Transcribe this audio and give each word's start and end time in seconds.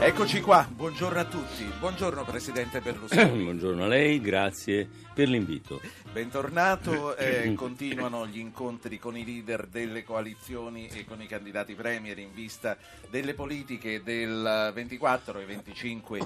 Eccoci 0.00 0.40
qua, 0.40 0.68
buongiorno 0.70 1.18
a 1.18 1.24
tutti. 1.24 1.64
Buongiorno 1.78 2.24
Presidente 2.24 2.80
Berlusconi. 2.80 3.42
buongiorno 3.44 3.84
a 3.84 3.86
lei, 3.86 4.20
grazie 4.20 4.86
per 5.14 5.28
l'invito. 5.28 5.80
Bentornato, 6.12 7.16
eh, 7.16 7.54
continuano 7.54 8.26
gli 8.26 8.38
incontri 8.38 8.98
con 8.98 9.16
i 9.16 9.24
leader 9.24 9.66
delle 9.66 10.04
coalizioni 10.04 10.88
e 10.88 11.04
con 11.04 11.22
i 11.22 11.26
candidati 11.26 11.74
premier 11.74 12.18
in 12.18 12.34
vista 12.34 12.76
delle 13.08 13.34
politiche 13.34 14.02
del 14.02 14.72
24 14.74 15.40
e 15.40 15.44
25 15.44 16.18
di 16.18 16.24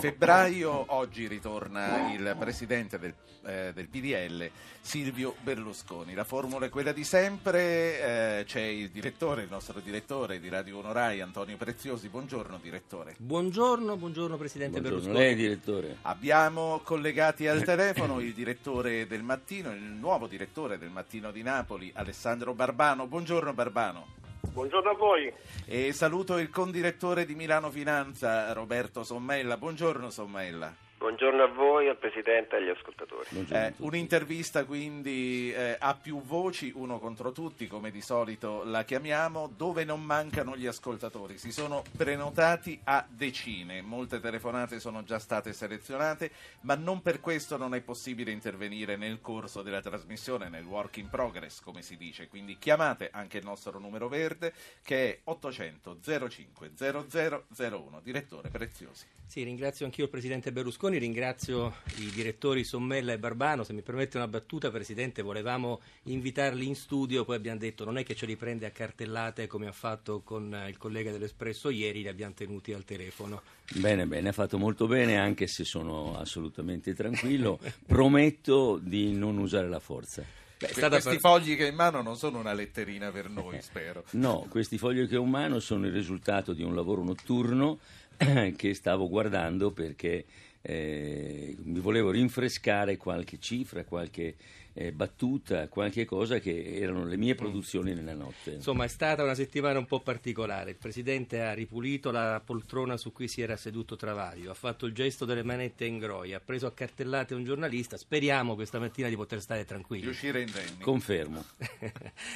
febbraio. 0.00 0.84
Oggi 0.88 1.26
ritorna 1.26 2.12
il 2.12 2.36
Presidente 2.38 2.98
del, 2.98 3.14
eh, 3.44 3.72
del 3.72 3.88
PDL, 3.88 4.50
Silvio 4.80 5.34
Berlusconi. 5.40 6.14
La 6.14 6.24
formula 6.24 6.66
è 6.66 6.68
quella 6.68 6.92
di 6.92 7.04
sempre, 7.04 8.40
eh, 8.40 8.44
c'è 8.44 8.60
il 8.60 8.90
direttore, 8.90 9.42
il 9.42 9.50
nostro 9.50 9.80
direttore 9.80 10.40
di 10.40 10.48
Radio 10.48 10.78
1 10.78 10.92
Rai, 10.92 11.20
Antonio 11.20 11.56
Preziosi. 11.56 12.08
Buongiorno 12.08 12.58
direttore. 12.60 13.03
Buongiorno, 13.18 13.96
buongiorno 13.96 14.36
Presidente 14.36 14.80
buongiorno, 14.80 15.12
Berlusconi. 15.12 15.26
lei 15.26 15.34
direttore. 15.34 15.96
Abbiamo 16.02 16.80
collegati 16.82 17.46
al 17.46 17.62
telefono 17.62 18.20
il 18.20 18.32
direttore 18.32 19.06
del 19.06 19.22
mattino, 19.22 19.70
il 19.72 19.80
nuovo 19.82 20.26
direttore 20.26 20.78
del 20.78 20.90
mattino 20.90 21.30
di 21.30 21.42
Napoli, 21.42 21.90
Alessandro 21.94 22.54
Barbano. 22.54 23.06
Buongiorno 23.06 23.52
Barbano. 23.52 24.06
Buongiorno 24.52 24.90
a 24.90 24.94
voi. 24.94 25.32
E 25.64 25.92
saluto 25.92 26.38
il 26.38 26.50
condirettore 26.50 27.24
di 27.24 27.34
Milano 27.34 27.70
Finanza, 27.70 28.52
Roberto 28.52 29.02
Sommella. 29.02 29.56
Buongiorno 29.56 30.10
Sommella. 30.10 30.83
Buongiorno 31.04 31.42
a 31.42 31.48
voi, 31.48 31.86
al 31.86 31.98
Presidente 31.98 32.56
e 32.56 32.60
agli 32.60 32.70
ascoltatori. 32.70 33.28
Eh, 33.50 33.74
un'intervista 33.80 34.64
quindi 34.64 35.52
eh, 35.52 35.76
a 35.78 35.94
più 35.94 36.22
voci, 36.22 36.72
uno 36.74 36.98
contro 36.98 37.30
tutti, 37.30 37.66
come 37.66 37.90
di 37.90 38.00
solito 38.00 38.64
la 38.64 38.84
chiamiamo, 38.84 39.52
dove 39.54 39.84
non 39.84 40.02
mancano 40.02 40.56
gli 40.56 40.66
ascoltatori. 40.66 41.36
Si 41.36 41.52
sono 41.52 41.82
prenotati 41.94 42.80
a 42.84 43.06
decine, 43.06 43.82
molte 43.82 44.18
telefonate 44.18 44.80
sono 44.80 45.04
già 45.04 45.18
state 45.18 45.52
selezionate, 45.52 46.30
ma 46.62 46.74
non 46.74 47.02
per 47.02 47.20
questo 47.20 47.58
non 47.58 47.74
è 47.74 47.82
possibile 47.82 48.30
intervenire 48.30 48.96
nel 48.96 49.20
corso 49.20 49.60
della 49.60 49.82
trasmissione, 49.82 50.48
nel 50.48 50.64
work 50.64 50.96
in 50.96 51.10
progress, 51.10 51.60
come 51.60 51.82
si 51.82 51.98
dice. 51.98 52.28
Quindi 52.28 52.56
chiamate 52.56 53.10
anche 53.12 53.36
il 53.36 53.44
nostro 53.44 53.78
numero 53.78 54.08
verde 54.08 54.54
che 54.82 55.10
è 55.10 55.20
800 55.24 55.98
05 56.00 56.70
0001. 56.78 58.00
Direttore 58.02 58.48
Preziosi. 58.48 59.04
Sì, 59.26 59.42
ringrazio 59.42 59.84
anch'io 59.84 60.04
il 60.04 60.10
Presidente 60.10 60.52
Berlusconi, 60.52 60.98
ringrazio 60.98 61.74
i 61.96 62.10
direttori 62.10 62.62
Sommella 62.62 63.12
e 63.12 63.18
Barbano. 63.18 63.64
Se 63.64 63.72
mi 63.72 63.82
permette 63.82 64.16
una 64.16 64.28
battuta, 64.28 64.70
Presidente, 64.70 65.22
volevamo 65.22 65.80
invitarli 66.04 66.66
in 66.66 66.76
studio, 66.76 67.24
poi 67.24 67.36
abbiamo 67.36 67.58
detto 67.58 67.84
non 67.84 67.98
è 67.98 68.04
che 68.04 68.14
ce 68.14 68.26
li 68.26 68.36
prende 68.36 68.66
a 68.66 68.70
cartellate 68.70 69.46
come 69.48 69.66
ha 69.66 69.72
fatto 69.72 70.20
con 70.20 70.64
il 70.68 70.76
collega 70.76 71.10
dell'Espresso 71.10 71.70
ieri, 71.70 72.02
li 72.02 72.08
abbiamo 72.08 72.34
tenuti 72.34 72.72
al 72.72 72.84
telefono. 72.84 73.42
Bene, 73.74 74.06
bene, 74.06 74.28
ha 74.28 74.32
fatto 74.32 74.58
molto 74.58 74.86
bene, 74.86 75.18
anche 75.18 75.48
se 75.48 75.64
sono 75.64 76.16
assolutamente 76.16 76.94
tranquillo. 76.94 77.58
Prometto 77.86 78.78
di 78.80 79.12
non 79.12 79.38
usare 79.38 79.68
la 79.68 79.80
forza. 79.80 80.24
Beh, 80.56 80.88
questi 80.88 81.10
per... 81.10 81.18
fogli 81.18 81.56
che 81.56 81.64
ho 81.64 81.68
in 81.68 81.74
mano 81.74 82.00
non 82.00 82.16
sono 82.16 82.38
una 82.38 82.52
letterina 82.52 83.10
per 83.10 83.28
noi, 83.28 83.60
spero. 83.62 84.04
No, 84.12 84.46
questi 84.48 84.78
fogli 84.78 85.06
che 85.08 85.16
ho 85.16 85.22
in 85.22 85.30
mano 85.30 85.58
sono 85.58 85.86
il 85.86 85.92
risultato 85.92 86.52
di 86.52 86.62
un 86.62 86.74
lavoro 86.74 87.02
notturno 87.02 87.78
che 88.56 88.74
stavo 88.74 89.08
guardando 89.08 89.70
perché 89.70 90.24
eh, 90.62 91.54
mi 91.64 91.80
volevo 91.80 92.10
rinfrescare 92.10 92.96
qualche 92.96 93.38
cifra, 93.38 93.84
qualche 93.84 94.34
eh, 94.76 94.92
battuta, 94.92 95.68
qualche 95.68 96.04
cosa 96.04 96.40
che 96.40 96.76
erano 96.76 97.04
le 97.04 97.16
mie 97.16 97.36
produzioni 97.36 97.94
nella 97.94 98.14
notte. 98.14 98.54
Insomma, 98.54 98.84
è 98.84 98.88
stata 98.88 99.22
una 99.22 99.34
settimana 99.34 99.78
un 99.78 99.86
po' 99.86 100.00
particolare. 100.00 100.70
Il 100.70 100.76
Presidente 100.76 101.40
ha 101.40 101.52
ripulito 101.52 102.10
la 102.10 102.42
poltrona 102.44 102.96
su 102.96 103.12
cui 103.12 103.28
si 103.28 103.40
era 103.40 103.56
seduto 103.56 103.94
Travaglio, 103.94 104.50
ha 104.50 104.54
fatto 104.54 104.86
il 104.86 104.92
gesto 104.92 105.24
delle 105.24 105.44
manette 105.44 105.84
in 105.84 105.98
groia, 105.98 106.38
ha 106.38 106.40
preso 106.40 106.66
a 106.66 106.72
cartellate 106.72 107.34
un 107.34 107.44
giornalista. 107.44 107.96
Speriamo 107.96 108.56
questa 108.56 108.80
mattina 108.80 109.08
di 109.08 109.14
poter 109.14 109.40
stare 109.40 109.64
tranquilli. 109.64 110.02
Di 110.02 110.10
uscire 110.10 110.40
indenni. 110.40 110.80
Confermo. 110.80 111.44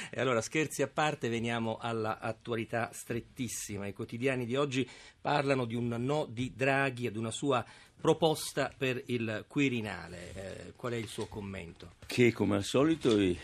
e 0.09 0.19
allora, 0.19 0.39
scherzi 0.39 0.81
a 0.81 0.87
parte, 0.87 1.27
veniamo 1.27 1.77
all'attualità 1.77 2.89
strettissima. 2.93 3.85
I 3.85 3.93
quotidiani 3.93 4.45
di 4.45 4.55
oggi 4.55 4.89
parlano 5.19 5.65
di 5.65 5.75
un 5.75 5.87
no 5.99 6.25
di 6.25 6.53
Draghi, 6.55 7.07
ad 7.07 7.17
una 7.17 7.31
sua 7.31 7.65
proposta 7.99 8.71
per 8.75 9.01
il 9.07 9.45
Quirinale. 9.47 10.33
Eh, 10.33 10.73
qual 10.75 10.93
è 10.93 10.95
il 10.95 11.07
suo 11.07 11.25
commento? 11.27 11.93
Che 12.05 12.31
come 12.33 12.55
al 12.55 12.63
solito 12.63 13.19
i, 13.19 13.37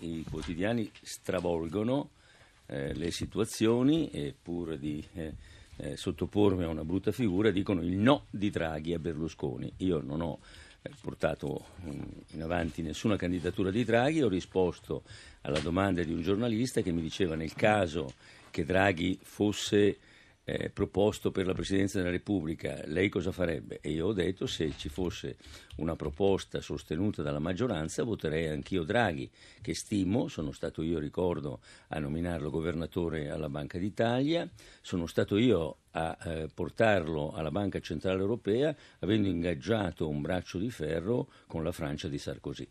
i 0.00 0.24
quotidiani 0.28 0.90
stravolgono 1.02 2.10
eh, 2.66 2.94
le 2.94 3.10
situazioni 3.10 4.10
e 4.10 4.34
pur 4.40 4.76
di 4.76 5.04
eh, 5.14 5.34
eh 5.78 5.96
sottopormi 5.96 6.64
a 6.64 6.68
una 6.68 6.84
brutta 6.84 7.12
figura 7.12 7.50
dicono 7.50 7.82
il 7.82 7.96
no 7.96 8.26
di 8.30 8.50
Draghi 8.50 8.94
a 8.94 8.98
Berlusconi. 8.98 9.72
Io 9.78 10.00
non 10.00 10.20
ho 10.20 10.38
eh, 10.82 10.90
portato 11.00 11.66
mm, 11.84 12.00
in 12.32 12.42
avanti 12.42 12.82
nessuna 12.82 13.16
candidatura 13.16 13.70
di 13.70 13.84
Draghi, 13.84 14.22
ho 14.22 14.28
risposto 14.28 15.02
alla 15.42 15.60
domanda 15.60 16.02
di 16.02 16.12
un 16.12 16.22
giornalista 16.22 16.80
che 16.80 16.92
mi 16.92 17.02
diceva 17.02 17.34
nel 17.34 17.54
caso 17.54 18.14
che 18.50 18.64
Draghi 18.64 19.18
fosse 19.22 19.98
eh, 20.48 20.70
proposto 20.70 21.32
per 21.32 21.44
la 21.44 21.54
Presidenza 21.54 21.98
della 21.98 22.10
Repubblica, 22.10 22.80
lei 22.84 23.08
cosa 23.08 23.32
farebbe? 23.32 23.80
E 23.80 23.90
io 23.90 24.06
ho 24.06 24.12
detto 24.12 24.46
se 24.46 24.72
ci 24.76 24.88
fosse 24.88 25.38
una 25.78 25.96
proposta 25.96 26.60
sostenuta 26.60 27.20
dalla 27.20 27.40
maggioranza 27.40 28.04
voterei 28.04 28.46
anch'io 28.46 28.84
Draghi, 28.84 29.28
che 29.60 29.74
stimo, 29.74 30.28
sono 30.28 30.52
stato 30.52 30.82
io, 30.82 31.00
ricordo, 31.00 31.60
a 31.88 31.98
nominarlo 31.98 32.50
governatore 32.50 33.28
alla 33.28 33.48
Banca 33.48 33.76
d'Italia, 33.78 34.48
sono 34.80 35.06
stato 35.06 35.36
io 35.36 35.78
a 35.90 36.16
eh, 36.24 36.48
portarlo 36.54 37.32
alla 37.32 37.50
Banca 37.50 37.80
Centrale 37.80 38.20
Europea 38.20 38.74
avendo 39.00 39.26
ingaggiato 39.26 40.08
un 40.08 40.20
braccio 40.20 40.58
di 40.58 40.70
ferro 40.70 41.28
con 41.48 41.64
la 41.64 41.72
Francia 41.72 42.06
di 42.06 42.18
Sarkozy. 42.18 42.68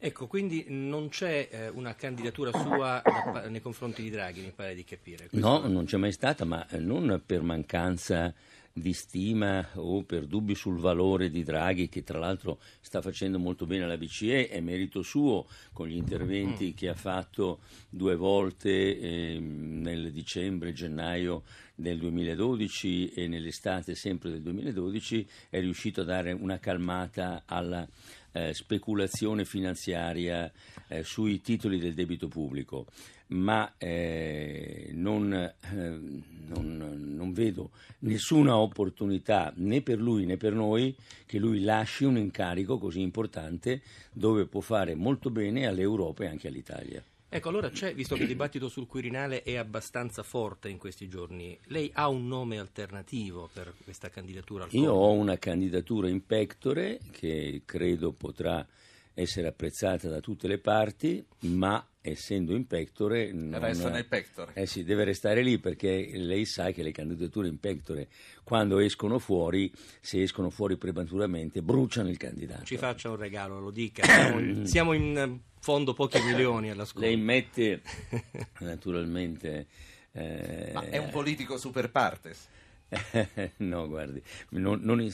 Ecco, 0.00 0.28
quindi 0.28 0.64
non 0.68 1.08
c'è 1.08 1.48
eh, 1.50 1.68
una 1.68 1.96
candidatura 1.96 2.52
sua 2.52 3.02
nei 3.48 3.60
confronti 3.60 4.00
di 4.00 4.10
Draghi, 4.10 4.42
mi 4.42 4.52
pare 4.54 4.74
di 4.76 4.84
capire. 4.84 5.26
Questo... 5.28 5.46
No, 5.46 5.66
non 5.66 5.86
c'è 5.86 5.96
mai 5.96 6.12
stata, 6.12 6.44
ma 6.44 6.68
eh, 6.68 6.78
non 6.78 7.20
per 7.26 7.42
mancanza 7.42 8.32
di 8.72 8.92
stima 8.92 9.66
o 9.74 10.04
per 10.04 10.26
dubbi 10.26 10.54
sul 10.54 10.78
valore 10.78 11.30
di 11.30 11.42
Draghi, 11.42 11.88
che 11.88 12.04
tra 12.04 12.18
l'altro 12.18 12.60
sta 12.80 13.02
facendo 13.02 13.38
molto 13.38 13.66
bene 13.66 13.84
alla 13.84 13.96
BCE, 13.96 14.48
è 14.48 14.60
merito 14.60 15.02
suo 15.02 15.46
con 15.72 15.88
gli 15.88 15.96
interventi 15.96 16.68
mm. 16.68 16.76
che 16.76 16.88
ha 16.88 16.94
fatto 16.94 17.58
due 17.88 18.16
volte 18.16 18.70
eh, 18.70 19.38
nel 19.40 20.12
dicembre 20.12 20.72
gennaio 20.72 21.42
del 21.74 21.98
2012 21.98 23.12
e 23.12 23.28
nell'estate 23.28 23.94
sempre 23.94 24.30
del 24.30 24.42
2012, 24.42 25.28
è 25.48 25.60
riuscito 25.60 26.00
a 26.00 26.04
dare 26.04 26.32
una 26.32 26.58
calmata 26.58 27.42
alla 27.46 27.86
eh, 28.32 28.52
speculazione 28.54 29.44
finanziaria 29.44 30.50
eh, 30.88 31.02
sui 31.02 31.40
titoli 31.40 31.78
del 31.78 31.94
debito 31.94 32.28
pubblico, 32.28 32.86
ma 33.28 33.74
eh, 33.76 34.90
non, 34.92 35.32
eh, 35.32 36.00
non, 36.46 37.14
non, 37.16 37.32
vedo 37.32 37.70
nessuna 38.00 38.56
opportunità 38.56 39.52
né 39.56 39.82
per 39.82 39.98
lui 40.00 40.24
né 40.24 40.36
per 40.36 40.54
noi 40.54 40.96
che 41.26 41.38
lui 41.38 41.60
lasci 41.60 42.04
un 42.04 42.16
incarico 42.16 42.78
così 42.78 43.00
importante 43.00 43.82
dove 44.12 44.46
può 44.46 44.60
fare 44.60 44.94
molto 44.94 45.30
bene 45.30 45.66
all'Europa 45.66 46.24
e 46.24 46.28
anche 46.28 46.48
all'Italia. 46.48 47.02
Ecco, 47.30 47.50
allora 47.50 47.68
c'è, 47.68 47.94
visto 47.94 48.14
che 48.14 48.22
il 48.22 48.28
dibattito 48.28 48.68
sul 48.68 48.86
Quirinale 48.86 49.42
è 49.42 49.56
abbastanza 49.56 50.22
forte 50.22 50.70
in 50.70 50.78
questi 50.78 51.08
giorni, 51.08 51.58
lei 51.66 51.90
ha 51.92 52.08
un 52.08 52.26
nome 52.26 52.58
alternativo 52.58 53.50
per 53.52 53.74
questa 53.84 54.08
candidatura? 54.08 54.64
Al 54.64 54.70
Io 54.72 54.92
ho 54.92 55.12
una 55.12 55.36
candidatura 55.36 56.08
in 56.08 56.24
pectore 56.24 56.98
che 57.10 57.62
credo 57.66 58.12
potrà 58.12 58.66
essere 59.12 59.46
apprezzata 59.48 60.08
da 60.08 60.20
tutte 60.20 60.48
le 60.48 60.58
parti, 60.58 61.22
ma 61.40 61.86
essendo 62.10 62.54
in 62.54 62.66
pectore... 62.66 63.32
Non... 63.32 63.58
Resta 63.58 63.90
nel 63.90 64.06
pectore. 64.06 64.52
Eh 64.54 64.66
sì, 64.66 64.84
deve 64.84 65.04
restare 65.04 65.42
lì 65.42 65.58
perché 65.58 66.10
lei 66.14 66.44
sa 66.44 66.70
che 66.70 66.82
le 66.82 66.92
candidature 66.92 67.48
in 67.48 67.58
pectore, 67.58 68.08
quando 68.44 68.78
escono 68.78 69.18
fuori, 69.18 69.72
se 70.00 70.22
escono 70.22 70.50
fuori 70.50 70.76
prematuramente, 70.76 71.62
bruciano 71.62 72.08
il 72.08 72.16
candidato. 72.16 72.64
Ci 72.64 72.76
faccia 72.76 73.10
un 73.10 73.16
regalo, 73.16 73.60
lo 73.60 73.70
dica. 73.70 74.04
Siamo 74.06 74.38
in, 74.38 74.66
siamo 74.66 74.92
in 74.92 75.38
fondo 75.60 75.94
pochi 75.94 76.20
milioni 76.22 76.70
alla 76.70 76.84
scuola. 76.84 77.06
Lei 77.06 77.16
mette 77.16 77.82
naturalmente... 78.60 79.66
Eh, 80.12 80.70
Ma 80.72 80.84
è 80.84 80.96
un 80.96 81.10
politico 81.10 81.58
super 81.58 81.90
partes. 81.90 82.48
no, 83.58 83.86
guardi, 83.86 84.22
non, 84.50 84.80
non, 84.82 85.06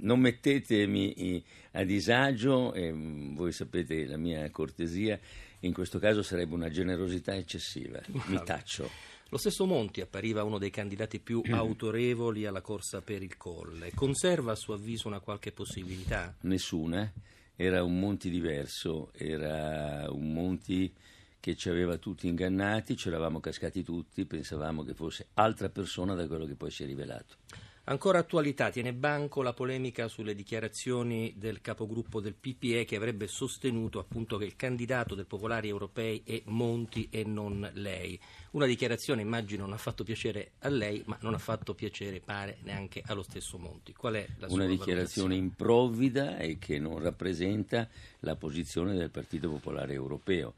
non, 0.00 0.20
mettetemi 0.20 1.42
a 1.72 1.84
disagio, 1.84 2.74
eh, 2.74 2.92
voi 2.92 3.52
sapete 3.52 4.04
la 4.04 4.18
mia 4.18 4.50
cortesia, 4.50 5.18
in 5.64 5.72
questo 5.72 5.98
caso 5.98 6.22
sarebbe 6.22 6.54
una 6.54 6.70
generosità 6.70 7.34
eccessiva, 7.34 8.00
mi 8.26 8.40
taccio. 8.44 8.88
Lo 9.28 9.38
stesso 9.38 9.64
Monti 9.64 10.00
appariva 10.00 10.44
uno 10.44 10.58
dei 10.58 10.70
candidati 10.70 11.18
più 11.18 11.42
autorevoli 11.50 12.46
alla 12.46 12.60
corsa 12.60 13.00
per 13.00 13.22
il 13.22 13.36
Colle. 13.36 13.92
Conserva 13.94 14.52
a 14.52 14.56
suo 14.56 14.74
avviso 14.74 15.08
una 15.08 15.20
qualche 15.20 15.52
possibilità? 15.52 16.34
Nessuna 16.42 17.10
era 17.56 17.82
un 17.82 17.98
Monti 17.98 18.28
diverso, 18.28 19.10
era 19.14 20.06
un 20.10 20.32
Monti 20.32 20.92
che 21.40 21.56
ci 21.56 21.68
aveva 21.68 21.96
tutti 21.96 22.28
ingannati, 22.28 22.96
ci 22.96 23.08
eravamo 23.08 23.40
cascati 23.40 23.82
tutti, 23.82 24.24
pensavamo 24.26 24.84
che 24.84 24.94
fosse 24.94 25.28
altra 25.34 25.68
persona 25.70 26.14
da 26.14 26.26
quello 26.26 26.46
che 26.46 26.54
poi 26.54 26.70
si 26.70 26.82
è 26.82 26.86
rivelato. 26.86 27.36
Ancora 27.84 28.20
attualità, 28.20 28.70
tiene 28.70 28.92
banco 28.92 29.42
la 29.42 29.52
polemica 29.52 30.06
sulle 30.06 30.36
dichiarazioni 30.36 31.34
del 31.36 31.60
capogruppo 31.60 32.20
del 32.20 32.34
PPE 32.34 32.84
che 32.84 32.94
avrebbe 32.94 33.26
sostenuto 33.26 33.98
appunto 33.98 34.36
che 34.36 34.44
il 34.44 34.54
candidato 34.54 35.16
del 35.16 35.26
Popolari 35.26 35.66
Europei 35.66 36.22
è 36.24 36.40
Monti 36.44 37.08
e 37.10 37.24
non 37.24 37.68
lei. 37.74 38.16
Una 38.52 38.66
dichiarazione 38.66 39.22
immagino 39.22 39.64
non 39.64 39.72
ha 39.72 39.78
fatto 39.78 40.04
piacere 40.04 40.52
a 40.60 40.68
lei, 40.68 41.02
ma 41.06 41.18
non 41.22 41.34
ha 41.34 41.38
fatto 41.38 41.74
piacere, 41.74 42.20
pare, 42.20 42.58
neanche 42.62 43.02
allo 43.04 43.22
stesso 43.22 43.58
Monti. 43.58 43.92
Qual 43.92 44.14
è 44.14 44.28
la 44.38 44.46
sua 44.46 44.58
Una 44.58 44.66
dichiarazione 44.66 45.34
improvvida 45.34 46.38
e 46.38 46.58
che 46.58 46.78
non 46.78 47.00
rappresenta 47.00 47.88
la 48.20 48.36
posizione 48.36 48.94
del 48.94 49.10
Partito 49.10 49.48
Popolare 49.48 49.92
Europeo. 49.92 50.54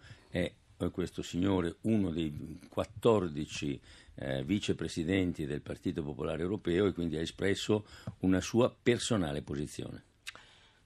È 0.76 0.90
questo 0.90 1.22
signore 1.22 1.76
uno 1.82 2.10
dei 2.10 2.58
14 2.68 3.80
eh, 4.16 4.44
vicepresidenti 4.44 5.46
del 5.46 5.62
Partito 5.62 6.02
Popolare 6.02 6.42
Europeo 6.42 6.86
e 6.86 6.92
quindi 6.92 7.16
ha 7.16 7.20
espresso 7.20 7.86
una 8.20 8.40
sua 8.40 8.74
personale 8.82 9.42
posizione. 9.42 10.04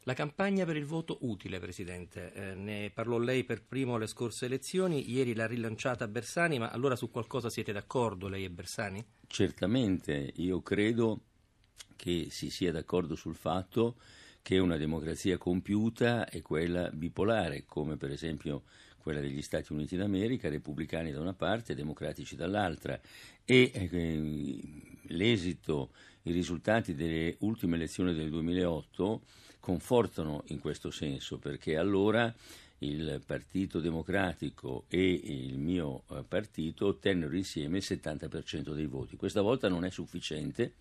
La 0.09 0.15
campagna 0.15 0.65
per 0.65 0.77
il 0.77 0.87
voto 0.87 1.19
utile, 1.21 1.59
Presidente, 1.59 2.33
eh, 2.33 2.55
ne 2.55 2.91
parlò 2.91 3.19
lei 3.19 3.45
per 3.45 3.63
primo 3.63 3.97
alle 3.97 4.07
scorse 4.07 4.47
elezioni, 4.47 5.11
ieri 5.11 5.35
l'ha 5.35 5.47
rilanciata 5.47 6.09
Bersani, 6.09 6.59
ma 6.59 6.71
allora 6.71 6.97
su 6.97 7.11
qualcosa 7.11 7.51
siete 7.51 7.73
d'accordo 7.73 8.27
lei 8.27 8.45
e 8.45 8.51
Bersani? 8.51 9.05
Certamente, 9.27 10.33
io 10.37 10.63
credo 10.63 11.25
che 11.95 12.29
si 12.31 12.49
sia 12.49 12.73
d'accordo 12.73 13.17
sul 13.17 13.35
fatto 13.35 13.97
che 14.41 14.57
una 14.57 14.79
democrazia 14.79 15.37
compiuta 15.37 16.27
è 16.27 16.41
quella 16.41 16.89
bipolare, 16.89 17.65
come 17.67 17.99
per 17.99 18.11
esempio 18.11 18.63
quella 19.09 19.21
degli 19.21 19.41
Stati 19.41 19.73
Uniti 19.73 19.97
d'America, 19.97 20.51
repubblicani 20.51 21.13
da 21.13 21.21
una 21.21 21.33
parte 21.33 21.73
e 21.73 21.75
democratici 21.75 22.37
dall'altra. 22.37 23.01
E 23.43 23.71
eh, 23.73 24.61
l'esito, 25.15 25.93
i 26.25 26.33
risultati 26.33 26.95
delle 26.95 27.37
ultime 27.39 27.77
elezioni 27.77 28.13
del 28.13 28.29
2008 28.29 29.23
confortano 29.61 30.43
in 30.49 30.59
questo 30.59 30.91
senso, 30.91 31.39
perché 31.39 31.79
allora 31.79 32.31
il 32.81 33.23
Partito 33.25 33.81
Democratico 33.81 34.85
e 34.89 35.11
il 35.11 35.57
mio 35.57 36.03
eh, 36.11 36.23
partito 36.29 36.89
ottennero 36.89 37.35
insieme 37.35 37.79
il 37.79 37.85
70% 37.87 38.75
dei 38.75 38.85
voti. 38.85 39.17
Questa 39.17 39.41
volta 39.41 39.71
non 39.71 39.87
è 39.87 39.91
sufficiente 39.91 40.75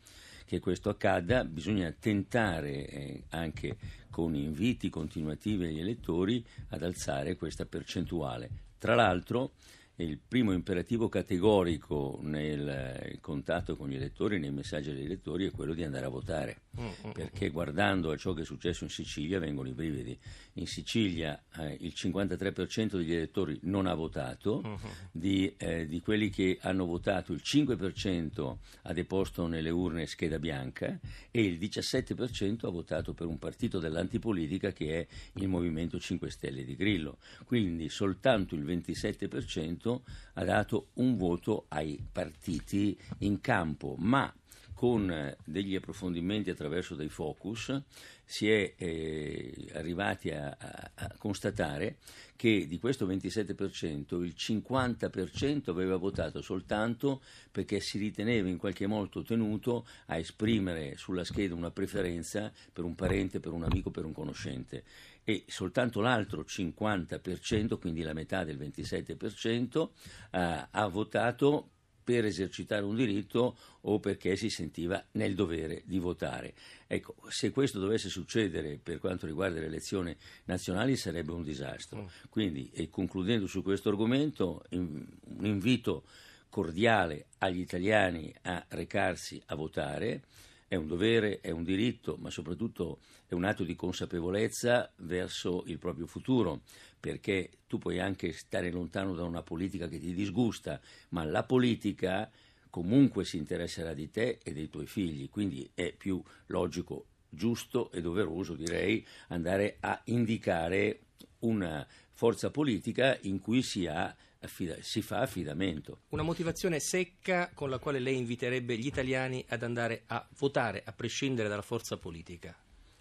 che 0.47 0.61
questo 0.61 0.89
accada, 0.89 1.43
bisogna 1.43 1.91
tentare 1.91 2.87
eh, 2.87 3.23
anche 3.31 3.75
con 4.09 4.33
inviti 4.33 4.89
continuativi 4.89 5.65
agli 5.65 5.81
elettori 5.81 6.43
ad 6.69 6.83
alzare 6.83 7.35
questa 7.35 7.65
percentuale. 7.65 8.49
Tra 8.77 8.95
l'altro, 8.95 9.51
il 9.99 10.19
primo 10.19 10.51
imperativo 10.51 11.09
categorico 11.09 12.19
nel 12.21 12.67
eh, 12.67 13.17
contatto 13.19 13.75
con 13.75 13.89
gli 13.89 13.95
elettori, 13.95 14.37
nei 14.37 14.51
messaggi 14.51 14.91
agli 14.91 15.03
elettori, 15.03 15.47
è 15.47 15.51
quello 15.51 15.73
di 15.73 15.83
andare 15.83 16.05
a 16.05 16.09
votare, 16.09 16.61
mm, 16.79 16.85
mm, 17.07 17.11
perché 17.11 17.49
guardando 17.49 18.11
a 18.11 18.17
ciò 18.17 18.33
che 18.33 18.41
è 18.41 18.45
successo 18.45 18.83
in 18.83 18.91
Sicilia 18.91 19.39
vengono 19.39 19.69
i 19.69 19.73
brividi. 19.73 20.17
In 20.53 20.67
Sicilia 20.67 21.41
eh, 21.57 21.77
il 21.79 21.93
53% 21.95 22.97
degli 22.97 23.13
elettori 23.13 23.59
non 23.63 23.87
ha 23.87 23.95
votato, 23.95 24.79
di, 25.11 25.55
eh, 25.57 25.87
di, 25.87 25.99
quelli 26.01 26.29
che 26.29 26.59
hanno 26.61 26.85
votato 26.85 27.33
il 27.33 27.41
5% 27.43 28.57
ha 28.83 28.93
deposto 28.93 29.47
nelle 29.47 29.69
urne 29.71 30.05
scheda 30.05 30.37
bianca 30.37 30.99
e 31.31 31.41
il 31.41 31.57
17% 31.57 32.67
ha 32.67 32.69
votato 32.69 33.13
per 33.13 33.25
un 33.25 33.39
partito 33.39 33.79
dell'antipolitica 33.79 34.71
che 34.71 34.99
è 34.99 35.07
il 35.39 35.47
Movimento 35.47 35.99
5 35.99 36.29
Stelle 36.29 36.63
di 36.63 36.75
Grillo. 36.75 37.17
Quindi 37.45 37.89
soltanto 37.89 38.53
il 38.53 38.63
27% 38.63 39.86
Parlamento 39.87 40.03
ha 40.33 40.43
dato 40.43 40.87
un 40.95 41.15
voto 41.15 41.65
ai 41.69 42.03
partiti 42.11 42.97
in 43.19 43.39
campo, 43.39 43.95
ma 43.97 44.31
con 44.73 45.09
eh, 45.09 45.37
degli 45.43 45.75
approfondimenti 45.75 46.51
attraverso 46.51 46.93
dei 46.93 47.09
focus 47.09 47.81
si 48.23 48.47
è 48.47 48.73
eh, 48.77 49.69
arrivati 49.73 50.29
a, 50.29 50.55
a, 50.55 50.91
a, 50.93 51.15
constatare 51.17 51.97
che 52.35 52.67
di 52.67 52.77
questo 52.77 53.07
27% 53.07 54.21
il 54.21 54.35
50% 54.37 55.69
aveva 55.71 55.95
votato 55.95 56.43
soltanto 56.43 57.21
perché 57.51 57.79
si 57.79 57.97
riteneva 57.97 58.49
in 58.49 58.57
qualche 58.57 58.85
modo 58.85 59.23
tenuto 59.23 59.87
a 60.07 60.17
esprimere 60.19 60.95
sulla 60.95 61.23
scheda 61.23 61.55
una 61.55 61.71
preferenza 61.71 62.51
per 62.71 62.83
un 62.83 62.93
parente, 62.93 63.39
per 63.39 63.53
un 63.53 63.63
amico, 63.63 63.89
per 63.89 64.05
un 64.05 64.13
conoscente 64.13 64.83
e 65.29 65.43
soltanto 65.47 65.99
l'altro 65.99 66.45
50%, 66.47 67.77
quindi 67.79 68.01
la 68.01 68.13
metà 68.13 68.45
del 68.45 68.57
27%, 68.57 69.89
eh, 70.31 70.67
ha 70.71 70.87
votato 70.87 71.71
per 72.01 72.23
esercitare 72.23 72.85
un 72.85 72.95
diritto 72.95 73.57
o 73.81 73.99
perché 73.99 74.37
si 74.37 74.49
sentiva 74.49 75.03
nel 75.11 75.35
dovere 75.35 75.81
di 75.83 75.99
votare. 75.99 76.53
Ecco, 76.87 77.15
se 77.27 77.51
questo 77.51 77.77
dovesse 77.77 78.07
succedere 78.07 78.79
per 78.81 78.99
quanto 78.99 79.25
riguarda 79.25 79.59
le 79.59 79.65
elezioni 79.65 80.15
nazionali 80.45 80.95
sarebbe 80.95 81.33
un 81.33 81.43
disastro. 81.43 82.03
Mm. 82.03 82.05
Quindi, 82.29 82.71
e 82.73 82.89
concludendo 82.89 83.47
su 83.47 83.61
questo 83.61 83.89
argomento, 83.89 84.63
in, 84.69 85.05
un 85.25 85.45
invito 85.45 86.05
cordiale 86.47 87.25
agli 87.39 87.59
italiani 87.59 88.33
a 88.43 88.63
recarsi 88.69 89.43
a 89.47 89.55
votare 89.55 90.23
è 90.67 90.75
un 90.75 90.87
dovere, 90.87 91.39
è 91.39 91.51
un 91.51 91.63
diritto, 91.63 92.17
ma 92.19 92.29
soprattutto 92.29 92.99
è 93.27 93.33
un 93.33 93.45
atto 93.45 93.63
di 93.63 93.75
consapevolezza 93.75 94.91
verso 94.97 95.63
il 95.67 95.77
proprio 95.77 96.07
futuro, 96.07 96.61
perché 96.99 97.51
tu 97.67 97.77
puoi 97.77 97.99
anche 97.99 98.33
stare 98.33 98.71
lontano 98.71 99.13
da 99.13 99.23
una 99.23 99.43
politica 99.43 99.87
che 99.87 99.99
ti 99.99 100.13
disgusta, 100.13 100.79
ma 101.09 101.23
la 101.23 101.43
politica 101.43 102.29
comunque 102.69 103.23
si 103.23 103.37
interesserà 103.37 103.93
di 103.93 104.09
te 104.09 104.39
e 104.43 104.53
dei 104.53 104.69
tuoi 104.69 104.87
figli, 104.87 105.29
quindi 105.29 105.69
è 105.73 105.93
più 105.93 106.21
logico, 106.47 107.05
giusto 107.29 107.91
e 107.91 108.01
doveroso, 108.01 108.55
direi, 108.55 109.05
andare 109.29 109.77
a 109.79 109.99
indicare 110.05 111.01
una 111.39 111.85
forza 112.17 112.49
politica 112.49 113.15
in 113.21 113.39
cui 113.39 113.61
si 113.61 113.85
ha 113.85 114.13
affida- 114.39 114.81
si 114.81 115.03
fa 115.03 115.19
affidamento. 115.19 115.99
Una 116.09 116.23
motivazione 116.23 116.79
secca 116.79 117.51
con 117.53 117.69
la 117.69 117.77
quale 117.77 117.99
lei 117.99 118.17
inviterebbe 118.17 118.75
gli 118.75 118.87
italiani 118.87 119.45
ad 119.49 119.61
andare 119.61 120.01
a 120.07 120.27
votare, 120.39 120.81
a 120.83 120.93
prescindere 120.93 121.47
dalla 121.47 121.61
forza 121.61 121.97
politica. 121.97 122.57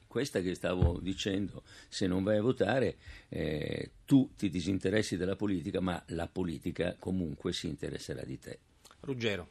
Questa 0.06 0.42
che 0.42 0.54
stavo 0.54 0.98
dicendo, 1.00 1.62
se 1.88 2.06
non 2.06 2.24
vai 2.24 2.36
a 2.36 2.42
votare 2.42 2.96
eh, 3.30 3.92
tu 4.04 4.32
ti 4.36 4.50
disinteressi 4.50 5.16
della 5.16 5.34
politica, 5.34 5.80
ma 5.80 6.02
la 6.08 6.28
politica 6.28 6.94
comunque 6.98 7.54
si 7.54 7.68
interesserà 7.68 8.22
di 8.22 8.38
te. 8.38 8.58
Ruggero. 9.06 9.48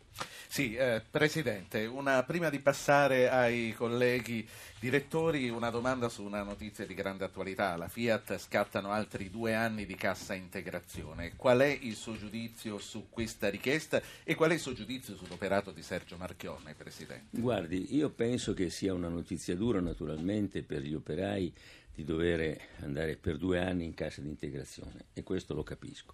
Sì, 0.48 0.76
eh, 0.76 1.02
Presidente, 1.10 1.86
una, 1.86 2.24
prima 2.24 2.50
di 2.50 2.60
passare 2.60 3.30
ai 3.30 3.74
colleghi 3.76 4.48
direttori, 4.80 5.50
una 5.50 5.70
domanda 5.70 6.08
su 6.10 6.24
una 6.24 6.44
notizia 6.44 6.86
di 6.86 6.94
grande 6.94 7.26
attualità. 7.26 7.76
La 7.76 7.88
Fiat 7.88 8.38
scattano 8.38 8.92
altri 8.92 9.30
due 9.30 9.54
anni 9.54 9.86
di 9.86 9.96
cassa 9.96 10.34
integrazione. 10.34 11.36
Qual 11.36 11.60
è 11.60 11.78
il 11.82 11.96
suo 11.96 12.16
giudizio 12.18 12.78
su 12.78 13.08
questa 13.10 13.50
richiesta 13.50 14.02
e 14.24 14.36
qual 14.36 14.52
è 14.52 14.54
il 14.54 14.60
suo 14.60 14.74
giudizio 14.74 15.16
sull'operato 15.16 15.72
di 15.72 15.82
Sergio 15.82 16.18
Marchionne, 16.18 16.74
Presidente? 16.76 17.38
Guardi, 17.38 17.96
io 17.96 18.10
penso 18.10 18.54
che 18.54 18.70
sia 18.70 18.94
una 18.94 19.10
notizia 19.10 19.56
dura 19.56 19.80
naturalmente 19.80 20.64
per 20.64 20.82
gli 20.82 20.94
operai 20.94 21.54
di 21.96 22.04
dover 22.04 22.60
andare 22.82 23.16
per 23.16 23.38
due 23.38 23.60
anni 23.60 23.86
in 23.86 23.94
cassa 23.94 24.22
di 24.22 24.28
integrazione 24.28 25.06
e 25.14 25.24
questo 25.24 25.54
lo 25.54 25.64
capisco. 25.64 26.14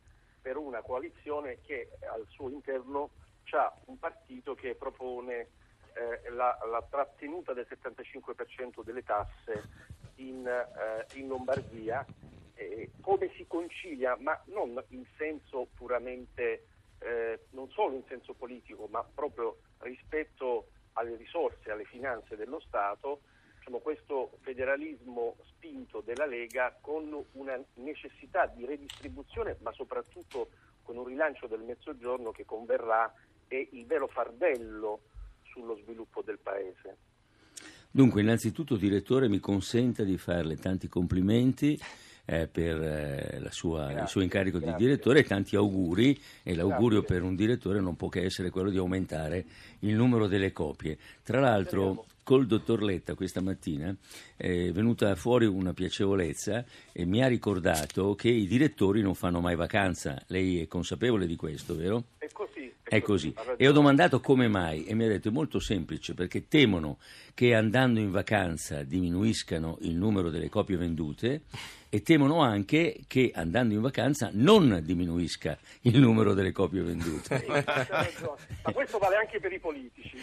per 0.42 0.58
una 0.58 0.82
coalizione 0.82 1.60
che 1.62 1.88
al 2.12 2.26
suo 2.30 2.50
interno 2.50 3.12
ha 3.52 3.72
un 3.86 4.00
partito 4.00 4.56
che 4.56 4.74
propone 4.74 5.50
eh, 5.94 6.32
la, 6.32 6.58
la, 6.68 6.84
trattenuta 6.90 7.54
del 7.54 7.68
75% 7.70 8.84
delle 8.84 9.04
tasse 9.04 9.70
in, 10.16 10.48
eh, 10.48 11.20
in 11.20 11.28
Lombardia, 11.28 12.04
come 13.02 13.32
si 13.36 13.46
concilia, 13.46 14.18
ma 14.20 14.42
non 14.46 14.84
in 14.88 15.06
senso 15.16 15.68
puramente, 15.76 16.66
eh, 16.98 17.42
non 17.52 17.70
solo 17.70 17.94
in 17.98 18.04
senso 18.08 18.34
politico, 18.34 18.88
ma 18.90 19.04
proprio 19.04 19.58
rispetto 19.82 20.70
alle 20.98 21.16
risorse, 21.16 21.72
alle 21.72 21.86
finanze 21.86 22.36
dello 22.36 22.60
Stato, 22.60 23.22
diciamo, 23.58 23.80
questo 23.80 24.38
federalismo 24.42 25.36
spinto 25.46 26.02
della 26.02 26.26
Lega 26.26 26.78
con 26.82 27.26
una 27.34 27.60
necessità 27.76 28.48
di 28.48 28.66
redistribuzione, 28.66 29.58
ma 29.62 29.72
soprattutto 29.72 30.50
con 30.84 30.98
un 30.98 31.06
rilancio 31.06 31.48
del 31.48 31.62
mezzogiorno 31.62 32.32
che 32.32 32.46
converrà 32.46 33.14
è 33.48 33.68
il 33.72 33.86
vero 33.86 34.08
fardello 34.08 35.02
sullo 35.44 35.76
sviluppo 35.78 36.22
del 36.22 36.40
Paese. 36.40 36.98
Dunque, 37.90 38.22
innanzitutto, 38.22 38.76
direttore, 38.76 39.28
mi 39.28 39.40
consenta 39.40 40.04
di 40.04 40.18
farle 40.18 40.56
tanti 40.58 40.88
complimenti 40.88 41.80
eh, 42.30 42.48
per 42.48 42.82
eh, 42.82 43.48
sua, 43.52 44.02
il 44.02 44.08
suo 44.08 44.22
incarico 44.22 44.60
grazie. 44.60 44.78
di 44.78 44.84
direttore 44.84 45.20
e 45.20 45.24
tanti 45.24 45.56
auguri 45.56 46.20
e 46.44 46.56
l'augurio 46.56 47.00
grazie. 47.00 47.16
per 47.16 47.24
un 47.24 47.36
direttore 47.36 47.80
non 47.80 47.96
può 47.96 48.10
che 48.10 48.24
essere 48.24 48.50
quello 48.50 48.70
di 48.70 48.78
aumentare 48.78 49.46
il 49.80 49.96
numero 49.96 50.28
delle 50.28 50.52
copie. 50.52 50.98
Tra 51.24 51.40
l'altro 51.40 52.06
col 52.24 52.46
dottor 52.46 52.84
Letta 52.84 53.16
questa 53.16 53.40
mattina 53.40 53.96
è 54.36 54.70
venuta 54.72 55.16
fuori 55.16 55.46
una 55.46 55.74
piacevolezza 55.74 56.66
e 56.92 57.06
mi 57.06 57.24
ha 57.24 57.28
ricordato 57.28 58.16
che 58.16 58.28
i 58.28 58.46
direttori 58.46 59.02
non 59.02 59.16
fanno 59.16 59.40
mai 59.40 59.56
vacanza. 59.56 60.22
Lei 60.28 60.62
è 60.62 60.68
consapevole 60.68 61.26
di 61.26 61.38
questo, 61.38 61.76
vero? 61.78 62.04
È 62.18 62.28
così. 62.34 62.57
È 62.88 63.02
così. 63.02 63.34
E 63.58 63.68
ho 63.68 63.72
domandato 63.72 64.20
come 64.20 64.48
mai 64.48 64.86
e 64.86 64.94
mi 64.94 65.06
ha 65.06 65.08
detto 65.08 65.28
è 65.28 65.32
molto 65.32 65.60
semplice 65.60 66.14
perché 66.14 66.48
temono 66.48 66.98
che 67.34 67.54
andando 67.54 68.00
in 68.00 68.12
vacanza 68.12 68.84
diminuiscano 68.84 69.78
il 69.82 69.96
numero 69.96 70.30
delle 70.30 70.50
copie 70.50 70.78
vendute 70.78 71.42
e 71.90 72.02
temono 72.02 72.42
anche 72.42 73.00
che 73.08 73.32
andando 73.34 73.74
in 73.74 73.82
vacanza 73.82 74.30
non 74.34 74.82
diminuisca 74.84 75.58
il 75.82 76.00
numero 76.00 76.34
delle 76.34 76.52
copie 76.52 76.82
vendute. 76.82 77.46
Ma 77.48 78.72
questo 78.74 78.98
vale 78.98 79.16
anche 79.16 79.40
per 79.40 79.52
i 79.54 79.60
politici. 79.60 80.18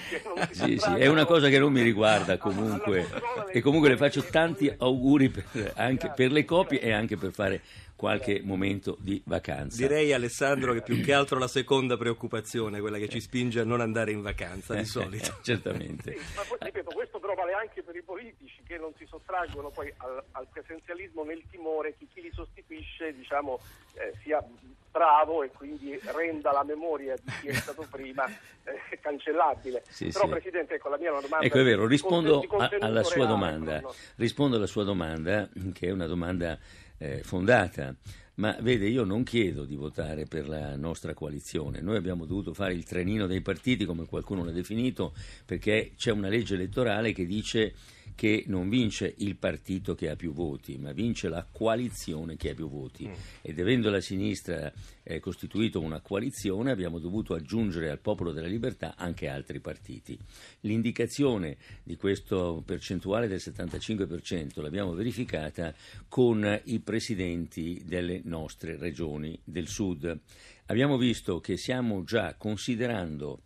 Sì, 0.50 0.78
sì, 0.78 0.90
è 0.90 1.06
una 1.06 1.25
cosa 1.25 1.49
che 1.49 1.59
non 1.59 1.73
mi 1.73 1.80
riguarda 1.83 2.37
comunque. 2.37 3.06
E 3.50 3.61
comunque 3.61 3.88
le 3.88 3.97
faccio 3.97 4.23
tanti 4.25 4.73
auguri 4.76 5.30
per, 5.30 5.73
anche 5.76 6.12
per 6.14 6.33
le 6.33 6.44
copie 6.44 6.80
e 6.80 6.92
anche 6.92 7.16
per 7.16 7.33
fare 7.33 7.62
qualche 8.04 8.42
momento 8.44 8.99
di 9.00 9.23
vacanza. 9.25 9.78
Direi 9.78 10.12
Alessandro 10.12 10.75
che 10.75 10.82
più 10.82 11.00
che 11.00 11.14
altro 11.14 11.38
la 11.38 11.49
seconda 11.49 11.96
preoccupazione, 11.96 12.78
quella 12.80 12.99
che 12.99 13.08
ci 13.08 13.18
spinge 13.18 13.61
a 13.61 13.64
non 13.64 13.80
andare 13.80 14.12
in 14.12 14.20
vacanza 14.20 14.75
di 14.75 14.84
solito. 14.84 15.38
Certamente. 15.40 16.12
Sì, 16.12 16.37
ma 16.37 16.42
poi, 16.46 16.58
ripeto, 16.61 16.90
questo 16.92 17.18
però 17.18 17.32
vale 17.32 17.54
anche 17.54 17.82
per 17.82 17.96
i 17.96 18.02
politici 18.02 18.61
che 18.66 18.76
non 18.76 18.92
si 18.99 19.06
sottraggono 19.06 19.70
poi 19.70 19.90
al, 19.96 20.23
al 20.32 20.46
presenzialismo 20.52 21.25
nel 21.25 21.42
timore 21.50 21.96
che 21.96 22.06
chi 22.12 22.20
li 22.20 22.30
sostituisce 22.30 23.14
diciamo, 23.14 23.58
eh, 23.94 24.12
sia 24.23 24.44
bravo 24.90 25.42
e 25.42 25.50
quindi 25.50 25.99
renda 26.04 26.52
la 26.52 26.62
memoria 26.62 27.16
di 27.16 27.32
chi 27.40 27.49
è 27.49 27.54
stato 27.54 27.87
prima 27.90 28.26
eh, 28.28 28.99
cancellabile. 29.00 29.82
Sì, 29.88 30.11
Però 30.11 30.26
sì. 30.26 30.30
Presidente, 30.30 30.75
ecco 30.75 30.90
la 30.90 30.99
mia 30.99 31.11
domanda 31.11 31.40
Ecco, 31.40 31.58
è 31.58 31.64
vero, 31.64 31.87
rispondo 31.87 32.40
a- 32.58 32.70
alla 32.80 33.02
sua 33.02 33.25
reale, 33.25 33.30
domanda. 33.30 33.82
Rispondo 34.16 34.56
alla 34.56 34.66
sua 34.66 34.84
domanda, 34.84 35.49
che 35.73 35.88
è 35.88 35.90
una 35.90 36.06
domanda 36.06 36.58
eh, 36.99 37.23
fondata. 37.23 37.95
Ma 38.37 38.57
vede, 38.61 38.89
io 38.89 39.05
non 39.05 39.23
chiedo 39.23 39.65
di 39.65 39.77
votare 39.77 40.25
per 40.25 40.49
la 40.49 40.75
nostra 40.77 41.15
coalizione. 41.15 41.81
Noi 41.81 41.97
abbiamo 41.97 42.25
dovuto 42.25 42.53
fare 42.53 42.75
il 42.75 42.83
trenino 42.83 43.29
dei 43.29 43.41
partiti, 43.41 43.85
come 43.85 44.07
qualcuno 44.07 44.45
l'ha 44.45 44.51
definito, 44.51 45.15
perché 45.45 45.93
c'è 45.97 46.11
una 46.11 46.29
legge 46.29 46.55
elettorale 46.55 47.13
che 47.13 47.27
dice 47.27 47.75
che 48.14 48.44
non 48.46 48.68
vince 48.68 49.14
il 49.18 49.37
partito 49.37 49.94
che 49.94 50.08
ha 50.08 50.16
più 50.16 50.32
voti, 50.32 50.76
ma 50.78 50.92
vince 50.92 51.28
la 51.28 51.46
coalizione 51.50 52.37
che 52.37 52.50
ha 52.50 52.54
più 52.54 52.68
voti. 52.68 53.08
Ed 53.42 53.58
avendo 53.58 53.90
la 53.90 54.00
sinistra 54.00 54.73
eh, 55.02 55.20
costituito 55.20 55.80
una 55.80 56.00
coalizione, 56.00 56.70
abbiamo 56.70 56.99
dovuto 56.99 57.34
aggiungere 57.34 57.90
al 57.90 57.99
Popolo 57.99 58.32
della 58.32 58.46
Libertà 58.46 58.94
anche 58.96 59.28
altri 59.28 59.61
partiti. 59.61 60.18
L'indicazione 60.61 61.56
di 61.82 61.96
questo 61.96 62.62
percentuale 62.64 63.28
del 63.28 63.40
75% 63.42 64.61
l'abbiamo 64.61 64.94
verificata 64.94 65.75
con 66.08 66.61
i 66.64 66.80
presidenti 66.80 67.82
delle 67.84 68.20
nostre 68.25 68.76
regioni 68.76 69.38
del 69.42 69.68
Sud. 69.68 70.20
Abbiamo 70.66 70.96
visto 70.96 71.40
che 71.40 71.56
stiamo 71.56 72.04
già 72.04 72.34
considerando 72.37 73.42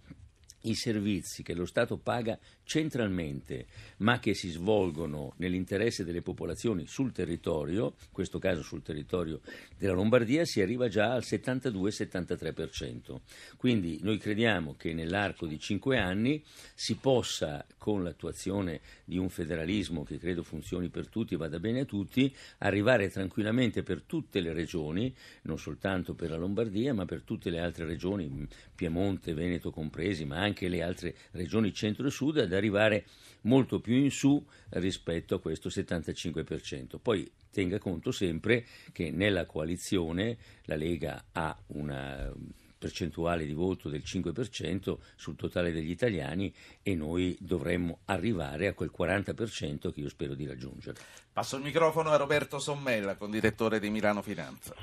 i 0.62 0.74
servizi 0.74 1.42
che 1.42 1.54
lo 1.54 1.66
Stato 1.66 1.98
paga 1.98 2.38
centralmente, 2.68 3.66
ma 3.98 4.18
che 4.18 4.34
si 4.34 4.50
svolgono 4.50 5.32
nell'interesse 5.38 6.04
delle 6.04 6.20
popolazioni 6.20 6.86
sul 6.86 7.12
territorio, 7.12 7.94
in 7.98 8.12
questo 8.12 8.38
caso 8.38 8.60
sul 8.62 8.82
territorio 8.82 9.40
della 9.78 9.94
Lombardia, 9.94 10.44
si 10.44 10.60
arriva 10.60 10.88
già 10.88 11.14
al 11.14 11.22
72-73%. 11.24 13.20
Quindi 13.56 14.00
noi 14.02 14.18
crediamo 14.18 14.76
che 14.76 14.92
nell'arco 14.92 15.46
di 15.46 15.58
cinque 15.58 15.96
anni 15.96 16.44
si 16.74 16.96
possa, 16.96 17.64
con 17.78 18.02
l'attuazione 18.04 18.80
di 19.04 19.16
un 19.16 19.30
federalismo 19.30 20.04
che 20.04 20.18
credo 20.18 20.42
funzioni 20.42 20.90
per 20.90 21.08
tutti 21.08 21.32
e 21.34 21.38
vada 21.38 21.58
bene 21.58 21.80
a 21.80 21.84
tutti, 21.86 22.30
arrivare 22.58 23.08
tranquillamente 23.08 23.82
per 23.82 24.02
tutte 24.02 24.40
le 24.40 24.52
regioni, 24.52 25.14
non 25.42 25.58
soltanto 25.58 26.12
per 26.12 26.28
la 26.28 26.36
Lombardia, 26.36 26.92
ma 26.92 27.06
per 27.06 27.22
tutte 27.22 27.48
le 27.48 27.60
altre 27.60 27.86
regioni, 27.86 28.46
Piemonte, 28.74 29.32
Veneto 29.32 29.70
compresi, 29.70 30.26
ma 30.26 30.36
anche 30.36 30.68
le 30.68 30.82
altre 30.82 31.14
regioni 31.30 31.72
centro 31.72 32.06
e 32.06 32.10
sud, 32.10 32.36
ad 32.36 32.56
arrivare 32.58 33.06
molto 33.42 33.80
più 33.80 33.94
in 33.94 34.10
su 34.10 34.44
rispetto 34.70 35.36
a 35.36 35.40
questo 35.40 35.68
75%. 35.68 36.98
Poi 37.00 37.30
tenga 37.50 37.78
conto 37.78 38.12
sempre 38.12 38.64
che 38.92 39.10
nella 39.10 39.46
coalizione 39.46 40.36
la 40.64 40.76
Lega 40.76 41.24
ha 41.32 41.56
una 41.68 42.32
percentuale 42.78 43.44
di 43.44 43.52
voto 43.52 43.88
del 43.88 44.02
5% 44.04 44.98
sul 45.16 45.36
totale 45.36 45.72
degli 45.72 45.90
italiani 45.90 46.54
e 46.82 46.94
noi 46.94 47.36
dovremmo 47.40 48.00
arrivare 48.04 48.68
a 48.68 48.72
quel 48.72 48.92
40% 48.96 49.92
che 49.92 50.00
io 50.00 50.08
spero 50.08 50.34
di 50.34 50.46
raggiungere. 50.46 51.00
Passo 51.32 51.56
il 51.56 51.62
microfono 51.62 52.10
a 52.10 52.16
Roberto 52.16 52.58
Sommella, 52.60 53.16
condirettore 53.16 53.80
di 53.80 53.90
Milano 53.90 54.22
Finanza. 54.22 54.74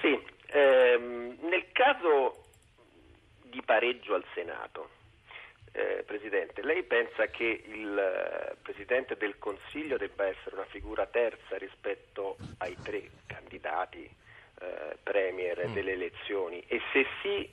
Sì, 0.00 0.18
ehm, 0.46 1.38
nel 1.42 1.66
caso 1.72 2.44
di 3.50 3.60
pareggio 3.64 4.14
al 4.14 4.24
Senato, 4.34 4.88
eh, 5.72 6.02
Presidente, 6.06 6.62
lei 6.62 6.82
pensa 6.82 7.26
che 7.28 7.62
il 7.66 7.98
eh, 7.98 8.56
Presidente 8.62 9.16
del 9.16 9.38
Consiglio 9.38 9.96
debba 9.96 10.26
essere 10.26 10.56
una 10.56 10.66
figura 10.66 11.06
terza 11.06 11.56
rispetto 11.56 12.36
ai 12.58 12.76
tre 12.82 13.10
candidati 13.26 14.04
eh, 14.60 14.96
Premier 15.02 15.68
Mm. 15.68 15.72
delle 15.74 15.92
elezioni? 15.92 16.62
E 16.66 16.80
se 16.92 17.06
sì, 17.22 17.48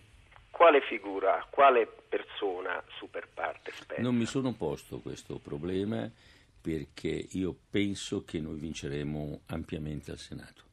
quale 0.51 0.81
figura, 0.81 1.45
quale 1.49 1.87
persona 1.87 2.83
super 2.97 3.27
parte 3.33 3.71
spetta? 3.71 4.01
Non 4.01 4.15
mi 4.15 4.25
sono 4.25 4.53
posto 4.53 4.99
questo 4.99 5.37
problema 5.39 6.09
perché 6.61 7.27
io 7.31 7.55
penso 7.69 8.25
che 8.25 8.39
noi 8.39 8.57
vinceremo 8.59 9.41
ampiamente 9.47 10.11
al 10.11 10.17
Senato. 10.17 10.63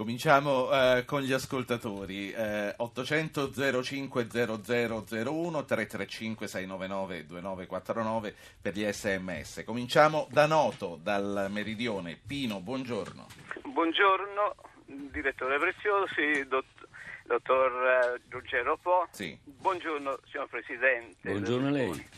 Cominciamo 0.00 0.70
eh, 0.72 1.04
con 1.04 1.20
gli 1.20 1.30
ascoltatori. 1.30 2.32
Eh, 2.32 2.72
800 2.74 3.82
05 3.82 4.28
0001 4.30 5.64
335 5.66 6.48
699 6.48 7.26
2949 7.26 8.34
per 8.62 8.72
gli 8.72 8.90
sms. 8.90 9.62
Cominciamo 9.66 10.26
da 10.30 10.46
Noto, 10.46 10.98
dal 11.02 11.48
Meridione. 11.50 12.18
Pino, 12.26 12.60
buongiorno. 12.60 13.26
Buongiorno, 13.64 14.56
direttore 14.86 15.58
Preziosi, 15.58 16.48
dott- 16.48 16.88
dottor 17.26 17.70
eh, 18.16 18.20
Ruggero 18.30 18.78
Po. 18.78 19.06
Sì. 19.10 19.38
Buongiorno, 19.44 20.18
signor 20.30 20.48
Presidente. 20.48 21.30
Buongiorno 21.30 21.66
a 21.66 21.72
lei. 21.72 22.08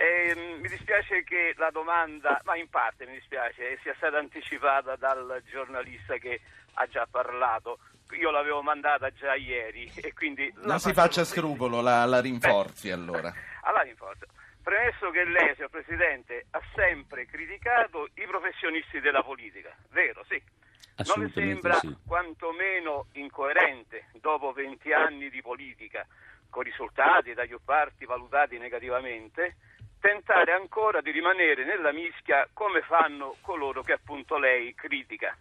Eh, 0.00 0.56
mi 0.62 0.68
dispiace 0.68 1.24
che 1.24 1.52
la 1.58 1.70
domanda, 1.70 2.40
ma 2.44 2.56
in 2.56 2.70
parte 2.70 3.04
mi 3.04 3.14
dispiace, 3.14 3.78
sia 3.82 3.92
stata 3.98 4.16
anticipata 4.16 4.96
dal 4.96 5.42
giornalista 5.50 6.16
che 6.16 6.40
ha 6.74 6.86
già 6.86 7.06
parlato. 7.10 7.78
Io 8.18 8.30
l'avevo 8.30 8.62
mandata 8.62 9.10
già 9.10 9.34
ieri 9.34 9.90
e 9.96 10.12
quindi... 10.14 10.50
la 10.56 10.66
Non 10.66 10.80
si 10.80 10.92
faccia 10.92 11.24
scrupolo, 11.24 11.80
la, 11.80 12.04
la 12.04 12.20
rinforzi 12.20 12.90
allora. 12.90 13.32
Allora, 13.68 13.82
rinforzo. 13.82 14.24
Premesso 14.62 15.10
che 15.10 15.24
lei, 15.24 15.54
signor 15.54 15.68
Presidente, 15.68 16.46
ha 16.52 16.60
sempre 16.74 17.26
criticato 17.26 18.08
i 18.14 18.24
professionisti 18.26 18.98
della 19.00 19.22
politica, 19.22 19.76
vero? 19.90 20.24
Sì. 20.26 20.36
Non 20.36 21.20
le 21.20 21.26
Assolutamente 21.26 21.52
sembra 21.52 21.74
sì. 21.74 21.96
quantomeno 22.06 23.06
incoerente, 23.12 24.06
dopo 24.20 24.52
20 24.52 24.92
anni 24.92 25.28
di 25.28 25.42
politica, 25.42 26.06
con 26.48 26.62
risultati 26.62 27.34
da 27.34 27.44
più 27.44 27.60
parti 27.62 28.06
valutati 28.06 28.56
negativamente, 28.56 29.56
tentare 30.00 30.52
ancora 30.52 31.00
di 31.00 31.10
rimanere 31.10 31.64
nella 31.64 31.92
mischia 31.92 32.48
come 32.52 32.82
fanno 32.82 33.36
coloro 33.42 33.82
che 33.82 33.92
appunto 33.92 34.38
lei 34.38 34.74
critica 34.74 35.36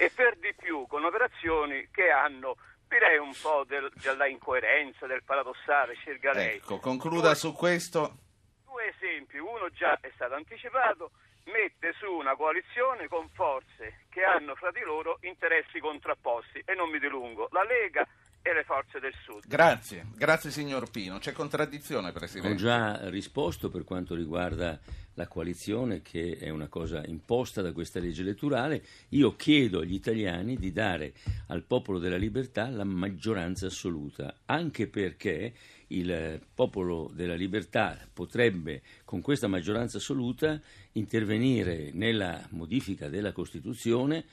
e 0.00 0.10
per 0.14 0.34
di 0.38 0.54
più 0.56 0.86
con 0.86 1.04
operazioni 1.04 1.88
che 1.92 2.08
hanno 2.08 2.56
direi 2.88 3.18
un 3.18 3.34
po' 3.40 3.64
del, 3.68 3.92
della 4.00 4.26
incoerenza, 4.26 5.06
del 5.06 5.22
paradossale, 5.22 5.94
scelga 5.94 6.32
lei. 6.32 6.56
Ecco, 6.56 6.78
concluda 6.78 7.28
Due- 7.28 7.34
su 7.36 7.52
questo. 7.52 8.16
Due 8.64 8.94
esempi, 8.96 9.36
uno 9.36 9.68
già 9.68 9.98
è 10.00 10.10
stato 10.14 10.34
anticipato, 10.34 11.10
mette 11.44 11.92
su 11.98 12.10
una 12.10 12.34
coalizione 12.34 13.08
con 13.08 13.28
forze 13.28 14.06
che 14.08 14.24
hanno 14.24 14.54
fra 14.54 14.70
di 14.70 14.80
loro 14.80 15.18
interessi 15.20 15.78
contrapposti 15.80 16.62
e 16.64 16.74
non 16.74 16.88
mi 16.88 16.98
dilungo, 16.98 17.48
la 17.52 17.62
Lega 17.64 18.06
e 18.40 18.54
le 18.54 18.64
forze 18.64 19.00
del 19.00 19.14
Sud. 19.22 19.46
Grazie, 19.46 20.06
grazie 20.16 20.50
signor 20.50 20.90
Pino. 20.90 21.18
C'è 21.18 21.32
contraddizione, 21.32 22.08
Ho 22.08 22.12
Presidente? 22.12 22.56
già 22.56 23.08
risposto 23.10 23.68
per 23.68 23.84
quanto 23.84 24.14
riguarda 24.14 24.78
la 25.14 25.26
coalizione, 25.26 26.02
che 26.02 26.36
è 26.38 26.48
una 26.48 26.68
cosa 26.68 27.04
imposta 27.06 27.62
da 27.62 27.72
questa 27.72 28.00
legge 28.00 28.22
elettorale. 28.22 28.82
Io 29.10 29.36
chiedo 29.36 29.80
agli 29.80 29.94
italiani 29.94 30.56
di 30.56 30.72
dare 30.72 31.12
al 31.48 31.62
popolo 31.62 31.98
della 31.98 32.16
libertà 32.16 32.68
la 32.68 32.84
maggioranza 32.84 33.66
assoluta, 33.66 34.34
anche 34.46 34.86
perché 34.86 35.52
il 35.88 36.40
popolo 36.54 37.10
della 37.14 37.34
libertà 37.34 37.98
potrebbe, 38.12 38.82
con 39.04 39.20
questa 39.20 39.48
maggioranza 39.48 39.98
assoluta, 39.98 40.60
intervenire 40.92 41.90
nella 41.92 42.46
modifica 42.50 43.08
della 43.08 43.32
Costituzione 43.32 44.24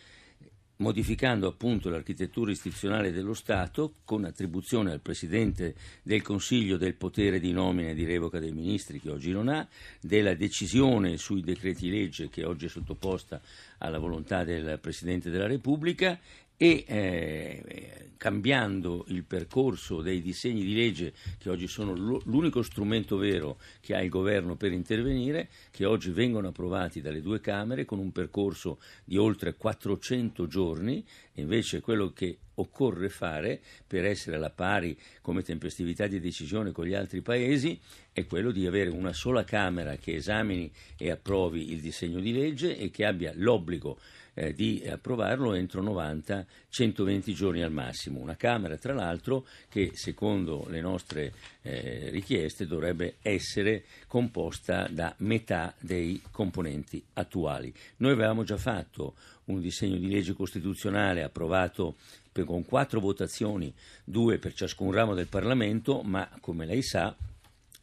modificando 0.78 1.48
appunto 1.48 1.90
l'architettura 1.90 2.52
istituzionale 2.52 3.12
dello 3.12 3.34
Stato 3.34 3.96
con 4.04 4.26
attribuzione 4.26 4.92
al 4.92 5.00
Presidente 5.00 5.76
del 6.04 6.22
Consiglio 6.22 6.78
del 6.78 6.96
potere 6.96 7.40
di 7.40 7.52
nomina 7.52 7.90
e 7.90 7.94
di 7.94 8.06
revoca 8.06 8.40
dei 8.40 8.52
ministri 8.52 9.00
che 9.00 9.10
oggi 9.10 9.32
non 9.32 9.48
ha, 9.48 9.68
della 10.02 10.34
decisione 10.34 11.18
sui 11.18 11.42
decreti 11.42 11.90
legge 11.90 12.30
che 12.30 12.46
oggi 12.46 12.66
è 12.66 12.70
sottoposta 12.70 13.42
alla 13.80 14.00
volontà 14.00 14.44
del 14.44 14.78
Presidente 14.80 15.30
della 15.30 15.48
Repubblica 15.48 16.20
e 16.58 16.84
eh, 16.88 17.98
cambiando 18.18 19.06
il 19.10 19.24
percorso 19.24 20.02
dei 20.02 20.22
disegni 20.22 20.64
di 20.64 20.74
legge 20.74 21.14
che 21.38 21.50
oggi 21.50 21.68
sono 21.68 21.94
l'u- 21.94 22.22
l'unico 22.26 22.64
strumento 22.64 23.16
vero 23.16 23.60
che 23.80 23.96
ha 23.96 24.02
il 24.02 24.10
governo 24.10 24.56
per 24.56 24.72
intervenire, 24.72 25.50
che 25.72 25.86
oggi 25.86 26.10
vengono 26.10 26.48
approvati 26.48 27.00
dalle 27.00 27.22
due 27.22 27.40
Camere 27.40 27.86
con 27.86 28.00
un 28.00 28.12
percorso 28.12 28.80
di 29.06 29.18
oltre 29.18 29.56
400 29.56 30.48
giorni, 30.48 31.06
invece 31.34 31.80
quello 31.80 32.12
che 32.12 32.40
occorre 32.56 33.10
fare 33.10 33.62
per 33.86 34.04
essere 34.04 34.36
alla 34.36 34.50
pari 34.50 34.98
come 35.22 35.44
tempestività 35.44 36.08
di 36.08 36.20
decisione 36.20 36.72
con 36.72 36.86
gli 36.86 36.96
altri 36.96 37.22
paesi 37.22 37.80
è 38.12 38.26
quello 38.26 38.50
di 38.50 38.66
avere 38.66 38.90
una 38.90 39.14
sola 39.14 39.44
Camera 39.44 39.96
che 39.98 40.16
esamini 40.16 40.72
e 40.98 41.12
approvi 41.12 41.72
il 41.72 41.82
disegno 41.82 42.20
di 42.20 42.34
legge 42.34 42.76
e 42.76 42.90
che 42.90 43.06
abbia 43.06 43.32
l'obbligo 43.36 44.00
eh, 44.38 44.54
di 44.54 44.84
approvarlo 44.88 45.56
entro 45.56 45.82
90-120 45.82 47.34
giorni 47.34 47.64
al 47.64 47.72
massimo. 47.72 48.20
Una 48.20 48.36
Camera, 48.36 48.78
tra 48.78 48.94
l'altro, 48.94 49.48
che 49.68 49.92
secondo 49.96 50.68
le 50.70 50.80
nostre 50.80 51.34
eh, 51.64 52.10
richieste 52.12 52.68
dovrebbe 52.68 53.16
essere 53.24 53.86
composta 54.06 54.88
da 54.92 55.14
metà 55.20 55.74
dei 55.80 56.22
componenti 56.30 57.04
attuali. 57.14 57.74
Noi 57.98 58.12
avevamo 58.12 58.44
già 58.44 58.58
fatto 58.58 59.16
un 59.46 59.60
disegno 59.60 59.98
di 59.98 60.08
legge 60.08 60.34
costituzionale 60.34 61.24
approvato 61.24 61.96
per- 62.32 62.46
con 62.46 62.64
quattro 62.64 63.00
votazioni, 63.00 63.74
due 64.04 64.38
per 64.38 64.54
ciascun 64.54 64.92
ramo 64.92 65.16
del 65.16 65.28
Parlamento, 65.28 66.04
ma 66.04 66.30
come 66.40 66.68
lei 66.68 66.84
sa 66.84 67.16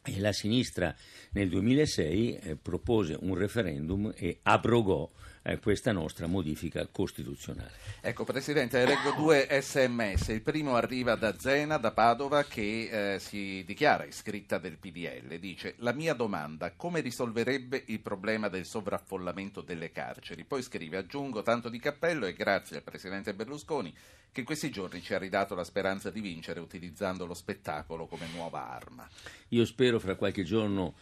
e 0.07 0.19
la 0.19 0.31
sinistra 0.31 0.95
nel 1.31 1.49
2006 1.49 2.35
eh, 2.35 2.55
propose 2.55 3.17
un 3.19 3.35
referendum 3.35 4.13
e 4.15 4.39
abrogò 4.43 5.09
eh, 5.47 5.59
questa 5.59 5.91
nostra 5.91 6.25
modifica 6.25 6.87
costituzionale. 6.87 7.71
Ecco, 8.01 8.23
Presidente, 8.23 8.83
leggo 8.83 9.11
due 9.11 9.47
sms. 9.47 10.29
Il 10.29 10.41
primo 10.41 10.75
arriva 10.75 11.15
da 11.15 11.37
Zena, 11.37 11.77
da 11.77 11.91
Padova, 11.91 12.43
che 12.43 13.13
eh, 13.13 13.19
si 13.19 13.63
dichiara 13.63 14.05
iscritta 14.05 14.57
del 14.57 14.77
PDL. 14.77 15.37
Dice, 15.37 15.75
la 15.77 15.93
mia 15.93 16.15
domanda, 16.15 16.71
come 16.75 17.01
risolverebbe 17.01 17.83
il 17.87 17.99
problema 17.99 18.49
del 18.49 18.65
sovraffollamento 18.65 19.61
delle 19.61 19.91
carceri? 19.91 20.45
Poi 20.45 20.63
scrive, 20.63 20.97
aggiungo 20.97 21.43
tanto 21.43 21.69
di 21.69 21.77
cappello 21.77 22.25
e 22.25 22.33
grazie 22.33 22.77
al 22.77 22.83
Presidente 22.83 23.35
Berlusconi 23.35 23.93
che 24.31 24.41
in 24.41 24.47
questi 24.47 24.69
giorni 24.69 25.01
ci 25.01 25.13
ha 25.13 25.17
ridato 25.17 25.55
la 25.55 25.63
speranza 25.63 26.09
di 26.09 26.19
vincere 26.19 26.59
utilizzando 26.59 27.25
lo 27.25 27.33
spettacolo 27.33 28.05
come 28.05 28.27
nuova 28.33 28.69
arma. 28.69 29.07
Io 29.49 29.63
spero 29.63 29.97
fra 29.97 30.15
qualche 30.15 30.43
giorno 30.43 30.95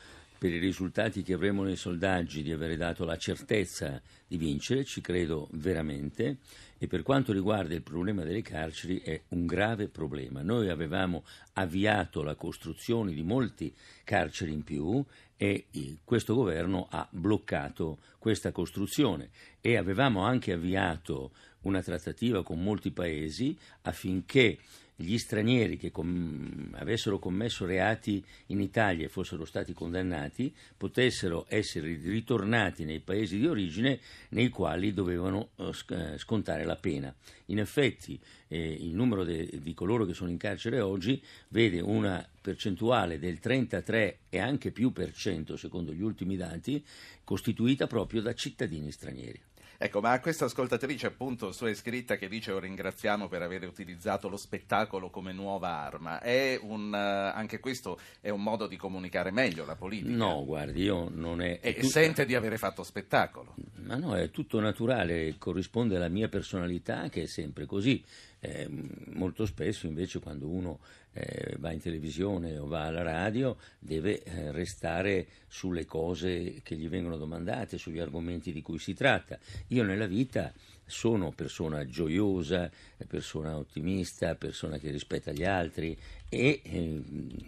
per 0.44 0.52
i 0.52 0.60
risultati 0.60 1.24
che 1.24 1.36
avremo 1.36 1.64
nei 1.64 1.78
sondaggi 1.78 2.44
di 2.44 2.52
avere 2.52 2.76
dato 2.76 3.06
la 3.06 3.16
certezza 3.16 4.02
di 4.28 4.36
vincere, 4.36 4.84
ci 4.84 5.00
credo 5.00 5.48
veramente 5.54 6.40
e 6.78 6.86
per 6.86 7.02
quanto 7.02 7.32
riguarda 7.32 7.74
il 7.74 7.82
problema 7.82 8.26
delle 8.26 8.42
carceri 8.42 9.00
è 9.00 9.22
un 9.30 9.46
grave 9.46 9.88
problema. 9.88 10.42
Noi 10.42 10.68
avevamo 10.68 11.24
avviato 11.54 12.24
la 12.24 12.36
costruzione 12.36 13.14
di 13.14 13.24
molti 13.24 13.74
carceri 14.04 14.52
in 14.52 14.66
più 14.66 15.02
e 15.38 15.68
questo 16.04 16.36
governo 16.36 16.88
ha 16.90 17.08
bloccato 17.10 18.00
questa 18.20 18.52
costruzione 18.52 19.30
e 19.62 19.78
avevamo 19.78 20.26
anche 20.26 20.52
avviato 20.52 21.32
una 21.62 21.82
trattativa 21.82 22.44
con 22.44 22.62
molti 22.62 22.92
paesi 22.92 23.58
affinché 23.84 24.58
gli 25.04 25.18
stranieri 25.18 25.78
che 25.78 25.92
com- 25.92 26.74
avessero 26.74 27.20
commesso 27.20 27.66
reati 27.66 28.24
in 28.48 28.62
Italia 28.62 29.06
e 29.06 29.10
fossero 29.10 29.46
stati 29.46 29.74
condannati 29.74 30.54
potessero 30.76 31.46
essere 31.50 32.00
ritornati 32.02 32.86
nei 32.86 33.00
paesi 33.00 33.38
di 33.38 33.48
origine 33.48 34.00
nei 34.30 34.50
quali 34.50 34.94
dovevano 34.94 35.50
eh, 35.58 35.74
sc- 35.74 35.92
eh, 35.92 36.18
scontare 36.18 36.64
la 36.64 36.76
pena. 36.76 37.14
In 37.48 37.60
effetti 37.60 38.20
eh, 38.48 38.72
il 38.72 38.96
numero 38.96 39.24
de- 39.24 39.60
di 39.62 39.74
coloro 39.74 40.06
che 40.06 40.14
sono 40.14 40.30
in 40.30 40.38
carcere 40.38 40.80
oggi 40.80 41.22
vede 41.50 41.82
una 41.82 42.28
percentuale 42.42 43.20
del 43.20 43.40
33 43.40 44.20
e 44.30 44.40
anche 44.40 44.72
più 44.72 44.92
per 44.92 45.14
cento, 45.14 45.58
secondo 45.58 45.94
gli 45.94 46.02
ultimi 46.02 46.36
dati, 46.36 46.84
costituita 47.24 47.88
proprio 47.88 48.22
da 48.22 48.34
cittadini 48.34 48.92
stranieri. 48.92 49.42
Ecco, 49.84 50.00
ma 50.00 50.14
a 50.14 50.22
questa 50.22 50.46
ascoltatrice 50.46 51.08
appunto 51.08 51.52
sua 51.52 51.70
iscritta 51.70 52.16
che 52.16 52.30
dice 52.30 52.54
o 52.54 52.60
ringraziamo 52.60 53.28
per 53.28 53.42
aver 53.42 53.68
utilizzato 53.68 54.30
lo 54.30 54.38
spettacolo 54.38 55.10
come 55.10 55.34
nuova 55.34 55.78
arma, 55.78 56.22
è 56.22 56.58
un, 56.62 56.96
eh, 56.96 56.98
anche 56.98 57.60
questo 57.60 58.00
è 58.22 58.30
un 58.30 58.42
modo 58.42 58.68
di 58.68 58.78
comunicare 58.78 59.30
meglio 59.30 59.66
la 59.66 59.76
politica? 59.76 60.16
No, 60.16 60.46
guardi, 60.46 60.84
io 60.84 61.10
non 61.12 61.42
è... 61.42 61.60
E 61.62 61.76
è 61.76 61.80
tut- 61.82 61.92
sente 61.92 62.26
di 62.26 62.34
avere 62.34 62.58
fatto 62.58 62.82
spettacolo? 62.82 63.56
Ma 63.86 63.96
no, 63.96 64.16
è 64.16 64.32
tutto 64.32 64.60
naturale, 64.60 65.36
corrisponde 65.38 65.98
alla 65.98 66.08
mia 66.08 66.30
personalità 66.30 67.10
che 67.10 67.24
è 67.24 67.26
sempre 67.26 67.66
così. 67.66 68.04
Eh, 68.40 68.68
molto 69.14 69.46
spesso 69.46 69.88
invece 69.88 70.20
quando 70.20 70.48
uno 70.48 70.80
eh, 71.14 71.56
va 71.60 71.72
in 71.72 71.80
televisione 71.80 72.58
o 72.58 72.68
va 72.68 72.84
alla 72.86 73.04
radio 73.04 73.58
deve 73.80 74.24
eh, 74.24 74.52
restare 74.52 75.28
sulle 75.48 75.86
cose 75.86 76.62
che 76.64 76.76
gli 76.76 76.90
vengono 76.90 77.18
domandate, 77.18 77.78
sugli 77.78 78.00
argomenti 78.00 78.52
di 78.52 78.62
cui 78.62 78.80
si 78.80 78.94
tratta. 78.94 79.38
Io 79.68 79.84
nella 79.84 80.08
vita 80.08 80.52
sono 80.86 81.32
persona 81.32 81.86
gioiosa, 81.86 82.70
persona 83.08 83.58
ottimista, 83.58 84.36
persona 84.36 84.78
che 84.78 84.92
rispetta 84.92 85.32
gli 85.32 85.46
altri 85.46 85.98
e 86.34 86.62
eh, 86.64 87.02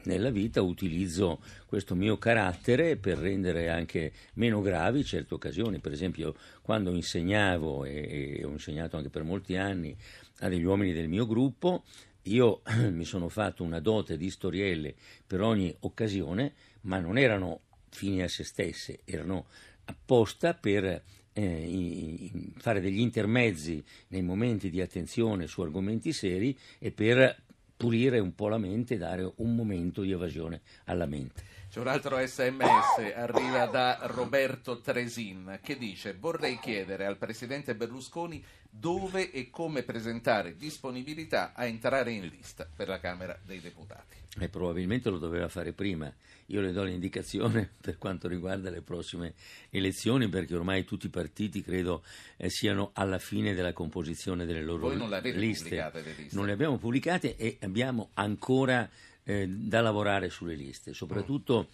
nella 0.04 0.30
vita 0.30 0.62
utilizzo 0.62 1.42
questo 1.66 1.96
mio 1.96 2.18
carattere 2.18 2.96
per 2.98 3.18
rendere 3.18 3.70
anche 3.70 4.12
meno 4.36 4.62
gravi 4.62 5.04
certe 5.04 5.34
occasioni. 5.34 5.80
Per 5.80 5.92
esempio, 5.92 6.36
quando 6.62 6.94
insegnavo 6.94 7.84
e, 7.84 8.38
e 8.40 8.46
ho 8.46 8.52
insegnato 8.52 8.98
anche 8.98 9.10
per 9.10 9.24
molti 9.24 9.56
anni 9.56 9.96
a 10.40 10.50
degli 10.50 10.64
uomini 10.64 10.94
del 10.94 11.08
mio 11.08 11.26
gruppo, 11.26 11.84
io 12.24 12.62
mi 12.92 13.06
sono 13.06 13.30
fatto 13.30 13.64
una 13.64 13.80
dote 13.80 14.18
di 14.18 14.30
storielle 14.30 14.94
per 15.26 15.42
ogni 15.42 15.76
occasione, 15.82 16.54
ma 16.82 17.00
non 17.00 17.18
erano 17.18 17.62
fini 17.90 18.22
a 18.22 18.28
se 18.28 18.44
stesse, 18.44 19.00
erano 19.06 19.48
apposta 19.86 20.54
per 20.54 21.04
eh, 21.38 22.32
fare 22.58 22.80
degli 22.80 23.00
intermezzi 23.00 23.84
nei 24.10 24.22
momenti 24.22 24.70
di 24.70 24.82
attenzione 24.82 25.48
su 25.48 25.62
argomenti 25.62 26.14
seri 26.14 26.58
e 26.80 26.92
per 26.92 27.44
pulire 27.76 28.20
un 28.20 28.34
po' 28.34 28.48
la 28.48 28.58
mente 28.58 28.96
e 28.96 28.98
dare 28.98 29.32
un 29.38 29.56
momento 29.56 30.02
di 30.02 30.12
evasione 30.12 30.62
alla 30.86 31.06
mente. 31.06 31.54
C'è 31.70 31.80
un 31.82 31.88
altro 31.88 32.18
sms, 32.26 33.14
arriva 33.16 33.66
da 33.66 34.00
Roberto 34.04 34.80
Tresin, 34.80 35.60
che 35.62 35.78
dice 35.78 36.16
vorrei 36.18 36.58
chiedere 36.60 37.06
al 37.06 37.18
Presidente 37.18 37.76
Berlusconi 37.76 38.42
dove 38.70 39.32
e 39.32 39.50
come 39.50 39.84
presentare 39.84 40.56
disponibilità 40.56 41.52
a 41.54 41.66
entrare 41.66 42.12
in 42.12 42.28
lista 42.28 42.66
per 42.74 42.88
la 42.88 43.00
Camera 43.00 43.38
dei 43.44 43.60
Deputati. 43.60 44.16
E 44.40 44.48
probabilmente 44.48 45.10
lo 45.10 45.18
doveva 45.18 45.50
fare 45.50 45.74
prima. 45.74 46.14
Io 46.48 46.62
le 46.62 46.72
do 46.72 46.84
l'indicazione 46.84 47.70
per 47.82 47.98
quanto 47.98 48.28
riguarda 48.28 48.70
le 48.70 48.82
prossime 48.82 49.34
elezioni, 49.70 50.30
perché 50.30 50.56
ormai 50.56 50.86
tutti 50.86 51.08
i 51.08 51.10
partiti 51.10 51.62
credo 51.62 52.04
eh, 52.38 52.50
siano 52.50 52.92
alla 52.94 53.20
fine 53.20 53.54
della 53.54 53.74
composizione 53.74 54.46
delle 54.46 54.64
loro 54.64 54.88
Voi 54.88 54.98
non 54.98 55.10
le 55.10 55.18
avete 55.18 55.38
liste. 55.38 55.64
pubblicate 55.70 56.02
le 56.02 56.14
liste? 56.18 56.36
Non 56.36 56.46
le 56.46 56.52
abbiamo 56.52 56.78
pubblicate 56.78 57.36
e 57.36 57.58
abbiamo 57.62 58.10
ancora 58.14 58.90
eh, 59.24 59.48
da 59.48 59.82
lavorare 59.82 60.30
sulle 60.30 60.56
liste, 60.56 60.94
soprattutto 60.94 61.68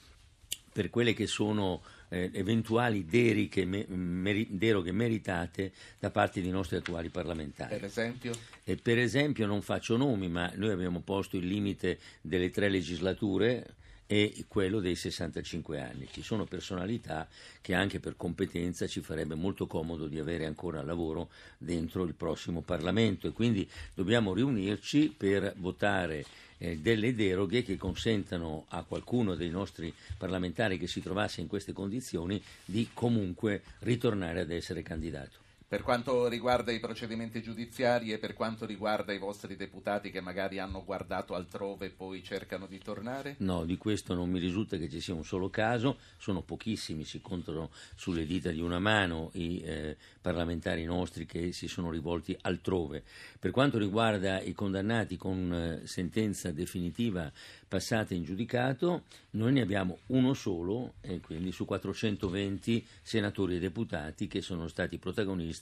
per 0.71 0.89
quelle 0.89 1.13
che 1.13 1.27
sono 1.27 1.81
eh, 2.09 2.29
eventuali 2.33 3.05
deroghe, 3.05 3.65
meri, 3.65 4.47
deroghe, 4.51 4.91
meritate 4.91 5.71
da 5.99 6.09
parte 6.11 6.41
dei 6.41 6.51
nostri 6.51 6.77
attuali 6.77 7.09
parlamentari. 7.09 7.75
Per 7.75 7.83
esempio? 7.83 8.33
E 8.63 8.77
per 8.77 8.97
esempio 8.97 9.45
non 9.45 9.61
faccio 9.61 9.97
nomi, 9.97 10.29
ma 10.29 10.51
noi 10.55 10.71
abbiamo 10.71 11.01
posto 11.01 11.37
il 11.37 11.45
limite 11.45 11.99
delle 12.21 12.49
tre 12.49 12.69
legislature 12.69 13.75
e 14.11 14.43
quello 14.49 14.81
dei 14.81 14.97
65 14.97 15.79
anni. 15.79 16.05
Ci 16.11 16.21
sono 16.21 16.43
personalità 16.43 17.29
che 17.61 17.73
anche 17.73 18.01
per 18.01 18.17
competenza 18.17 18.85
ci 18.85 18.99
farebbe 18.99 19.35
molto 19.35 19.67
comodo 19.67 20.07
di 20.07 20.19
avere 20.19 20.45
ancora 20.45 20.83
lavoro 20.83 21.29
dentro 21.57 22.03
il 22.03 22.13
prossimo 22.13 22.59
Parlamento 22.59 23.27
e 23.27 23.31
quindi 23.31 23.65
dobbiamo 23.93 24.33
riunirci 24.33 25.15
per 25.15 25.53
votare 25.55 26.25
eh, 26.57 26.79
delle 26.79 27.15
deroghe 27.15 27.63
che 27.63 27.77
consentano 27.77 28.65
a 28.67 28.83
qualcuno 28.83 29.35
dei 29.35 29.49
nostri 29.49 29.93
parlamentari 30.17 30.77
che 30.77 30.87
si 30.87 31.01
trovasse 31.01 31.39
in 31.39 31.47
queste 31.47 31.71
condizioni 31.71 32.43
di 32.65 32.89
comunque 32.93 33.63
ritornare 33.79 34.41
ad 34.41 34.51
essere 34.51 34.81
candidato. 34.81 35.50
Per 35.71 35.83
quanto 35.83 36.27
riguarda 36.27 36.73
i 36.73 36.81
procedimenti 36.81 37.41
giudiziari 37.41 38.11
e 38.11 38.17
per 38.17 38.33
quanto 38.33 38.65
riguarda 38.65 39.13
i 39.13 39.17
vostri 39.17 39.55
deputati 39.55 40.11
che 40.11 40.19
magari 40.19 40.59
hanno 40.59 40.83
guardato 40.83 41.33
altrove 41.33 41.85
e 41.85 41.89
poi 41.91 42.21
cercano 42.21 42.65
di 42.65 42.77
tornare? 42.77 43.35
No, 43.37 43.63
di 43.63 43.77
questo 43.77 44.13
non 44.13 44.29
mi 44.29 44.37
risulta 44.37 44.75
che 44.75 44.89
ci 44.89 44.99
sia 44.99 45.13
un 45.13 45.23
solo 45.23 45.49
caso, 45.49 45.99
sono 46.17 46.41
pochissimi, 46.41 47.05
si 47.05 47.21
contano 47.21 47.69
sulle 47.95 48.25
dita 48.25 48.51
di 48.51 48.59
una 48.59 48.79
mano 48.79 49.29
i 49.35 49.61
eh, 49.61 49.95
parlamentari 50.19 50.83
nostri 50.83 51.25
che 51.25 51.53
si 51.53 51.69
sono 51.69 51.89
rivolti 51.89 52.37
altrove. 52.41 53.01
Per 53.39 53.51
quanto 53.51 53.77
riguarda 53.77 54.41
i 54.41 54.51
condannati 54.51 55.15
con 55.15 55.53
eh, 55.53 55.87
sentenza 55.87 56.51
definitiva 56.51 57.31
passata 57.65 58.13
in 58.13 58.25
giudicato, 58.25 59.03
noi 59.31 59.53
ne 59.53 59.61
abbiamo 59.61 59.99
uno 60.07 60.33
solo, 60.33 60.95
e 60.99 61.21
quindi 61.21 61.53
su 61.53 61.63
420 61.63 62.85
senatori 63.01 63.55
e 63.55 63.59
deputati 63.59 64.27
che 64.27 64.41
sono 64.41 64.67
stati 64.67 64.97
protagonisti 64.97 65.60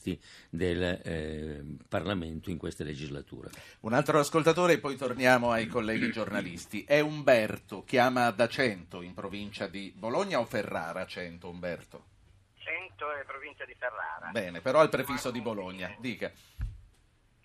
del 0.49 1.01
eh, 1.03 1.63
Parlamento 1.87 2.49
in 2.49 2.57
questa 2.57 2.83
legislatura. 2.83 3.49
Un 3.81 3.93
altro 3.93 4.19
ascoltatore 4.19 4.73
e 4.73 4.79
poi 4.79 4.95
torniamo 4.95 5.51
ai 5.51 5.67
colleghi 5.67 6.11
giornalisti. 6.11 6.83
È 6.83 6.99
Umberto, 6.99 7.83
chiama 7.83 8.31
da 8.31 8.47
Cento 8.47 9.01
in 9.01 9.13
provincia 9.13 9.67
di 9.67 9.91
Bologna 9.95 10.39
o 10.39 10.45
Ferrara 10.45 11.05
Cento, 11.05 11.49
Umberto? 11.49 12.03
Cento 12.57 13.11
è 13.11 13.23
provincia 13.25 13.65
di 13.65 13.75
Ferrara. 13.77 14.29
Bene, 14.31 14.61
però 14.61 14.79
al 14.79 14.89
prefisso 14.89 15.31
di 15.31 15.41
Bologna, 15.41 15.93
dica. 15.99 16.31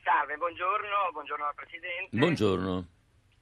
Salve, 0.03 0.37
buongiorno, 0.37 1.11
buongiorno 1.13 1.47
al 1.47 1.55
Presidente. 1.55 2.17
Buongiorno. 2.17 2.87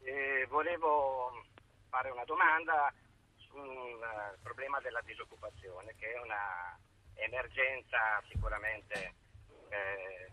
Eh, 0.04 0.46
volevo 0.48 1.44
fare 1.88 2.10
una 2.10 2.24
domanda 2.24 2.92
sul 3.36 3.60
uh, 3.60 4.40
problema 4.42 4.80
della 4.80 5.02
disoccupazione, 5.04 5.94
che 5.98 6.12
è 6.12 6.20
una 6.20 6.78
emergenza 7.14 8.22
sicuramente 8.28 9.14
eh, 9.68 10.30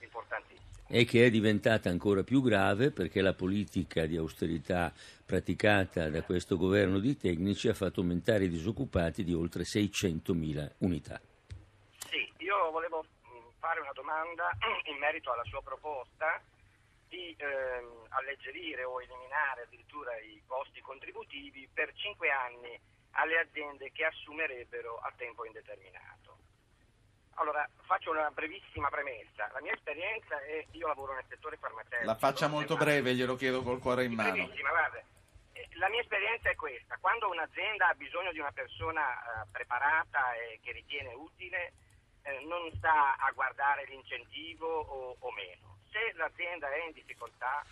importantissima. 0.00 0.70
E 0.88 1.04
che 1.04 1.24
è 1.24 1.30
diventata 1.30 1.88
ancora 1.88 2.22
più 2.22 2.42
grave 2.42 2.90
perché 2.90 3.22
la 3.22 3.32
politica 3.32 4.04
di 4.06 4.16
austerità 4.16 4.92
praticata 5.24 6.10
da 6.10 6.22
questo 6.22 6.56
governo 6.56 6.98
di 6.98 7.16
tecnici 7.16 7.68
ha 7.68 7.74
fatto 7.74 8.00
aumentare 8.00 8.44
i 8.44 8.48
disoccupati 8.48 9.24
di 9.24 9.32
oltre 9.32 9.62
600.000 9.62 10.72
unità. 10.78 11.20
Sì, 12.10 12.30
io 12.38 12.70
volevo 12.70 13.04
fare 13.58 13.80
una 13.80 13.92
domanda 13.94 14.50
in 14.92 14.98
merito 14.98 15.32
alla 15.32 15.44
sua 15.44 15.62
proposta 15.62 16.42
di 17.08 17.34
ehm, 17.38 18.06
alleggerire 18.08 18.84
o 18.84 19.00
eliminare 19.00 19.62
addirittura 19.62 20.16
i 20.18 20.42
costi 20.46 20.80
contributivi 20.80 21.68
per 21.72 21.92
cinque 21.94 22.30
anni 22.30 22.78
alle 23.12 23.38
aziende 23.40 23.90
che 23.92 24.04
assumerebbero 24.04 24.98
a 24.98 25.12
tempo 25.16 25.44
indeterminato. 25.44 26.38
Allora, 27.36 27.68
faccio 27.82 28.10
una 28.10 28.30
brevissima 28.30 28.88
premessa. 28.88 29.50
La 29.52 29.60
mia 29.60 29.72
esperienza 29.72 30.40
è, 30.42 30.66
io 30.72 30.86
lavoro 30.86 31.14
nel 31.14 31.24
settore 31.28 31.56
farmaceutico. 31.56 32.04
La 32.04 32.14
faccia 32.14 32.46
molto 32.46 32.76
breve, 32.76 33.14
glielo 33.14 33.36
chiedo 33.36 33.62
col 33.62 33.80
cuore 33.80 34.04
in 34.04 34.12
mano. 34.12 34.50
Eh, 35.54 35.68
la 35.74 35.88
mia 35.88 36.00
esperienza 36.00 36.50
è 36.50 36.54
questa. 36.54 36.98
Quando 37.00 37.30
un'azienda 37.30 37.88
ha 37.88 37.94
bisogno 37.94 38.32
di 38.32 38.38
una 38.38 38.52
persona 38.52 39.02
eh, 39.02 39.46
preparata 39.50 40.34
e 40.34 40.60
che 40.62 40.72
ritiene 40.72 41.14
utile, 41.14 41.72
eh, 42.22 42.44
non 42.44 42.70
sta 42.76 43.16
a 43.16 43.30
guardare 43.32 43.86
l'incentivo 43.86 44.66
o, 44.68 45.16
o 45.18 45.32
meno 45.32 45.72
se 45.92 46.12
l'azienda 46.16 46.72
è 46.72 46.84
in 46.86 46.92
difficoltà 46.92 47.62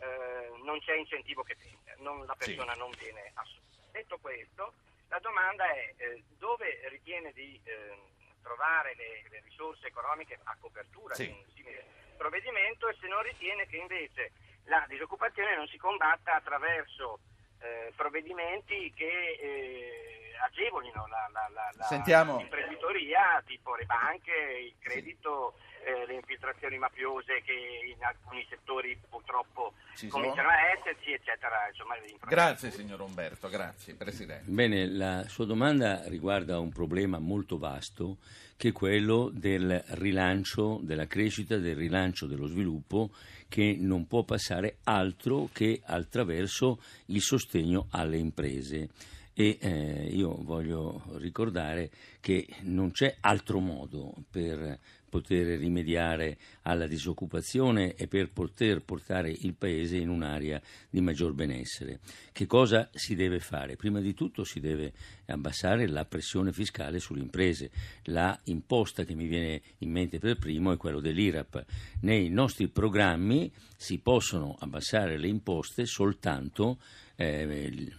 eh, 0.00 0.50
non 0.64 0.78
c'è 0.80 0.96
incentivo 0.96 1.42
che 1.42 1.56
tenga, 1.56 1.94
non, 1.98 2.26
la 2.26 2.34
persona 2.34 2.72
sì. 2.72 2.78
non 2.78 2.90
viene 2.98 3.30
assunta. 3.34 3.73
Detto 3.94 4.18
questo, 4.18 4.72
la 5.06 5.20
domanda 5.20 5.70
è 5.70 5.94
eh, 5.98 6.24
dove 6.36 6.80
ritiene 6.88 7.30
di 7.30 7.60
eh, 7.62 7.96
trovare 8.42 8.96
le, 8.96 9.22
le, 9.30 9.40
risorse 9.44 9.86
economiche 9.86 10.36
a 10.42 10.56
copertura 10.58 11.14
sì. 11.14 11.26
di 11.26 11.30
un 11.30 11.44
simile 11.54 11.84
provvedimento 12.16 12.88
e 12.88 12.96
se 13.00 13.06
non 13.06 13.22
ritiene 13.22 13.68
che 13.68 13.76
invece 13.76 14.32
la 14.64 14.84
disoccupazione 14.88 15.54
non 15.54 15.68
si 15.68 15.76
combatta 15.76 16.34
attraverso 16.34 17.20
eh, 17.60 17.92
provvedimenti 17.94 18.92
che 18.96 19.38
eh, 19.40 20.34
agevolino 20.42 21.06
la, 21.06 21.30
la, 21.30 21.48
la, 21.52 21.70
la 21.72 22.40
imprenditoria, 22.40 23.40
tipo 23.46 23.76
le 23.76 23.84
banche, 23.84 24.32
il 24.32 24.74
credito. 24.80 25.54
Sì 25.56 25.73
eh, 25.84 26.06
le 26.06 26.14
infiltrazioni 26.14 26.78
mafiose 26.78 27.42
che 27.44 27.52
in 27.94 28.02
alcuni 28.02 28.44
settori 28.48 28.98
purtroppo 29.08 29.74
Ci 29.94 30.08
cominciano 30.08 30.48
sono. 30.48 30.60
a 30.60 30.78
esserci, 30.78 31.12
eccetera. 31.12 31.68
Insomma, 31.68 31.94
grazie 32.26 32.70
signor 32.70 33.00
Umberto, 33.00 33.48
grazie 33.48 33.94
Presidente. 33.94 34.50
Bene, 34.50 34.88
la 34.88 35.24
sua 35.28 35.44
domanda 35.44 36.02
riguarda 36.08 36.58
un 36.58 36.72
problema 36.72 37.18
molto 37.18 37.58
vasto 37.58 38.18
che 38.56 38.68
è 38.68 38.72
quello 38.72 39.30
del 39.32 39.82
rilancio 39.88 40.80
della 40.82 41.06
crescita, 41.06 41.56
del 41.56 41.76
rilancio 41.76 42.26
dello 42.26 42.46
sviluppo 42.46 43.10
che 43.48 43.76
non 43.78 44.06
può 44.06 44.22
passare 44.24 44.78
altro 44.84 45.48
che 45.52 45.80
attraverso 45.84 46.80
il 47.06 47.20
sostegno 47.20 47.86
alle 47.90 48.16
imprese 48.16 48.88
e 49.34 49.58
eh, 49.60 50.08
io 50.12 50.36
voglio 50.42 51.02
ricordare 51.16 51.90
che 52.20 52.46
non 52.62 52.92
c'è 52.92 53.16
altro 53.20 53.58
modo 53.58 54.14
per 54.30 54.78
poter 55.14 55.60
rimediare 55.60 56.36
alla 56.62 56.88
disoccupazione 56.88 57.94
e 57.94 58.08
per 58.08 58.32
poter 58.32 58.82
portare 58.82 59.30
il 59.30 59.54
Paese 59.54 59.96
in 59.96 60.08
un'area 60.08 60.60
di 60.90 61.00
maggior 61.00 61.34
benessere. 61.34 62.00
Che 62.32 62.46
cosa 62.46 62.90
si 62.92 63.14
deve 63.14 63.38
fare? 63.38 63.76
Prima 63.76 64.00
di 64.00 64.12
tutto 64.12 64.42
si 64.42 64.58
deve 64.58 64.92
abbassare 65.26 65.86
la 65.86 66.04
pressione 66.04 66.52
fiscale 66.52 66.98
sulle 66.98 67.20
imprese. 67.20 67.70
La 68.06 68.36
imposta 68.46 69.04
che 69.04 69.14
mi 69.14 69.28
viene 69.28 69.62
in 69.78 69.92
mente 69.92 70.18
per 70.18 70.36
primo 70.36 70.72
è 70.72 70.76
quello 70.76 70.98
dell'IRAP. 70.98 71.64
Nei 72.00 72.28
nostri 72.28 72.66
programmi 72.66 73.52
si 73.76 73.98
possono 73.98 74.56
abbassare 74.58 75.16
le 75.16 75.28
imposte 75.28 75.86
soltanto 75.86 76.80
eh, 77.14 77.92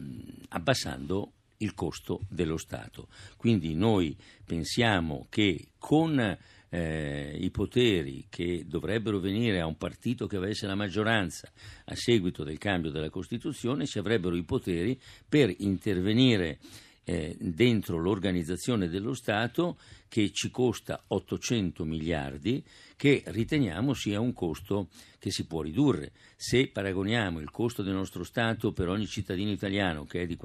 abbassando 0.50 1.32
il 1.60 1.74
costo 1.74 2.20
dello 2.28 2.58
Stato. 2.58 3.08
Quindi 3.38 3.74
noi 3.74 4.18
pensiamo 4.44 5.28
che 5.30 5.70
con 5.78 6.38
eh, 6.70 7.38
i 7.40 7.50
poteri 7.52 8.26
che 8.30 8.66
dovrebbero 8.66 9.20
venire 9.20 9.60
a 9.60 9.66
un 9.66 9.78
partito 9.78 10.28
che 10.28 10.38
avesse 10.38 10.68
la 10.68 10.76
maggioranza 10.76 11.50
a 11.86 11.96
seguito 11.96 12.44
del 12.44 12.58
cambio 12.58 12.92
della 12.92 13.10
Costituzione, 13.10 13.86
si 13.86 14.00
avrebbero 14.00 14.36
i 14.36 14.44
poteri 14.44 15.00
per 15.28 15.54
intervenire 15.60 16.60
eh, 17.06 17.36
dentro 17.40 17.98
l'organizzazione 17.98 18.90
dello 18.90 19.14
Stato 19.14 19.78
che 20.08 20.32
ci 20.32 20.50
costa 20.50 21.04
800 21.08 21.86
miliardi, 21.86 22.64
che 22.96 23.24
riteniamo 23.26 23.94
sia 23.94 24.20
un 24.20 24.34
costo 24.34 24.88
che 25.20 25.30
si 25.30 25.46
può 25.46 25.62
ridurre. 25.62 26.12
Se 26.36 26.68
paragoniamo 26.68 27.40
il 27.40 27.52
costo 27.52 27.84
del 27.84 27.94
nostro 27.94 28.24
Stato 28.24 28.72
per 28.72 28.90
ogni 28.90 29.08
cittadino 29.08 29.52
italiano, 29.52 30.06
che 30.06 30.22
è 30.22 30.26
di 30.26 30.36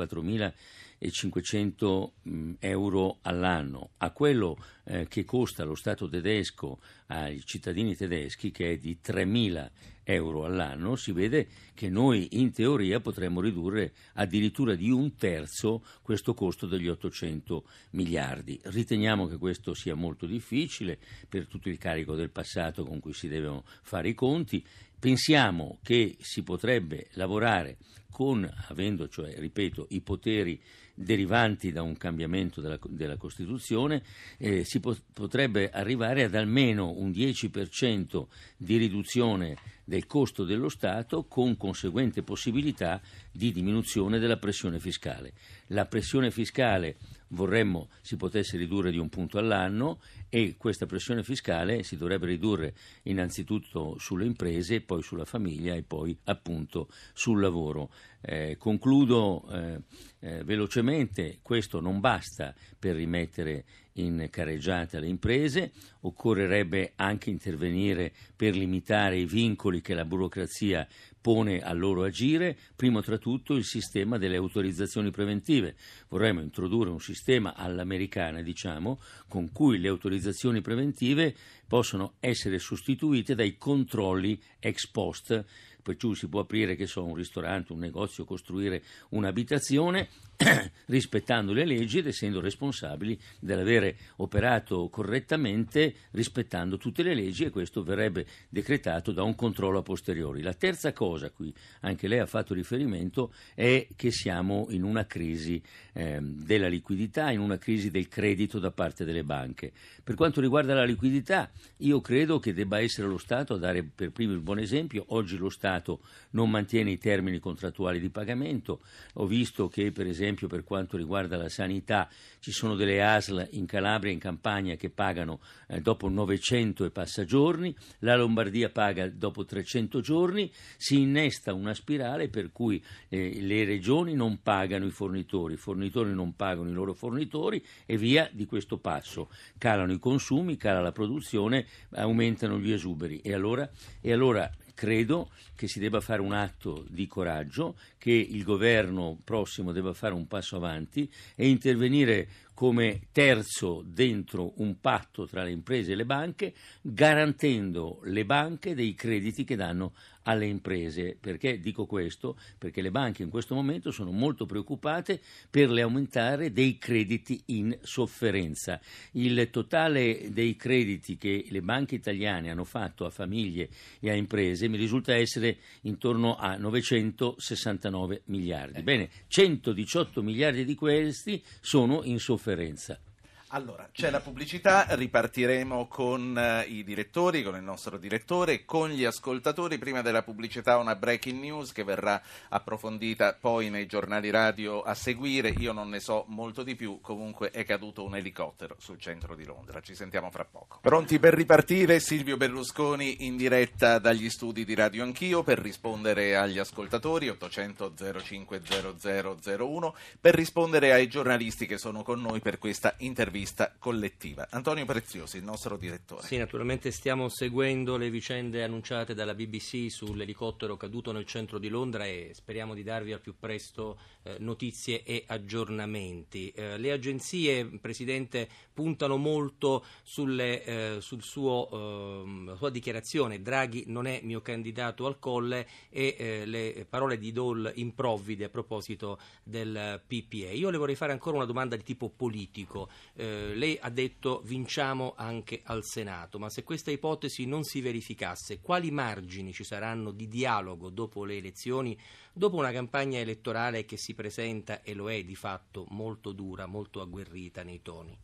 4.500 1.01 2.11
mm, 2.29 2.53
euro 2.61 3.19
all'anno, 3.23 3.91
a 3.99 4.11
quello 4.11 4.57
eh, 4.85 5.07
che 5.09 5.25
costa 5.25 5.65
lo 5.65 5.75
Stato 5.75 6.09
tedesco 6.09 6.81
ai 7.07 7.43
cittadini 7.45 7.97
tedeschi, 7.97 8.51
che 8.51 8.73
è 8.73 8.77
di 8.77 8.99
3.000 9.03 9.71
euro 10.05 10.45
all'anno, 10.45 10.97
si 10.97 11.13
vede 11.13 11.47
che 11.75 11.89
noi 11.89 12.29
in 12.33 12.53
teoria 12.53 13.01
potremmo 13.01 13.41
ridurre 13.41 13.93
addirittura 14.15 14.75
di 14.75 14.91
un 14.91 15.15
terzo 15.15 15.85
questo 16.03 16.35
costo 16.35 16.67
degli 16.67 16.89
800 16.89 17.65
miliardi. 17.91 18.61
Riteniamo 18.63 19.27
che 19.27 19.39
questo 19.39 19.73
sia 19.73 19.95
molto 19.95 20.27
difficile 20.27 20.99
per 21.29 21.47
tutto 21.47 21.69
il 21.69 21.79
carico 21.79 22.15
del 22.15 22.31
passato 22.31 22.85
con 22.85 22.99
cui 23.01 23.13
si 23.13 23.29
devono 23.29 23.65
fare 23.83 24.09
i 24.09 24.15
conti 24.15 24.65
pensiamo 25.01 25.79
che 25.83 26.17
si 26.21 26.43
potrebbe 26.43 27.09
lavorare 27.15 27.79
con, 28.11 28.49
avendo, 28.69 29.09
cioè, 29.09 29.35
ripeto, 29.39 29.87
i 29.91 30.03
poteri 30.03 30.61
derivanti 30.95 31.73
da 31.73 31.81
un 31.81 31.97
cambiamento 31.97 32.61
della, 32.61 32.79
della 32.89 33.17
Costituzione, 33.17 34.03
eh, 34.37 34.65
si 34.65 34.79
po- 34.79 34.97
potrebbe 35.13 35.71
arrivare 35.71 36.25
ad 36.25 36.35
almeno 36.35 36.91
un 36.91 37.11
10% 37.11 38.27
di 38.59 38.77
riduzione 38.77 39.57
del 39.91 40.07
costo 40.07 40.45
dello 40.45 40.69
Stato 40.69 41.25
con 41.25 41.57
conseguente 41.57 42.23
possibilità 42.23 43.01
di 43.33 43.51
diminuzione 43.51 44.21
della 44.21 44.37
pressione 44.37 44.79
fiscale. 44.79 45.33
La 45.69 45.85
pressione 45.87 46.31
fiscale 46.31 46.97
vorremmo 47.31 47.89
si 48.01 48.15
potesse 48.17 48.57
ridurre 48.57 48.93
di 48.93 48.99
un 48.99 49.09
punto 49.09 49.39
all'anno 49.39 49.99
e 50.29 50.55
questa 50.57 50.87
pressione 50.87 51.25
fiscale 51.25 51.83
si 51.83 51.97
dovrebbe 51.97 52.27
ridurre 52.27 52.73
innanzitutto 53.03 53.97
sulle 53.99 54.27
imprese, 54.27 54.81
poi 54.81 55.03
sulla 55.03 55.25
famiglia 55.25 55.75
e 55.75 55.83
poi 55.83 56.17
appunto 56.25 56.89
sul 57.13 57.41
lavoro. 57.41 57.91
Eh, 58.21 58.57
concludo 58.59 59.45
eh, 59.51 59.81
eh, 60.21 60.45
velocemente, 60.45 61.41
questo 61.43 61.81
non 61.81 61.99
basta 61.99 62.55
per 62.79 62.95
rimettere 62.95 63.65
in 64.01 64.29
careggiate 64.31 64.99
le 65.01 65.07
imprese, 65.07 65.73
occorrerebbe 66.01 66.93
anche 66.97 67.31
intervenire 67.31 68.13
per 68.35 68.55
limitare 68.55 69.19
i 69.19 69.27
vincoli 69.27 69.81
che 69.81 69.95
la 69.95 70.05
burocrazia 70.05 70.87
pone 71.21 71.61
al 71.61 71.79
loro 71.79 72.05
agire, 72.05 72.57
primo 72.75 73.03
tra 73.03 73.19
tutto 73.19 73.55
il 73.55 73.65
sistema 73.65 74.19
delle 74.19 74.37
autorizzazioni 74.37 75.11
preventive. 75.11 75.77
Vorremmo 76.09 76.41
introdurre 76.41 76.91
un 76.91 77.01
sistema 77.01 77.55
all'americana, 77.55 78.41
diciamo, 78.43 78.99
con 79.29 79.53
cui 79.53 79.79
le 79.79 79.89
autorizzazioni 79.89 80.61
preventive 80.61 81.35
possono 81.67 82.15
essere 82.21 82.59
sostituite 82.59 83.35
dai 83.35 83.57
controlli 83.57 84.41
ex 84.59 84.89
post 84.89 85.45
per 85.81 85.97
cui 85.97 86.15
si 86.15 86.29
può 86.29 86.41
aprire 86.41 86.77
so, 86.87 87.05
un 87.05 87.15
ristorante, 87.15 87.73
un 87.73 87.79
negozio, 87.79 88.25
costruire 88.25 88.83
un'abitazione 89.11 90.09
rispettando 90.87 91.53
le 91.53 91.65
leggi 91.65 91.99
ed 91.99 92.07
essendo 92.07 92.41
responsabili 92.41 93.19
dell'avere 93.39 93.97
operato 94.17 94.89
correttamente 94.89 95.95
rispettando 96.13 96.79
tutte 96.79 97.03
le 97.03 97.15
leggi 97.15 97.45
e 97.45 97.51
questo 97.51 97.83
verrebbe 97.83 98.27
decretato 98.49 99.13
da 99.13 99.23
un 99.23 99.35
controllo 99.35 99.79
a 99.79 99.83
posteriori. 99.83 100.43
La 100.43 100.55
terza 100.55 100.93
cosa 100.93 101.27
a 101.27 101.31
cui 101.31 101.53
anche 101.81 102.09
lei 102.09 102.19
ha 102.21 102.27
fatto 102.27 102.55
riferimento 102.55 103.33
è 103.55 103.87
che 103.95 104.11
siamo 104.11 104.67
in 104.71 104.83
una 104.83 105.07
crisi 105.07 105.63
eh, 105.93 106.19
della 106.21 106.69
liquidità, 106.69 107.31
in 107.31 107.41
una 107.41 107.59
crisi 107.59 107.91
del 107.91 108.09
credito 108.09 108.59
da 108.59 108.71
parte 108.71 109.05
delle 109.05 109.25
banche. 109.25 109.73
Per 110.03 110.15
quanto 110.15 110.41
riguarda 110.41 110.75
la 110.75 110.85
liquidità, 110.85 111.51
io 111.79 112.01
credo 112.01 112.39
che 112.39 112.55
debba 112.55 112.81
essere 112.81 113.07
lo 113.07 113.19
Stato 113.19 113.55
a 113.55 113.59
dare 113.59 113.83
per 113.83 114.11
primo 114.11 114.33
il 114.33 114.41
buon 114.41 114.59
esempio. 114.59 115.05
Oggi 115.09 115.37
lo 115.37 115.51
Stato 115.51 116.01
non 116.31 116.51
mantiene 116.51 116.91
i 116.91 116.99
termini 116.99 117.39
contrattuali 117.39 118.01
di 118.01 118.09
pagamento. 118.09 118.81
Ho 119.15 119.27
visto 119.27 119.69
che 119.69 119.93
per 119.93 120.07
esempio 120.07 120.30
esempio 120.31 120.49
per 120.49 120.65
quanto 120.65 120.97
riguarda 120.97 121.37
la 121.37 121.49
sanità, 121.49 122.09
ci 122.39 122.53
sono 122.53 122.77
delle 122.77 123.03
ASL 123.03 123.49
in 123.53 123.67
Calabria 123.67 124.11
e 124.11 124.15
in 124.15 124.21
Campania 124.21 124.77
che 124.77 124.89
pagano 124.89 125.41
eh, 125.69 125.81
dopo 125.81 126.09
900 126.09 126.85
e 126.85 126.91
passa 126.91 127.25
giorni, 127.25 127.75
la 128.01 128.17
Lombardia 128.17 128.71
paga 128.71 129.09
dopo 129.09 129.45
300 129.45 130.01
giorni, 130.01 130.51
si 130.77 131.01
innesta 131.01 131.53
una 131.53 131.75
spirale 131.75 132.29
per 132.29 132.53
cui 132.53 132.83
eh, 133.09 133.41
le 133.43 133.65
regioni 133.65 134.15
non 134.15 134.41
pagano 134.43 134.87
i 134.87 134.91
fornitori, 134.91 135.55
i 135.55 135.59
fornitori 135.59 136.15
non 136.15 136.35
pagano 136.37 136.71
i 136.71 136.73
loro 136.73 136.95
fornitori 136.95 137.63
e 137.85 137.97
via 137.97 138.29
di 138.33 138.47
questo 138.47 138.79
passo. 138.79 139.31
Calano 139.59 139.93
i 139.93 139.99
consumi, 139.99 140.57
cala 140.57 140.81
la 140.81 140.93
produzione, 140.93 141.67
aumentano 141.91 142.59
gli 142.59 142.73
esuberi 142.73 143.21
e 143.21 143.35
allora, 143.35 143.69
e 144.01 144.13
allora 144.13 144.51
credo 144.81 145.29
che 145.57 145.69
si 145.69 145.79
debba 145.79 146.01
fare 146.01 146.23
un 146.23 146.33
atto 146.33 146.87
di 146.89 147.07
coraggio, 147.07 147.77
che 147.99 148.13
il 148.13 148.43
governo 148.45 149.19
prossimo 149.23 149.73
debba 149.73 149.93
fare 149.93 150.15
un 150.15 150.27
passo 150.27 150.57
avanti 150.57 151.07
e 151.35 151.49
intervenire 151.49 152.27
come 152.61 153.09
terzo 153.11 153.83
dentro 153.87 154.53
un 154.57 154.81
patto 154.81 155.27
tra 155.27 155.43
le 155.43 155.51
imprese 155.51 155.93
e 155.93 155.95
le 155.95 156.05
banche, 156.05 156.53
garantendo 156.83 158.01
le 158.05 158.27
banche 158.27 158.75
dei 158.75 158.93
crediti 158.93 159.45
che 159.45 159.57
danno 159.57 159.95
alle 160.25 160.45
imprese. 160.45 161.17
Perché 161.19 161.59
dico 161.59 161.87
questo? 161.87 162.37
Perché 162.59 162.83
le 162.83 162.91
banche 162.91 163.23
in 163.23 163.31
questo 163.31 163.55
momento 163.55 163.91
sono 163.91 164.11
molto 164.11 164.45
preoccupate 164.45 165.23
per 165.49 165.71
l'aumentare 165.71 166.53
dei 166.53 166.77
crediti 166.77 167.41
in 167.47 167.75
sofferenza. 167.81 168.79
Il 169.13 169.49
totale 169.49 170.29
dei 170.31 170.55
crediti 170.55 171.17
che 171.17 171.47
le 171.49 171.63
banche 171.63 171.95
italiane 171.95 172.51
hanno 172.51 172.65
fatto 172.65 173.07
a 173.07 173.11
famiglie 173.11 173.71
e 174.01 174.11
a 174.11 174.15
imprese 174.15 174.69
mi 174.69 174.77
risulta 174.77 175.15
essere 175.15 175.57
intorno 175.85 176.37
a 176.37 176.57
969 176.57 178.21
miliardi. 178.27 178.83
Bene, 178.83 179.09
118 179.29 180.23
miliardi 180.23 180.67
di 180.67 180.75
questi 180.75 181.43
sono 181.59 182.03
in 182.05 182.19
sofferenza 182.19 182.49
sofferenza. 182.51 183.10
Allora, 183.53 183.89
c'è 183.91 184.11
la 184.11 184.21
pubblicità, 184.21 184.87
ripartiremo 184.91 185.89
con 185.89 186.37
uh, 186.37 186.71
i 186.71 186.85
direttori, 186.85 187.43
con 187.43 187.57
il 187.57 187.65
nostro 187.65 187.99
direttore, 187.99 188.65
con 188.65 188.91
gli 188.91 189.03
ascoltatori. 189.03 189.77
Prima 189.77 190.03
della 190.03 190.23
pubblicità 190.23 190.77
una 190.77 190.95
breaking 190.95 191.41
news 191.41 191.73
che 191.73 191.83
verrà 191.83 192.23
approfondita 192.51 193.37
poi 193.41 193.69
nei 193.69 193.87
giornali 193.87 194.31
radio 194.31 194.83
a 194.83 194.95
seguire. 194.95 195.49
Io 195.59 195.73
non 195.73 195.89
ne 195.89 195.99
so 195.99 196.27
molto 196.29 196.63
di 196.63 196.77
più, 196.77 197.01
comunque 197.01 197.51
è 197.51 197.65
caduto 197.65 198.05
un 198.05 198.15
elicottero 198.15 198.77
sul 198.79 199.01
centro 199.01 199.35
di 199.35 199.45
Londra. 199.45 199.81
Ci 199.81 199.97
sentiamo 199.97 200.31
fra 200.31 200.45
poco. 200.45 200.79
Pronti 200.81 201.19
per 201.19 201.35
ripartire? 201.35 201.99
Silvio 201.99 202.37
Berlusconi 202.37 203.27
in 203.27 203.37
diretta 203.37 203.99
dagli 203.99 204.31
studi 204.31 204.65
di 204.65 204.77
Radio 204.77 205.03
Anch'io 205.03 205.43
per 205.43 205.59
rispondere 205.59 206.37
agli 206.37 206.61
ascoltatori 206.61 207.29
800 207.29 207.95
05 208.23 208.63
0001, 208.97 209.95
per 210.21 210.37
rispondere 210.37 210.93
ai 210.93 211.09
giornalisti 211.09 211.67
che 211.67 211.79
sono 211.79 212.05
con 212.05 212.21
noi 212.21 212.39
per 212.39 212.59
questa 212.59 212.95
intervista 212.99 213.39
intervista 213.41 213.75
collettiva. 213.79 214.47
Antonio 214.51 214.85
Preziosi, 214.85 215.39
il 215.39 215.45
nostro 215.45 215.77
direttore. 215.77 216.27
Sì, 216.27 216.37
naturalmente 216.37 216.91
stiamo 216.91 217.29
seguendo 217.29 217.97
le 217.97 218.11
vicende 218.11 218.63
annunciate 218.63 219.15
dalla 219.15 219.35
BBC 219.35 219.91
sull'elicottero 219.91 220.77
caduto 220.77 221.13
nel 221.13 221.25
centro 221.25 221.59
di 221.59 221.69
Londra 221.69 222.05
e 222.05 222.33
speriamo 222.35 222.75
di 222.75 222.83
darvi 222.83 223.13
al 223.13 223.21
più 223.21 223.35
presto 223.39 223.99
eh, 224.23 224.37
notizie 224.39 225.03
e 225.03 225.25
aggiornamenti. 225.27 226.51
Eh, 226.51 226.79
le 226.79 226.93
agenzie, 226.93 227.65
Presidente, 227.81 228.49
puntano 228.73 229.17
molto 229.17 229.85
sulle, 230.03 230.65
eh, 230.65 231.01
sul 231.01 231.23
suo, 231.23 231.69
ehm, 231.71 232.47
la 232.47 232.57
sua 232.57 232.71
dichiarazione 232.71 233.43
Draghi 233.43 233.85
non 233.89 234.07
è 234.07 234.21
mio 234.23 234.41
candidato 234.41 235.07
al 235.07 235.19
colle 235.19 235.67
e 235.91 236.17
eh, 236.19 236.47
le 236.47 236.87
parole 236.89 237.19
di 237.19 237.33
Dole 237.33 237.73
improvvide 237.75 238.45
a 238.45 238.49
proposito 238.49 239.19
del 239.43 240.03
PPA. 240.07 240.51
Io 240.51 240.71
le 240.71 240.79
vorrei 240.79 240.95
fare 240.95 241.13
ancora 241.13 241.37
una 241.37 241.45
domanda 241.45 241.77
di 241.77 241.83
tipo 241.83 242.09
politico. 242.09 242.89
Eh, 243.15 243.55
lei 243.55 243.79
ha 243.81 243.91
detto 243.91 244.41
vinciamo 244.45 245.15
anche 245.17 245.61
al 245.65 245.85
Senato, 245.85 246.39
ma 246.39 246.49
se 246.49 246.63
questa 246.63 246.91
ipotesi 246.91 247.47
non 247.47 247.65
si 247.65 247.81
verificasse, 247.81 248.61
quali 248.61 248.91
margini 248.91 249.53
ci 249.53 249.65
saranno 249.65 250.11
di 250.11 250.29
dialogo 250.29 250.91
dopo 250.91 251.25
le 251.25 251.37
elezioni, 251.37 251.99
dopo 252.33 252.57
una 252.57 252.73
campagna 252.73 253.19
elettorale 253.19 253.85
che 253.85 253.97
si 253.97 254.15
presenta 254.15 254.83
e 254.83 254.95
lo 254.95 255.11
è 255.11 255.23
di 255.23 255.35
fatto 255.35 255.87
molto 255.91 256.33
dura, 256.33 256.67
molto 256.67 257.01
agguerrita 257.01 257.63
nei 257.63 257.83
toni? 257.83 258.17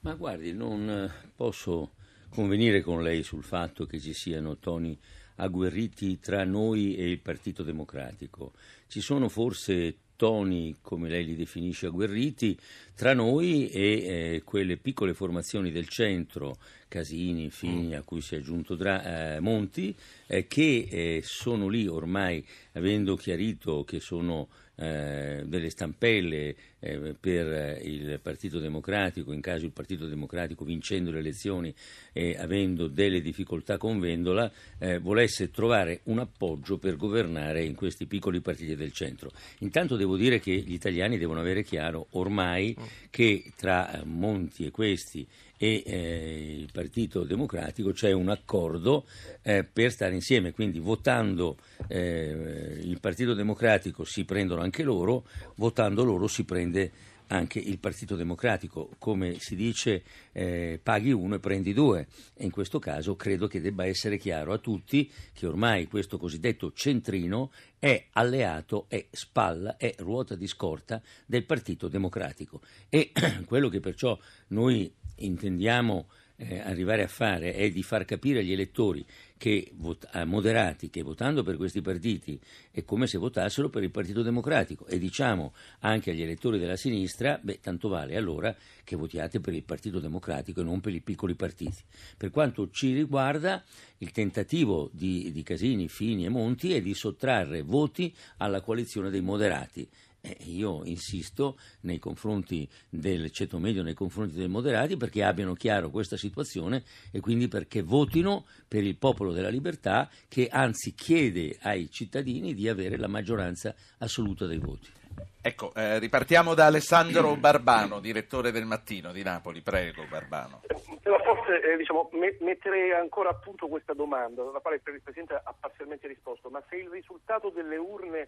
Ma 0.00 0.14
guardi, 0.14 0.52
non 0.52 0.88
eh, 0.88 1.30
posso 1.34 1.92
convenire 2.30 2.80
con 2.80 3.02
lei 3.02 3.22
sul 3.22 3.42
fatto 3.42 3.86
che 3.86 4.00
ci 4.00 4.14
siano 4.14 4.58
toni 4.58 4.98
agguerriti 5.36 6.20
tra 6.20 6.44
noi 6.44 6.96
e 6.96 7.10
il 7.10 7.20
Partito 7.20 7.62
Democratico. 7.62 8.52
Ci 8.86 9.00
sono 9.00 9.28
forse 9.28 9.96
toni, 10.20 10.76
come 10.82 11.08
lei 11.08 11.24
li 11.24 11.34
definisce, 11.34 11.86
agguerriti 11.86 12.54
tra 12.94 13.14
noi 13.14 13.70
e 13.70 13.82
eh, 13.82 14.42
quelle 14.44 14.76
piccole 14.76 15.14
formazioni 15.14 15.72
del 15.72 15.88
centro, 15.88 16.58
Casini, 16.88 17.48
Fini, 17.48 17.94
a 17.94 18.02
cui 18.02 18.20
si 18.20 18.34
è 18.34 18.38
aggiunto 18.38 18.74
Dra- 18.74 19.36
eh, 19.36 19.40
Monti, 19.40 19.96
eh, 20.26 20.46
che 20.46 20.86
eh, 20.90 21.20
sono 21.24 21.68
lì 21.68 21.86
ormai, 21.86 22.46
avendo 22.72 23.16
chiarito 23.16 23.82
che 23.84 23.98
sono 23.98 24.48
eh, 24.80 25.42
delle 25.44 25.68
stampelle 25.68 26.56
eh, 26.78 27.14
per 27.20 27.80
il 27.84 28.18
Partito 28.22 28.58
Democratico, 28.58 29.32
in 29.32 29.42
caso 29.42 29.66
il 29.66 29.72
Partito 29.72 30.06
Democratico 30.06 30.64
vincendo 30.64 31.10
le 31.10 31.18
elezioni 31.18 31.74
e 32.12 32.34
avendo 32.38 32.88
delle 32.88 33.20
difficoltà 33.20 33.76
con 33.76 34.00
Vendola, 34.00 34.50
eh, 34.78 34.98
volesse 34.98 35.50
trovare 35.50 36.00
un 36.04 36.20
appoggio 36.20 36.78
per 36.78 36.96
governare 36.96 37.62
in 37.62 37.74
questi 37.74 38.06
piccoli 38.06 38.40
partiti 38.40 38.74
del 38.74 38.92
centro. 38.92 39.30
Intanto 39.58 39.96
devo 39.96 40.16
dire 40.16 40.40
che 40.40 40.52
gli 40.52 40.72
italiani 40.72 41.18
devono 41.18 41.40
avere 41.40 41.62
chiaro 41.62 42.06
ormai 42.12 42.74
che 43.10 43.52
tra 43.56 44.00
Monti 44.04 44.64
e 44.64 44.70
questi 44.70 45.26
e 45.62 45.82
eh, 45.84 46.54
il 46.56 46.70
Partito 46.72 47.22
Democratico 47.24 47.92
c'è 47.92 48.12
un 48.12 48.30
accordo 48.30 49.04
eh, 49.42 49.62
per 49.62 49.90
stare 49.90 50.14
insieme, 50.14 50.52
quindi 50.52 50.78
votando 50.78 51.58
eh, 51.86 52.78
il 52.82 52.98
Partito 52.98 53.34
Democratico 53.34 54.04
si 54.04 54.24
prendono 54.24 54.62
anche 54.62 54.82
loro, 54.82 55.26
votando 55.56 56.02
loro 56.02 56.28
si 56.28 56.44
prende 56.44 56.90
anche 57.26 57.58
il 57.58 57.78
Partito 57.78 58.16
Democratico, 58.16 58.88
come 58.98 59.38
si 59.38 59.54
dice 59.54 60.02
eh, 60.32 60.80
paghi 60.82 61.12
uno 61.12 61.34
e 61.34 61.40
prendi 61.40 61.74
due. 61.74 62.06
E 62.34 62.44
in 62.44 62.50
questo 62.50 62.78
caso 62.78 63.14
credo 63.14 63.46
che 63.46 63.60
debba 63.60 63.84
essere 63.84 64.16
chiaro 64.16 64.54
a 64.54 64.58
tutti 64.58 65.10
che 65.32 65.46
ormai 65.46 65.86
questo 65.86 66.16
cosiddetto 66.16 66.72
centrino 66.72 67.52
è 67.78 68.06
alleato, 68.12 68.86
è 68.88 69.06
spalla, 69.10 69.76
è 69.76 69.94
ruota 69.98 70.34
di 70.34 70.46
scorta 70.46 71.02
del 71.26 71.44
Partito 71.44 71.86
Democratico. 71.86 72.62
E 72.88 73.12
quello 73.44 73.68
che 73.68 73.80
perciò 73.80 74.18
noi 74.48 74.92
intendiamo 75.20 76.06
eh, 76.40 76.58
arrivare 76.60 77.02
a 77.02 77.08
fare 77.08 77.54
è 77.54 77.70
di 77.70 77.82
far 77.82 78.04
capire 78.04 78.40
agli 78.40 78.52
elettori 78.52 79.04
che 79.36 79.70
vot- 79.74 80.08
moderati 80.24 80.88
che 80.88 81.02
votando 81.02 81.42
per 81.42 81.56
questi 81.56 81.82
partiti 81.82 82.38
è 82.70 82.82
come 82.84 83.06
se 83.06 83.18
votassero 83.18 83.68
per 83.68 83.82
il 83.82 83.90
Partito 83.90 84.22
Democratico 84.22 84.86
e 84.86 84.98
diciamo 84.98 85.54
anche 85.80 86.10
agli 86.10 86.22
elettori 86.22 86.58
della 86.58 86.76
sinistra, 86.76 87.38
beh, 87.40 87.60
tanto 87.60 87.88
vale 87.88 88.16
allora 88.16 88.54
che 88.84 88.96
votiate 88.96 89.40
per 89.40 89.54
il 89.54 89.64
Partito 89.64 89.98
Democratico 89.98 90.60
e 90.60 90.64
non 90.64 90.80
per 90.80 90.94
i 90.94 91.00
piccoli 91.00 91.34
partiti. 91.34 91.82
Per 92.16 92.30
quanto 92.30 92.70
ci 92.70 92.92
riguarda, 92.92 93.62
il 93.98 94.10
tentativo 94.12 94.90
di, 94.92 95.30
di 95.32 95.42
Casini, 95.42 95.88
Fini 95.88 96.24
e 96.24 96.28
Monti 96.28 96.74
è 96.74 96.80
di 96.80 96.94
sottrarre 96.94 97.62
voti 97.62 98.14
alla 98.38 98.60
coalizione 98.60 99.10
dei 99.10 99.20
moderati 99.20 99.88
eh, 100.20 100.36
io 100.44 100.82
insisto 100.84 101.58
nei 101.82 101.98
confronti 101.98 102.68
del 102.88 103.30
ceto 103.30 103.58
medio, 103.58 103.82
nei 103.82 103.94
confronti 103.94 104.34
dei 104.34 104.48
moderati, 104.48 104.96
perché 104.96 105.22
abbiano 105.22 105.54
chiaro 105.54 105.90
questa 105.90 106.16
situazione 106.16 106.82
e 107.10 107.20
quindi 107.20 107.48
perché 107.48 107.82
votino 107.82 108.44
per 108.68 108.84
il 108.84 108.96
popolo 108.96 109.32
della 109.32 109.48
libertà 109.48 110.08
che 110.28 110.48
anzi 110.50 110.94
chiede 110.94 111.58
ai 111.62 111.90
cittadini 111.90 112.54
di 112.54 112.68
avere 112.68 112.96
la 112.96 113.08
maggioranza 113.08 113.74
assoluta 113.98 114.46
dei 114.46 114.58
voti. 114.58 114.98
Ecco, 115.42 115.72
eh, 115.74 115.98
ripartiamo 115.98 116.52
da 116.52 116.66
Alessandro 116.66 117.34
Barbano, 117.34 117.98
direttore 118.00 118.50
del 118.50 118.66
Mattino 118.66 119.10
di 119.10 119.22
Napoli. 119.22 119.62
Prego, 119.62 120.04
Barbano. 120.06 120.60
Forse 121.02 121.62
eh, 121.62 121.76
diciamo, 121.78 122.10
me- 122.12 122.36
metterei 122.40 122.92
ancora 122.92 123.30
a 123.30 123.34
punto 123.34 123.66
questa 123.66 123.94
domanda, 123.94 124.42
alla 124.42 124.60
quale 124.60 124.76
il 124.76 125.00
Presidente 125.02 125.40
ha 125.42 125.54
parzialmente 125.58 126.08
risposto, 126.08 126.50
ma 126.50 126.62
se 126.68 126.76
il 126.76 126.90
risultato 126.90 127.48
delle 127.48 127.76
urne 127.76 128.26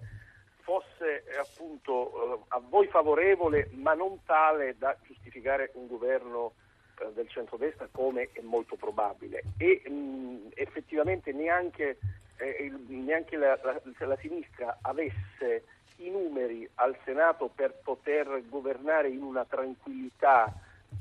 fosse 0.63 1.25
eh, 1.25 1.37
appunto 1.39 2.35
eh, 2.35 2.45
a 2.49 2.63
voi 2.69 2.87
favorevole 2.87 3.69
ma 3.75 3.95
non 3.95 4.25
tale 4.25 4.77
da 4.79 4.97
giustificare 5.05 5.71
un 5.75 5.87
governo 5.87 6.53
eh, 7.01 7.13
del 7.13 7.29
centrodestra 7.29 7.89
come 7.91 8.31
è 8.33 8.41
molto 8.41 8.77
probabile. 8.77 9.43
E 9.59 9.83
mh, 9.89 10.53
effettivamente 10.55 11.33
neanche, 11.33 11.99
eh, 12.37 12.73
neanche 12.87 13.37
la, 13.37 13.59
la, 13.63 13.81
la, 14.07 14.17
sinistra 14.17 14.79
avesse 14.83 15.65
i 15.97 16.11
numeri 16.11 16.69
al 16.77 16.97
Senato 17.05 17.51
per 17.55 17.75
poter 17.83 18.43
governare 18.49 19.09
in 19.09 19.23
una 19.23 19.45
tranquillità 19.45 20.53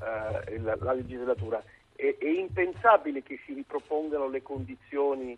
eh, 0.02 0.60
la, 0.60 0.76
la, 0.80 0.94
legislatura. 0.94 1.64
È, 1.96 2.16
è 2.18 2.28
impensabile 2.28 3.22
che 3.22 3.40
si 3.46 3.54
ripropongano 3.54 4.28
le 4.28 4.42
condizioni 4.42 5.38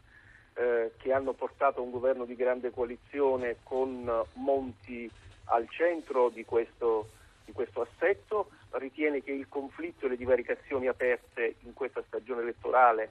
eh, 0.54 0.92
che 0.98 1.12
hanno 1.12 1.34
portato 1.34 1.82
un 1.82 1.92
governo 1.92 2.26
di 2.26 2.36
grande 2.36 2.72
coalizione 2.72 3.58
con 3.64 4.10
Monti 4.34 5.10
al 5.46 5.68
centro 5.70 6.30
di 6.30 6.46
questo, 6.46 7.10
di 7.46 7.52
questo 7.52 7.82
assetto, 7.82 8.50
ritiene 8.72 9.22
che 9.22 9.32
il 9.32 9.48
conflitto 9.50 10.06
e 10.06 10.10
le 10.10 10.18
divaricazioni 10.18 10.88
aperte 10.88 11.56
in 11.62 11.74
questa 11.74 12.04
stagione 12.08 12.42
elettorale 12.42 13.10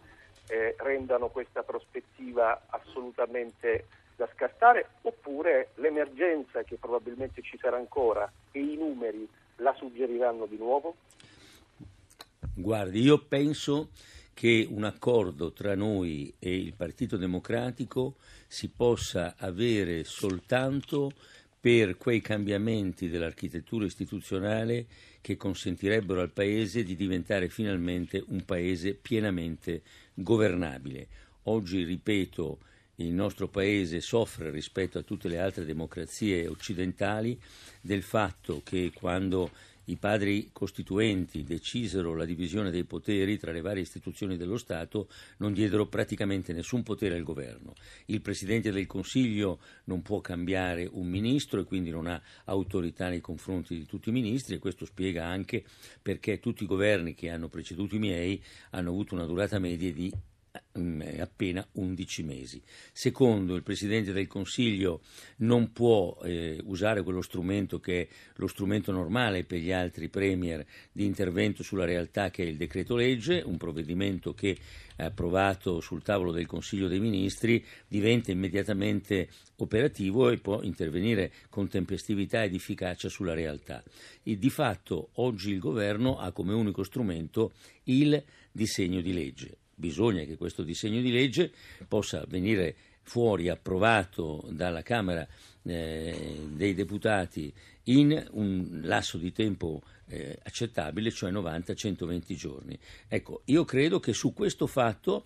eh, 0.49 0.75
rendano 0.79 1.29
questa 1.29 1.63
prospettiva 1.63 2.67
assolutamente 2.69 3.87
da 4.17 4.29
scartare 4.35 4.89
oppure 5.03 5.71
l'emergenza 5.77 6.63
che 6.63 6.77
probabilmente 6.77 7.43
ci 7.43 7.59
sarà 7.59 7.77
ancora 7.77 8.31
e 8.51 8.61
i 8.61 8.77
numeri 8.77 9.29
la 9.57 9.75
suggeriranno 9.75 10.47
di 10.47 10.57
nuovo? 10.57 10.97
Guardi, 12.55 13.01
io 13.01 13.19
penso 13.19 13.89
che 14.35 14.67
un 14.69 14.85
accordo 14.85 15.53
tra 15.53 15.75
noi 15.75 16.33
e 16.39 16.57
il 16.57 16.75
Partito 16.75 17.17
Democratico 17.17 18.17
si 18.47 18.69
possa 18.69 19.35
avere 19.37 20.05
soltanto 20.05 21.13
per 21.61 21.97
quei 21.97 22.21
cambiamenti 22.21 23.09
dell'architettura 23.09 23.85
istituzionale 23.85 24.87
che 25.21 25.37
consentirebbero 25.37 26.21
al 26.21 26.33
Paese 26.33 26.83
di 26.83 26.97
diventare 26.97 27.49
finalmente 27.49 28.25
un 28.29 28.45
Paese 28.45 28.95
pienamente 28.95 29.83
governabile. 30.15 31.07
Oggi, 31.45 31.85
ripeto, 31.85 32.59
il 32.97 33.13
nostro 33.13 33.49
Paese 33.49 34.01
soffre 34.01 34.51
rispetto 34.51 34.99
a 34.99 35.03
tutte 35.03 35.29
le 35.29 35.39
altre 35.39 35.65
democrazie 35.65 36.47
occidentali 36.49 37.41
del 37.81 38.03
fatto 38.03 38.61
che 38.65 38.91
quando 38.93 39.51
i 39.85 39.97
padri 39.97 40.51
costituenti 40.53 41.43
decisero 41.43 42.15
la 42.15 42.25
divisione 42.25 42.71
dei 42.71 42.85
poteri 42.85 43.39
tra 43.39 43.53
le 43.53 43.61
varie 43.61 43.83
istituzioni 43.83 44.37
dello 44.37 44.57
Stato, 44.57 45.09
non 45.39 45.53
diedero 45.53 45.87
praticamente 45.87 46.53
nessun 46.53 46.83
potere 46.83 47.17
al 47.17 47.23
governo. 47.23 47.75
Il 48.07 48.21
Presidente 48.21 48.71
del 48.71 48.87
Consiglio 48.87 49.61
non 49.85 50.03
può 50.03 50.21
cambiare 50.21 50.89
un 50.91 51.09
ministro 51.09 51.61
e 51.61 51.65
quindi 51.65 51.91
non 51.91 52.07
ha 52.07 52.21
autorità 52.45 53.09
nei 53.09 53.21
confronti 53.21 53.77
di 53.77 53.87
tutti 53.87 54.11
i 54.11 54.13
ministri 54.13 54.55
e 54.55 54.59
questo 54.59 54.85
spiega 54.85 55.27
anche 55.27 55.65
perché 56.01 56.39
tutti 56.39 56.65
i 56.65 56.67
governi 56.67 57.15
che 57.15 57.31
hanno 57.31 57.49
preceduto 57.49 57.97
i 57.97 57.99
miei 57.99 58.43
hanno 58.71 58.91
avuto 58.91 59.15
una 59.15 59.27
durata 59.27 59.59
media 59.59 59.93
di 59.93 60.13
appena 61.19 61.67
11 61.73 62.23
mesi. 62.23 62.63
Secondo, 62.93 63.55
il 63.55 63.63
Presidente 63.63 64.13
del 64.13 64.27
Consiglio 64.27 65.01
non 65.39 65.73
può 65.73 66.19
eh, 66.23 66.61
usare 66.65 67.03
quello 67.03 67.23
strumento 67.23 67.81
che 67.81 68.03
è 68.03 68.09
lo 68.37 68.47
strumento 68.47 68.93
normale 68.93 69.45
per 69.45 69.61
gli 69.61 69.73
altri 69.73 70.09
Premier 70.09 70.65
di 70.91 71.05
intervento 71.05 71.63
sulla 71.63 71.85
realtà 71.85 72.31
che 72.31 72.43
è 72.43 72.47
il 72.47 72.57
decreto 72.57 72.97
legge, 72.97 73.43
un 73.45 73.57
provvedimento 73.57 74.35
che 74.35 74.59
approvato 74.97 75.81
sul 75.81 76.03
tavolo 76.03 76.33
del 76.33 76.47
Consiglio 76.47 76.87
dei 76.87 77.01
Ministri 77.01 77.65
diventa 77.89 78.31
immediatamente 78.31 79.29
operativo 79.57 80.29
e 80.29 80.39
può 80.39 80.63
intervenire 80.63 81.33
con 81.49 81.69
tempestività 81.69 82.45
ed 82.45 82.55
efficacia 82.55 83.09
sulla 83.09 83.35
realtà. 83.35 83.83
E 84.23 84.39
di 84.39 84.51
fatto 84.51 85.11
oggi 85.15 85.51
il 85.51 85.59
Governo 85.59 86.19
ha 86.19 86.31
come 86.33 86.53
unico 86.53 86.83
strumento 86.83 87.53
il 87.85 88.23
disegno 88.53 89.01
di 89.01 89.13
legge 89.13 89.57
bisogna 89.83 90.23
che 90.23 90.37
questo 90.37 90.63
disegno 90.63 91.01
di 91.01 91.11
legge 91.11 91.51
possa 91.89 92.25
venire 92.29 92.77
fuori 93.03 93.49
approvato 93.49 94.47
dalla 94.51 94.83
Camera 94.83 95.27
eh, 95.65 96.47
dei 96.51 96.73
Deputati 96.73 97.53
in 97.85 98.27
un 98.33 98.81
lasso 98.83 99.19
di 99.19 99.33
tempo 99.33 99.83
eh, 100.07 100.39
accettabile, 100.43 101.11
cioè 101.11 101.31
90-120 101.31 102.35
giorni. 102.35 102.79
Ecco, 103.09 103.43
io 103.47 103.65
credo 103.65 103.99
che 103.99 104.13
su 104.13 104.33
questo 104.33 104.67
fatto 104.67 105.25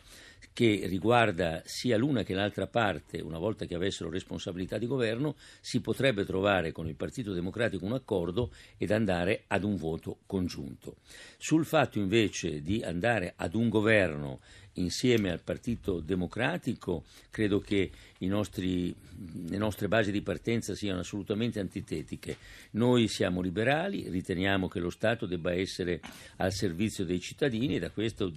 che 0.52 0.86
riguarda 0.86 1.60
sia 1.66 1.98
l'una 1.98 2.22
che 2.22 2.32
l'altra 2.32 2.66
parte, 2.66 3.20
una 3.20 3.38
volta 3.38 3.66
che 3.66 3.74
avessero 3.74 4.08
responsabilità 4.08 4.78
di 4.78 4.86
governo, 4.86 5.36
si 5.60 5.80
potrebbe 5.80 6.24
trovare 6.24 6.72
con 6.72 6.88
il 6.88 6.94
Partito 6.94 7.34
Democratico 7.34 7.84
un 7.84 7.92
accordo 7.92 8.52
ed 8.78 8.90
andare 8.90 9.44
ad 9.48 9.64
un 9.64 9.76
voto 9.76 10.20
congiunto. 10.24 10.96
Sul 11.36 11.66
fatto 11.66 11.98
invece 11.98 12.62
di 12.62 12.82
andare 12.82 13.34
ad 13.36 13.54
un 13.54 13.68
governo 13.68 14.40
insieme 14.74 15.30
al 15.30 15.42
Partito 15.42 16.00
Democratico, 16.00 17.04
credo 17.30 17.60
che 17.60 17.90
nostri, 18.20 18.94
le 19.48 19.56
nostre 19.58 19.88
basi 19.88 20.10
di 20.10 20.22
partenza 20.22 20.74
siano 20.74 21.00
assolutamente 21.00 21.60
antitetiche. 21.60 22.36
Noi 22.72 23.08
siamo 23.08 23.40
liberali, 23.40 24.08
riteniamo 24.08 24.68
che 24.68 24.80
lo 24.80 24.90
Stato 24.90 25.26
debba 25.26 25.52
essere 25.52 26.00
al 26.36 26.52
servizio 26.52 27.04
dei 27.04 27.20
cittadini 27.20 27.76
e 27.76 27.80
da 27.80 27.90
questo 27.90 28.32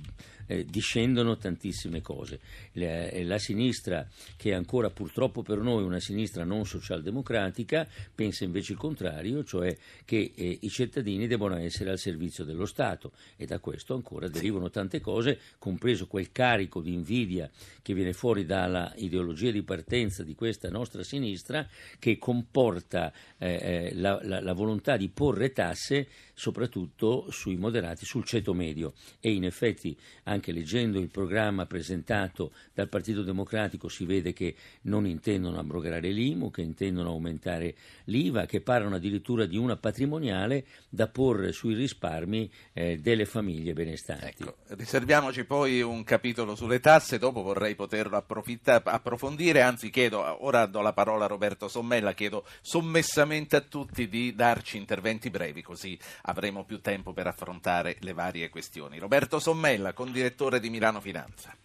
eh, 0.50 0.66
discendono 0.66 1.38
tantissime 1.38 2.02
cose. 2.02 2.40
La, 2.74 3.08
eh, 3.08 3.24
la, 3.24 3.38
sinistra, 3.38 4.08
che 4.36 4.50
è 4.50 4.54
ancora 4.54 4.90
purtroppo 4.90 5.44
per 5.44 5.60
noi 5.60 5.84
una 5.84 6.00
sinistra 6.00 6.44
non 6.44 6.66
socialdemocratica, 6.66 7.88
pensa 8.14 8.44
invece 8.44 8.74
il 8.74 8.80
contrario, 8.80 9.44
cioè 9.44 9.76
che 10.06 10.32
eh, 10.36 10.58
i 10.62 10.70
cittadini 10.70 11.28
debbano 11.28 11.58
essere 11.58 11.92
al 11.92 12.00
servizio 12.00 12.44
dello 12.44 12.66
Stato 12.66 13.12
e 13.38 13.46
da 13.46 13.60
questo 13.60 13.94
ancora 13.94 14.28
derivano 14.28 14.72
tante 14.72 15.00
cose, 15.00 15.40
compreso 15.60 16.08
quel 16.08 16.32
carico 16.32 16.82
di 16.82 16.94
invidia 16.94 17.50
che 17.84 17.94
viene 17.94 18.14
fuori 18.14 18.46
dalla 18.46 18.92
ideologia 18.98 19.52
di 19.52 19.62
partenza 19.70 20.24
di 20.24 20.34
questa 20.34 20.68
nostra 20.70 21.04
sinistra 21.04 21.68
che 22.00 22.18
comporta 22.18 23.14
eh, 23.38 23.54
eh, 23.54 23.92
la, 23.94 24.20
la, 24.24 24.42
la 24.42 24.54
volontà 24.54 24.98
di 24.98 25.10
porre 25.10 25.52
tasse 25.52 26.08
soprattutto 26.40 27.30
sui 27.32 27.58
moderati, 27.58 28.06
sul 28.06 28.24
ceto 28.24 28.54
medio 28.54 28.94
e 29.20 29.34
in 29.34 29.44
effetti 29.44 29.98
anche 30.24 30.54
leggendo 30.54 30.98
il 30.98 31.10
programma 31.10 31.66
presentato 31.66 32.54
dal 32.74 32.88
Partito 32.88 33.24
Democratico 33.24 33.90
si 33.90 34.06
vede 34.06 34.32
che 34.32 34.56
non 34.84 35.06
intendono 35.06 35.60
abrogare 35.60 36.12
l'IMU, 36.12 36.50
che 36.50 36.62
intendono 36.62 37.10
aumentare 37.10 37.76
l'IVA, 38.06 38.46
che 38.46 38.62
parlano 38.62 38.96
addirittura 38.96 39.46
di 39.46 39.58
una 39.58 39.76
patrimoniale 39.76 40.66
da 40.88 41.10
porre 41.10 41.52
sui 41.52 41.74
risparmi 41.74 42.50
eh, 42.72 42.98
delle 43.00 43.26
famiglie 43.26 43.74
benestanti. 43.74 44.26
Ecco, 44.28 44.56
riserviamoci 44.68 45.44
poi 45.44 45.82
un 45.82 46.06
capitolo 46.06 46.56
sulle 46.56 46.80
tasse, 46.80 47.18
dopo 47.18 47.42
vorrei 47.42 47.76
poterlo 47.76 48.16
approfondire, 48.16 49.62
anzi 49.62 49.90
chiedo, 49.90 50.46
ora 50.46 50.66
do 50.68 50.80
la 50.80 50.94
parola 50.94 51.26
a 51.26 51.28
Roberto 51.28 51.68
Sommella 51.68 52.14
chiedo 52.14 52.46
sommessamente 52.62 53.58
a 53.58 53.62
tutti 53.62 54.08
di 54.08 54.34
darci 54.34 54.78
interventi 54.78 55.30
brevi 55.30 55.62
così 55.62 56.00
avremo 56.30 56.64
più 56.64 56.82
tempo 56.82 57.14
per 57.14 57.28
affrontare 57.28 57.98
le 58.00 58.14
varie 58.14 58.50
questioni. 58.50 59.00
Roberto 59.00 59.40
Sommella, 59.40 59.94
condirettore 59.94 60.60
di 60.60 60.70
Milano 60.70 61.02
Finanza. 61.02 61.56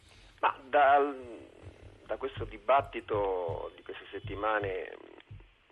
Ma 0.40 0.56
dal, 0.68 1.16
da 2.06 2.16
questo 2.16 2.44
dibattito 2.44 3.72
di 3.76 3.82
queste 3.82 4.06
settimane 4.10 4.96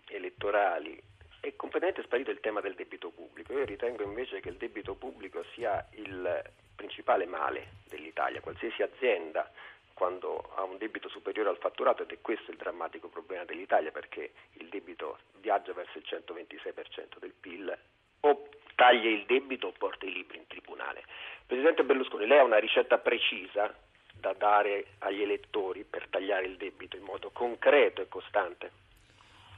elettorali 0.09 1.01
è 1.41 1.57
completamente 1.57 2.03
sparito 2.05 2.31
il 2.31 2.41
tema 2.41 2.61
del 2.61 2.75
debito 2.75 3.11
pubblico. 3.11 3.53
Io 3.53 3.65
ritengo 3.65 4.05
invece 4.05 4.41
che 4.41 4.49
il 4.49 4.57
debito 4.57 4.95
pubblico 4.95 5.45
sia 5.55 5.85
il 5.95 6.43
principale 6.77 7.27
male 7.27 7.81
dell'Italia. 7.89 8.41
Qualsiasi 8.41 8.83
azienda 8.83 9.51
quando 9.93 10.53
ha 10.55 10.63
un 10.63 10.79
debito 10.79 11.09
superiore 11.09 11.49
al 11.49 11.59
fatturato 11.59 12.03
ed 12.03 12.11
è 12.11 12.21
questo 12.21 12.51
il 12.51 12.57
drammatico 12.57 13.09
problema 13.09 13.45
dell'Italia 13.45 13.91
perché 13.91 14.33
il 14.55 14.69
debito 14.69 15.19
viaggia 15.41 15.73
verso 15.73 15.99
il 15.99 16.05
126% 16.07 17.19
del 17.19 17.33
PIL 17.39 17.79
o 18.21 18.49
taglia 18.83 19.09
il 19.09 19.25
debito 19.29 19.69
o 19.69 19.73
porta 19.79 20.07
i 20.07 20.13
libri 20.13 20.39
in 20.39 20.47
tribunale. 20.49 21.05
Presidente 21.47 21.85
Berlusconi, 21.85 22.27
lei 22.27 22.41
ha 22.41 22.43
una 22.43 22.59
ricetta 22.59 22.99
precisa 22.99 23.73
da 24.19 24.35
dare 24.37 24.95
agli 24.99 25.23
elettori 25.23 25.85
per 25.89 26.09
tagliare 26.11 26.47
il 26.47 26.57
debito 26.57 26.97
in 26.97 27.05
modo 27.05 27.31
concreto 27.31 28.03
e 28.03 28.09
costante? 28.09 28.73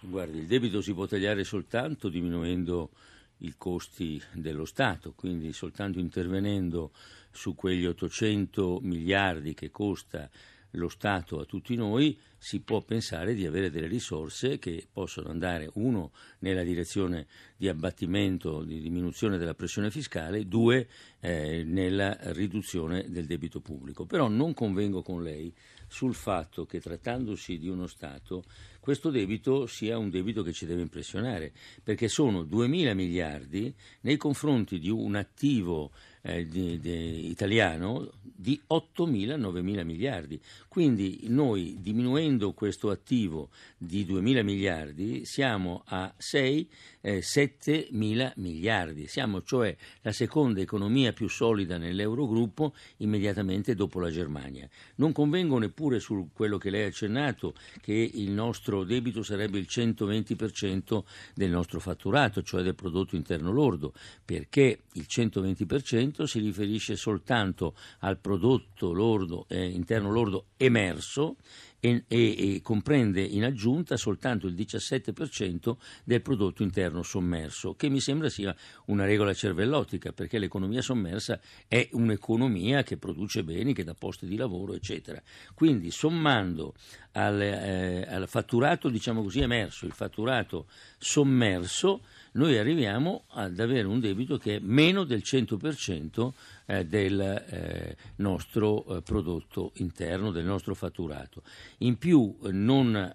Guardi, 0.00 0.36
il 0.36 0.46
debito 0.46 0.82
si 0.82 0.92
può 0.92 1.06
tagliare 1.06 1.42
soltanto 1.42 2.10
diminuendo 2.10 2.90
i 3.38 3.54
costi 3.56 4.22
dello 4.32 4.66
Stato, 4.66 5.14
quindi 5.16 5.54
soltanto 5.54 5.98
intervenendo 5.98 6.90
su 7.30 7.54
quegli 7.54 7.86
800 7.86 8.80
miliardi 8.82 9.54
che 9.54 9.70
costa 9.70 10.28
lo 10.74 10.88
Stato 10.88 11.40
a 11.40 11.44
tutti 11.44 11.74
noi, 11.74 12.18
si 12.36 12.60
può 12.60 12.82
pensare 12.82 13.34
di 13.34 13.46
avere 13.46 13.70
delle 13.70 13.86
risorse 13.86 14.58
che 14.58 14.86
possono 14.92 15.30
andare, 15.30 15.70
uno, 15.74 16.12
nella 16.40 16.62
direzione 16.62 17.26
di 17.56 17.68
abbattimento, 17.68 18.62
di 18.62 18.80
diminuzione 18.80 19.38
della 19.38 19.54
pressione 19.54 19.90
fiscale, 19.90 20.46
due, 20.46 20.86
eh, 21.20 21.64
nella 21.64 22.16
riduzione 22.32 23.06
del 23.08 23.24
debito 23.24 23.60
pubblico. 23.60 24.04
Però 24.04 24.28
non 24.28 24.52
convengo 24.52 25.02
con 25.02 25.22
lei 25.22 25.52
sul 25.86 26.14
fatto 26.14 26.66
che 26.66 26.80
trattandosi 26.80 27.58
di 27.58 27.68
uno 27.68 27.86
Stato 27.86 28.44
questo 28.84 29.08
debito 29.08 29.66
sia 29.66 29.96
un 29.96 30.10
debito 30.10 30.42
che 30.42 30.52
ci 30.52 30.66
deve 30.66 30.82
impressionare, 30.82 31.52
perché 31.82 32.06
sono 32.06 32.42
2.000 32.42 32.94
miliardi 32.94 33.74
nei 34.02 34.18
confronti 34.18 34.78
di 34.78 34.90
un 34.90 35.14
attivo 35.14 35.90
eh, 36.26 36.48
di, 36.48 36.80
di, 36.80 37.28
italiano 37.28 38.10
di 38.20 38.60
8.000-9.000 38.68 39.84
miliardi. 39.84 40.40
Quindi 40.68 41.24
noi 41.28 41.76
diminuendo 41.80 42.52
questo 42.52 42.90
attivo 42.90 43.50
di 43.76 44.04
2.000 44.04 44.42
miliardi 44.42 45.24
siamo 45.24 45.82
a 45.86 46.12
6 46.16 46.68
eh, 47.04 47.20
7 47.20 47.88
mila 47.90 48.32
miliardi. 48.36 49.06
Siamo 49.06 49.42
cioè 49.42 49.76
la 50.00 50.12
seconda 50.12 50.60
economia 50.60 51.12
più 51.12 51.28
solida 51.28 51.76
nell'Eurogruppo 51.76 52.74
immediatamente 52.98 53.74
dopo 53.74 54.00
la 54.00 54.10
Germania. 54.10 54.68
Non 54.96 55.12
convengo 55.12 55.58
neppure 55.58 56.00
su 56.00 56.30
quello 56.32 56.56
che 56.56 56.70
lei 56.70 56.84
ha 56.84 56.86
accennato, 56.86 57.54
che 57.82 58.10
il 58.14 58.30
nostro 58.30 58.84
debito 58.84 59.22
sarebbe 59.22 59.58
il 59.58 59.66
120% 59.68 61.02
del 61.34 61.50
nostro 61.50 61.78
fatturato, 61.78 62.42
cioè 62.42 62.62
del 62.62 62.74
prodotto 62.74 63.16
interno 63.16 63.52
lordo, 63.52 63.92
perché 64.24 64.84
il 64.94 65.06
120% 65.06 66.13
si 66.22 66.38
riferisce 66.38 66.96
soltanto 66.96 67.74
al 68.00 68.18
prodotto 68.18 68.92
lordo, 68.92 69.46
eh, 69.48 69.66
interno 69.66 70.10
lordo 70.10 70.46
emerso 70.56 71.36
e, 71.84 72.04
e, 72.08 72.54
e, 72.54 72.60
comprende 72.62 73.20
in 73.20 73.44
aggiunta 73.44 73.98
soltanto 73.98 74.46
il 74.46 74.54
17% 74.54 75.76
del 76.04 76.22
prodotto 76.22 76.62
interno 76.62 77.02
sommerso, 77.02 77.74
che 77.74 77.90
mi 77.90 78.00
sembra 78.00 78.30
sia 78.30 78.56
una 78.86 79.04
regola 79.04 79.34
cervellotica, 79.34 80.12
perché 80.12 80.38
l'economia 80.38 80.80
sommersa 80.80 81.38
è 81.68 81.86
un'economia 81.92 82.82
che 82.82 82.96
produce 82.96 83.44
beni, 83.44 83.74
che 83.74 83.84
dà 83.84 83.92
posti 83.92 84.26
di 84.26 84.36
lavoro, 84.36 84.72
eccetera. 84.72 85.20
Quindi 85.52 85.90
sommando 85.90 86.74
al, 87.12 87.40
eh, 87.42 88.06
al 88.08 88.28
fatturato, 88.28 88.88
diciamo 88.88 89.22
così, 89.22 89.40
emerso, 89.40 89.84
il 89.84 89.92
fatturato 89.92 90.66
sommerso, 90.96 92.00
noi 92.34 92.58
arriviamo 92.58 93.24
ad 93.30 93.58
avere 93.60 93.86
un 93.86 94.00
debito 94.00 94.38
che 94.38 94.56
è 94.56 94.58
meno 94.60 95.04
del 95.04 95.22
100% 95.24 96.32
eh, 96.66 96.84
del 96.84 97.20
eh, 97.20 97.96
nostro 98.16 98.84
eh, 98.84 99.02
prodotto 99.02 99.72
interno, 99.74 100.30
del 100.30 100.44
nostro 100.44 100.74
fatturato. 100.74 101.42
In 101.78 101.96
più 101.96 102.36
non 102.50 103.12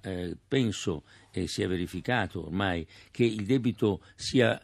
penso 0.47 1.03
sia 1.45 1.67
verificato 1.67 2.45
ormai 2.45 2.85
che 3.11 3.23
il 3.23 3.45
debito 3.45 4.01
sia 4.15 4.61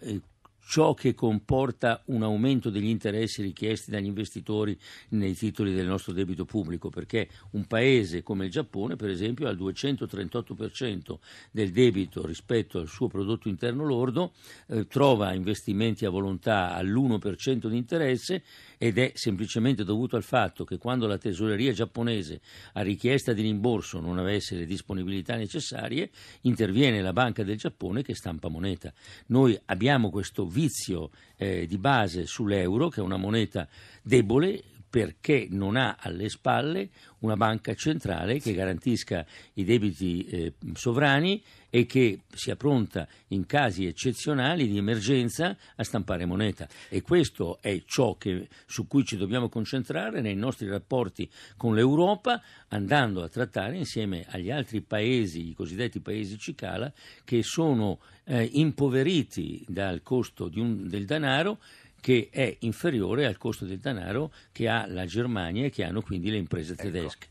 ciò 0.67 0.93
che 0.93 1.13
comporta 1.13 2.01
un 2.05 2.23
aumento 2.23 2.69
degli 2.69 2.87
interessi 2.87 3.41
richiesti 3.41 3.91
dagli 3.91 4.05
investitori 4.05 4.77
nei 5.09 5.35
titoli 5.35 5.73
del 5.73 5.85
nostro 5.85 6.11
debito 6.11 6.43
pubblico, 6.45 6.89
perché 6.89 7.29
un 7.51 7.65
paese 7.65 8.23
come 8.23 8.45
il 8.45 8.51
Giappone, 8.51 8.95
per 8.95 9.09
esempio, 9.09 9.47
ha 9.47 9.51
il 9.51 9.57
238% 9.57 11.17
del 11.51 11.71
debito 11.71 12.25
rispetto 12.25 12.79
al 12.79 12.87
suo 12.87 13.07
prodotto 13.07 13.47
interno 13.47 13.85
lordo, 13.85 14.33
eh, 14.67 14.87
trova 14.87 15.33
investimenti 15.33 16.05
a 16.05 16.09
volontà 16.09 16.73
all'1% 16.73 17.67
di 17.67 17.77
interesse 17.77 18.43
ed 18.77 18.97
è 18.97 19.11
semplicemente 19.13 19.83
dovuto 19.83 20.15
al 20.15 20.23
fatto 20.23 20.63
che 20.63 20.77
quando 20.77 21.05
la 21.05 21.17
tesoreria 21.17 21.71
giapponese 21.71 22.41
a 22.73 22.81
richiesta 22.81 23.33
di 23.33 23.41
rimborso 23.41 23.99
non 23.99 24.17
avesse 24.17 24.55
le 24.55 24.65
disponibilità 24.65 25.35
necessarie, 25.35 26.09
interviene 26.41 27.01
la 27.01 27.13
Banca 27.13 27.43
del 27.43 27.57
Giappone 27.57 28.01
che 28.01 28.15
stampa 28.15 28.49
moneta. 28.49 28.91
Noi 29.27 29.57
abbiamo 29.65 30.09
questo 30.09 30.45
vizio 30.55 31.11
eh, 31.35 31.67
di 31.67 31.77
base 31.77 32.25
sull'euro, 32.25 32.87
che 32.87 33.01
è 33.01 33.03
una 33.03 33.17
moneta 33.17 33.67
debole, 34.01 34.63
perché 34.95 35.47
non 35.49 35.75
ha 35.75 35.97
alle 35.99 36.29
spalle 36.29 36.89
una 37.19 37.35
banca 37.35 37.73
centrale 37.73 38.39
che 38.39 38.53
garantisca 38.53 39.25
i 39.55 39.65
debiti 39.65 40.25
eh, 40.25 40.53
sovrani 40.73 41.43
e 41.69 41.85
che 41.85 42.21
sia 42.33 42.55
pronta 42.55 43.05
in 43.29 43.45
casi 43.45 43.85
eccezionali 43.85 44.69
di 44.69 44.77
emergenza 44.77 45.57
a 45.75 45.83
stampare 45.83 46.25
moneta. 46.25 46.69
E 46.87 47.01
questo 47.01 47.57
è 47.59 47.83
ciò 47.85 48.15
che, 48.15 48.47
su 48.65 48.87
cui 48.87 49.03
ci 49.03 49.17
dobbiamo 49.17 49.49
concentrare 49.49 50.21
nei 50.21 50.35
nostri 50.35 50.69
rapporti 50.69 51.29
con 51.57 51.75
l'Europa, 51.75 52.41
andando 52.69 53.21
a 53.21 53.27
trattare 53.27 53.75
insieme 53.75 54.25
agli 54.29 54.49
altri 54.49 54.79
paesi, 54.79 55.49
i 55.49 55.53
cosiddetti 55.53 55.99
paesi 55.99 56.37
cicala, 56.37 56.89
che 57.25 57.43
sono 57.43 57.99
eh, 58.25 58.49
impoveriti 58.53 59.63
dal 59.67 60.01
costo 60.03 60.49
un, 60.55 60.87
del 60.87 61.05
denaro 61.05 61.59
che 61.99 62.29
è 62.31 62.55
inferiore 62.59 63.25
al 63.25 63.37
costo 63.37 63.65
del 63.65 63.79
denaro 63.79 64.31
che 64.51 64.67
ha 64.67 64.85
la 64.87 65.05
Germania 65.05 65.65
e 65.65 65.69
che 65.71 65.83
hanno 65.83 66.01
quindi 66.01 66.29
le 66.29 66.37
imprese 66.37 66.73
ecco. 66.73 66.83
tedesche. 66.83 67.27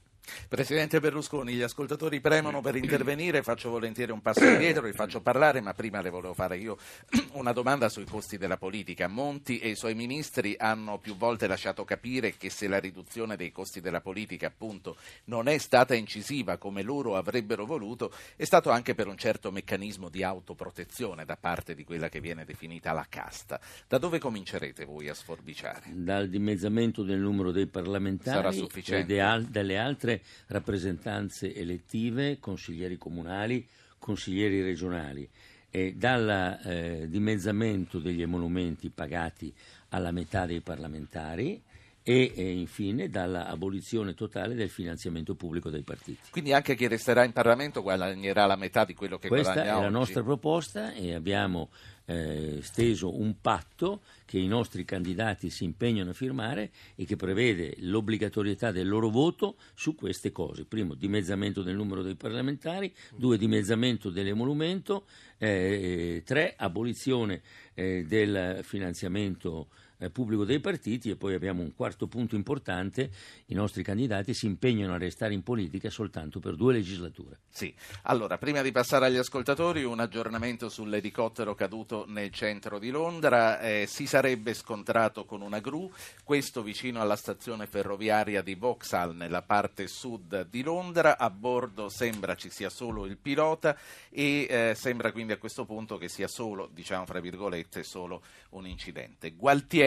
Presidente 0.49 1.01
Berlusconi, 1.01 1.53
gli 1.55 1.63
ascoltatori 1.63 2.21
premono 2.21 2.61
per 2.61 2.77
intervenire, 2.77 3.43
faccio 3.43 3.71
volentieri 3.71 4.13
un 4.13 4.23
passo 4.23 4.45
indietro, 4.45 4.87
li 4.87 4.93
faccio 4.93 5.21
parlare, 5.21 5.61
ma 5.61 5.75
prima 5.75 6.01
le 6.01 6.11
volevo 6.11 6.35
fare 6.35 6.57
io 6.57 6.79
una 7.33 7.53
domanda 7.53 7.89
sui 7.89 8.05
costi 8.05 8.39
della 8.39 8.57
politica. 8.57 9.07
Monti 9.07 9.59
e 9.59 9.71
i 9.71 9.75
suoi 9.77 9.95
ministri 9.95 10.55
hanno 10.59 10.99
più 10.99 11.17
volte 11.17 11.47
lasciato 11.47 11.85
capire 11.85 12.37
che 12.37 12.51
se 12.51 12.69
la 12.69 12.79
riduzione 12.79 13.37
dei 13.37 13.53
costi 13.53 13.81
della 13.81 14.01
politica 14.01 14.47
appunto 14.47 14.97
non 15.25 15.49
è 15.49 15.59
stata 15.59 15.95
incisiva 15.95 16.57
come 16.57 16.83
loro 16.83 17.17
avrebbero 17.17 17.67
voluto, 17.67 18.13
è 18.37 18.45
stato 18.45 18.71
anche 18.71 18.95
per 18.95 19.09
un 19.09 19.17
certo 19.17 19.51
meccanismo 19.51 20.09
di 20.09 20.23
autoprotezione 20.23 21.25
da 21.25 21.37
parte 21.37 21.75
di 21.75 21.85
quella 21.85 22.09
che 22.09 22.21
viene 22.21 22.45
definita 22.45 22.93
la 22.93 23.07
casta. 23.09 23.61
Da 23.87 23.99
dove 23.99 24.19
comincerete 24.19 24.85
voi 24.85 25.09
a 25.09 25.15
sforbiciare? 25.15 25.83
Dal 25.93 26.29
dimezzamento 26.29 27.03
del 27.03 27.19
numero 27.19 27.51
dei 27.51 27.67
parlamentari 27.67 28.37
Sarà 28.37 28.53
sufficiente. 28.53 29.15
e 29.17 29.45
delle 29.49 29.79
altre 30.15 30.23
rappresentanze 30.49 31.55
elettive, 31.55 32.39
consiglieri 32.39 32.97
comunali, 32.97 33.67
consiglieri 33.99 34.63
regionali. 34.63 35.29
E 35.71 35.95
dal 35.97 36.61
eh, 36.65 37.07
dimezzamento 37.09 37.99
degli 37.99 38.23
emolumenti 38.23 38.91
pagati 38.91 39.53
alla 39.89 40.13
metà 40.13 40.47
dei 40.47 40.61
parlamentari 40.61 41.61
e, 42.07 42.33
e 42.37 42.53
infine 42.53 43.09
dall'abolizione 43.09 44.13
totale 44.13 44.55
del 44.55 44.69
finanziamento 44.69 45.35
pubblico 45.35 45.71
dei 45.71 45.83
partiti. 45.83 46.21
Quindi 46.31 46.53
anche 46.53 46.77
chi 46.77 46.87
resterà 46.87 47.25
in 47.25 47.33
Parlamento 47.33 47.81
guadagnerà 47.81 48.45
la 48.45 48.57
metà 48.57 48.85
di 48.85 48.93
quello 48.93 49.19
che 49.19 49.29
Questa 49.29 49.55
guadagna 49.55 49.71
oggi? 49.71 49.81
Questa 49.81 49.89
è 49.89 49.91
la 49.91 49.99
nostra 49.99 50.23
proposta 50.23 50.93
e 50.93 51.15
abbiamo 51.15 51.71
eh, 52.05 52.59
steso 52.61 53.19
un 53.19 53.41
patto 53.41 54.03
che 54.27 54.39
i 54.39 54.47
nostri 54.47 54.85
candidati 54.85 55.49
si 55.49 55.65
impegnano 55.65 56.11
a 56.11 56.13
firmare 56.13 56.71
e 56.95 57.07
che 57.07 57.17
prevede 57.17 57.77
l'obbligatorietà 57.79 58.71
del 58.71 58.87
loro 58.87 59.09
voto 59.09 59.57
su 59.75 59.95
queste 59.95 60.31
cose. 60.31 60.67
Primo, 60.67 60.93
dimezzamento 60.93 61.63
del 61.63 61.75
numero 61.75 62.03
dei 62.03 62.17
parlamentari, 62.17 62.93
due, 63.17 63.39
dimezzamento 63.39 64.11
dell'emolumento, 64.11 65.07
eh, 65.39 66.23
tre, 66.27 66.53
abolizione 66.55 67.41
eh, 67.73 68.05
del 68.07 68.61
finanziamento 68.63 69.69
eh, 69.71 69.84
pubblico 70.11 70.45
dei 70.45 70.61
partiti 70.61 71.11
e 71.11 71.17
poi 71.17 71.35
abbiamo 71.35 71.63
un 71.63 71.75
quarto 71.75 72.07
punto 72.07 72.35
importante, 72.35 73.11
i 73.47 73.55
nostri 73.55 73.83
candidati 73.83 74.35
si 74.35 74.47
impegnano 74.47 74.95
a 74.95 74.99
restare 74.99 75.35
in 75.35 75.43
politica 75.43 75.91
soltanto 75.91 76.41
per 76.41 76.57
due 76.57 76.73
legislature. 76.73 77.41
Sì, 77.49 77.75
allora 78.03 78.39
prima 78.39 78.63
di 78.63 78.73
passare 78.73 79.07
agli 79.07 79.17
ascoltatori 79.17 79.85
un 79.85 80.01
aggiornamento 80.01 80.69
sull'elicottero 80.69 81.55
caduto 81.55 82.05
nel 82.09 82.31
centro 82.31 82.79
di 82.79 82.91
Londra, 82.91 83.61
eh, 83.61 83.87
si 83.89 84.07
sarebbe 84.07 84.55
scontrato 84.55 85.25
con 85.25 85.41
una 85.41 85.61
gru, 85.61 85.91
questo 86.23 86.63
vicino 86.63 87.01
alla 87.01 87.17
stazione 87.17 87.67
ferroviaria 87.67 88.43
di 88.43 88.55
Vauxhall 88.55 89.17
nella 89.17 89.43
parte 89.43 89.87
sud 89.87 90.49
di 90.49 90.63
Londra, 90.63 91.19
a 91.19 91.31
bordo 91.31 91.89
sembra 91.89 92.35
ci 92.35 92.51
sia 92.51 92.71
solo 92.71 93.07
il 93.07 93.17
pilota 93.17 93.77
e 94.11 94.47
eh, 94.49 94.75
sembra 94.75 95.13
quindi 95.13 95.33
a 95.33 95.39
questo 95.39 95.65
punto 95.65 95.97
che 95.97 96.09
sia 96.09 96.29
solo, 96.29 96.69
diciamo 96.73 97.07
fra 97.07 97.21
virgolette, 97.21 97.83
solo 97.83 98.23
un 98.51 98.67
incidente. 98.67 99.35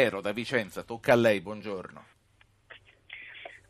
Gualtiero 0.07 0.21
da 0.21 0.31
Vicenza, 0.31 0.83
tocca 0.83 1.11
a 1.11 1.15
lei, 1.15 1.41
buongiorno. 1.41 2.05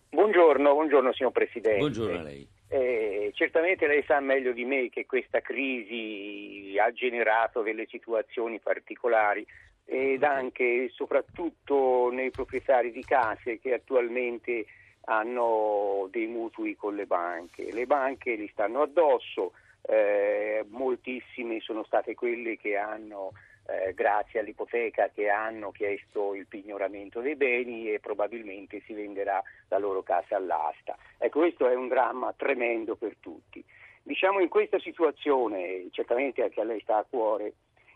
Buongiorno, 0.09 0.71
buongiorno 0.71 1.13
signor 1.13 1.31
Presidente. 1.31 1.79
Buongiorno 1.79 2.19
a 2.19 2.21
lei. 2.21 2.47
Eh, 2.69 3.31
certamente 3.33 3.87
lei 3.87 4.03
sa 4.05 4.19
meglio 4.19 4.51
di 4.51 4.63
me 4.63 4.89
che 4.89 5.07
questa 5.07 5.41
crisi 5.41 6.77
ha 6.77 6.91
generato 6.91 7.61
delle 7.63 7.87
situazioni 7.89 8.59
particolari 8.59 9.45
ed 9.85 10.21
anche 10.23 10.63
e 10.63 10.91
soprattutto 10.93 12.11
nei 12.11 12.29
proprietari 12.29 12.91
di 12.91 13.03
case 13.03 13.57
che 13.57 13.73
attualmente 13.73 14.65
hanno 15.05 16.07
dei 16.11 16.27
mutui 16.27 16.75
con 16.75 16.95
le 16.95 17.07
banche. 17.07 17.71
Le 17.71 17.87
banche 17.87 18.35
li 18.35 18.49
stanno 18.51 18.83
addosso, 18.83 19.53
eh, 19.81 20.63
moltissime 20.69 21.61
sono 21.61 21.83
state 21.83 22.13
quelle 22.13 22.57
che 22.57 22.75
hanno 22.75 23.31
eh, 23.67 23.93
grazie 23.93 24.39
all'ipoteca 24.39 25.09
che 25.13 25.29
hanno 25.29 25.71
chiesto 25.71 26.33
il 26.33 26.47
pignoramento 26.47 27.19
dei 27.19 27.35
beni 27.35 27.91
e 27.91 27.99
probabilmente 27.99 28.81
si 28.85 28.93
venderà 28.93 29.41
la 29.67 29.77
loro 29.77 30.03
casa 30.03 30.37
all'asta. 30.37 30.97
Ecco, 31.17 31.39
questo 31.39 31.67
è 31.67 31.75
un 31.75 31.87
dramma 31.87 32.33
tremendo 32.33 32.95
per 32.95 33.15
tutti. 33.19 33.63
Diciamo 34.03 34.39
in 34.39 34.47
questa 34.47 34.79
situazione, 34.79 35.87
certamente 35.91 36.41
anche 36.41 36.61
a 36.61 36.63
lei 36.63 36.79
sta 36.79 36.97
a 36.97 37.05
cuore, 37.07 37.53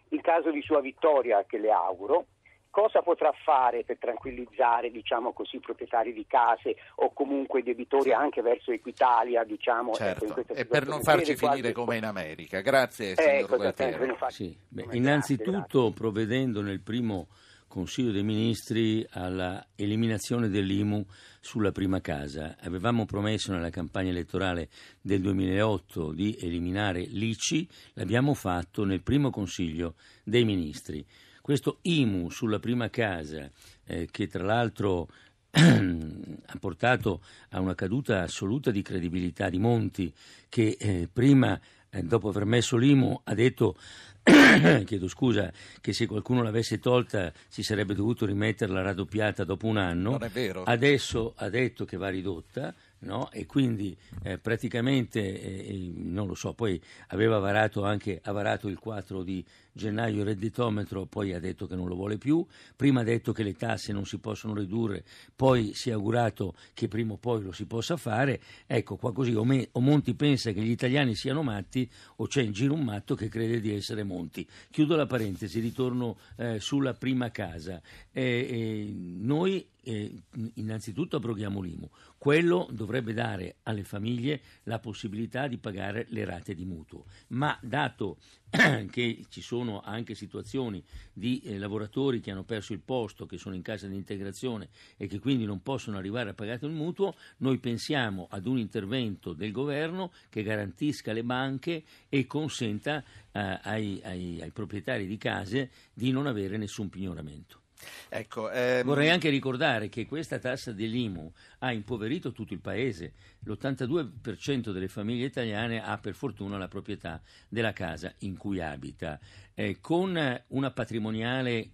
il 0.10 0.22
caso 0.22 0.52
di 0.52 0.62
sua 0.62 0.82
vittoria 0.82 1.46
che 1.46 1.58
le 1.58 1.72
auguro, 1.72 2.26
cosa 2.72 3.02
potrà 3.02 3.32
fare 3.44 3.84
per 3.84 3.98
tranquillizzare 4.00 4.90
diciamo 4.90 5.34
così, 5.34 5.58
i 5.58 5.60
proprietari 5.60 6.14
di 6.14 6.26
case 6.26 6.78
o 6.96 7.14
comunque 7.14 7.62
debitori 7.62 8.14
anche 8.14 8.42
verso 8.42 8.72
Equitalia? 8.72 9.44
Diciamo, 9.44 9.94
certo. 9.94 10.26
ecco, 10.26 10.54
e 10.54 10.66
per 10.66 10.88
non 10.88 11.02
farci 11.02 11.36
finire 11.36 11.72
come 11.74 11.98
in 11.98 12.06
America. 12.06 12.62
Grazie, 12.62 13.16
signor 13.16 13.32
ecco, 13.32 13.58
Gualtiero. 13.58 14.18
Sì. 14.30 14.58
Beh, 14.68 14.88
innanzitutto 14.92 15.82
grazie. 15.82 15.94
provvedendo 15.94 16.62
nel 16.62 16.82
primo 16.82 17.28
Consiglio 17.68 18.12
dei 18.12 18.24
Ministri 18.24 19.06
alla 19.12 19.66
eliminazione 19.76 20.50
dell'IMU 20.50 21.06
sulla 21.40 21.72
prima 21.72 22.02
casa. 22.02 22.58
Avevamo 22.60 23.06
promesso 23.06 23.54
nella 23.54 23.70
campagna 23.70 24.10
elettorale 24.10 24.68
del 25.00 25.22
2008 25.22 26.12
di 26.12 26.38
eliminare 26.42 27.00
l'ICI, 27.00 27.68
l'abbiamo 27.94 28.34
fatto 28.34 28.84
nel 28.84 29.02
primo 29.02 29.30
Consiglio 29.30 29.96
dei 30.26 30.44
Ministri. 30.44 31.06
Questo 31.42 31.80
IMU 31.82 32.30
sulla 32.30 32.60
prima 32.60 32.90
casa, 32.90 33.50
eh, 33.86 34.08
che 34.12 34.28
tra 34.28 34.44
l'altro 34.44 35.08
ha 35.52 36.58
portato 36.60 37.22
a 37.50 37.60
una 37.60 37.76
caduta 37.76 38.22
assoluta 38.22 38.72
di 38.72 38.82
credibilità 38.82 39.50
di 39.50 39.58
Monti, 39.58 40.14
che 40.48 40.78
eh, 40.80 41.10
prima, 41.12 41.60
eh, 41.90 42.04
dopo 42.04 42.30
aver 42.30 42.46
messo 42.46 42.78
l'IMU, 42.78 43.22
ha 43.24 43.34
detto 43.34 43.76
chiedo 44.86 45.08
scusa, 45.08 45.52
che 45.82 45.94
se 45.94 46.06
qualcuno 46.06 46.44
l'avesse 46.44 46.78
tolta 46.80 47.34
si 47.48 47.64
sarebbe 47.64 47.96
dovuto 47.96 48.26
rimetterla 48.28 48.82
raddoppiata 48.82 49.44
dopo 49.44 49.66
un 49.66 49.78
anno. 49.78 50.12
Non 50.12 50.24
è 50.24 50.30
vero. 50.30 50.64
Adesso 50.64 51.34
ha 51.36 51.50
detto 51.50 51.86
che 51.86 51.98
va 51.98 52.10
ridotta 52.10 52.74
no? 53.00 53.32
e 53.32 53.46
quindi 53.46 53.98
eh, 54.24 54.38
praticamente, 54.38 55.20
eh, 55.20 55.92
non 55.96 56.28
lo 56.28 56.36
so, 56.36 56.54
poi 56.54 56.82
aveva 57.08 57.40
varato 57.40 57.84
anche 57.84 58.20
ha 58.24 58.32
varato 58.32 58.68
il 58.68 58.78
4 58.78 59.24
di 59.24 59.44
gennaio 59.74 60.20
il 60.20 60.26
redditometro, 60.26 61.06
poi 61.06 61.34
ha 61.34 61.40
detto 61.40 61.68
che 61.68 61.76
non 61.76 61.88
lo 61.88 61.96
vuole 61.96 62.18
più, 62.18 62.46
prima 62.76 63.02
ha 63.02 63.04
detto 63.04 63.32
che 63.32 63.44
le 63.44 63.54
tasse 63.54 63.94
non 63.94 64.06
si 64.06 64.18
possono 64.20 64.54
ridurre, 64.54 65.04
poi 65.36 65.74
si 65.74 65.90
è 65.90 65.94
augurato 65.94 66.56
che 66.74 66.88
prima 66.88 67.14
o 67.14 67.18
poi 67.18 67.44
lo 67.44 67.52
si 67.52 67.66
possa 67.66 67.98
fare, 67.98 68.42
ecco 68.66 68.96
qua 68.96 69.14
così 69.14 69.34
o, 69.34 69.44
me, 69.44 69.70
o 69.74 69.80
Monti 69.80 70.14
pensa 70.14 70.52
che 70.52 70.62
gli 70.62 70.72
italiani 70.72 71.16
siano 71.16 71.44
matti 71.44 71.90
o 72.18 72.28
c'è 72.28 72.42
in 72.42 72.52
giro 72.52 72.74
un 72.74 72.84
matto 72.84 73.16
che 73.16 73.30
crede 73.30 73.60
di 73.60 73.74
essere 73.74 74.04
Monti. 74.04 74.48
Chiudo 74.70 74.96
la 74.96 75.06
parentesi, 75.06 75.60
ritorno 75.60 76.18
eh, 76.38 76.60
sulla 76.60 76.94
prima 76.94 77.32
casa. 77.32 77.82
Eh, 78.12 78.94
noi 78.94 79.66
eh, 79.84 80.12
innanzitutto 80.56 81.16
abroghiamo 81.16 81.62
l'IMU. 81.62 81.90
Quello 82.18 82.68
dovrebbe 82.72 83.14
dare 83.14 83.58
alle 83.64 83.84
famiglie 83.84 84.42
la 84.64 84.80
possibilità 84.80 85.48
di 85.48 85.58
pagare 85.58 86.06
le 86.10 86.26
rate 86.26 86.54
di 86.54 86.66
mutuo, 86.66 87.06
ma 87.30 87.58
dato 87.62 88.18
che 88.92 89.26
ci 89.30 89.42
sono 89.42 89.82
anche 89.82 90.14
situazioni 90.14 90.84
di 91.14 91.42
eh, 91.42 91.58
lavoratori 91.58 92.20
che 92.20 92.32
hanno 92.32 92.44
perso 92.44 92.74
il 92.74 92.82
posto, 92.82 93.26
che 93.26 93.38
sono 93.38 93.56
in 93.56 93.62
casa 93.62 93.88
di 93.88 93.96
integrazione 93.96 94.70
e 94.98 95.08
che 95.08 95.20
quindi 95.20 95.46
non 95.46 95.62
possono 95.62 95.98
arrivare 95.98 96.32
a 96.32 96.34
pagare 96.34 96.66
il 96.66 96.74
mutuo, 96.74 97.16
noi 97.38 97.60
pensiamo 97.60 98.28
ad 98.30 98.46
un 98.46 98.58
intervento 98.58 99.34
del 99.34 99.52
governo 99.52 100.12
che 100.30 100.44
garantisca 100.44 101.14
le 101.14 101.24
banche 101.24 101.84
e 102.10 102.26
consenta 102.28 103.04
eh, 103.32 103.60
ai, 103.64 104.02
ai, 104.04 104.42
ai 104.42 104.52
proprietari 104.52 105.08
di 105.08 105.18
case 105.18 105.70
di 105.94 106.12
non 106.12 106.28
avere 106.28 106.58
nessun 106.58 106.90
pignoramento. 106.90 107.61
Ecco, 108.10 108.50
ehm... 108.52 108.84
Vorrei 108.84 109.10
anche 109.10 109.30
ricordare 109.30 109.90
che 109.90 110.06
questa 110.06 110.40
tassa 110.40 110.72
dell'IMU 110.72 111.32
ha 111.60 111.72
impoverito 111.72 112.32
tutto 112.32 112.54
il 112.54 112.60
paese. 112.60 113.14
L'82% 113.44 114.72
delle 114.72 114.88
famiglie 114.88 115.26
italiane 115.26 115.84
ha 115.84 115.98
per 115.98 116.14
fortuna 116.14 116.58
la 116.58 116.68
proprietà 116.68 117.22
della 117.48 117.74
casa 117.74 118.14
in 118.20 118.38
cui 118.38 118.62
abita. 118.62 119.20
Eh, 119.54 119.80
con 119.80 120.42
una 120.48 120.72
patrimoniale 120.72 121.72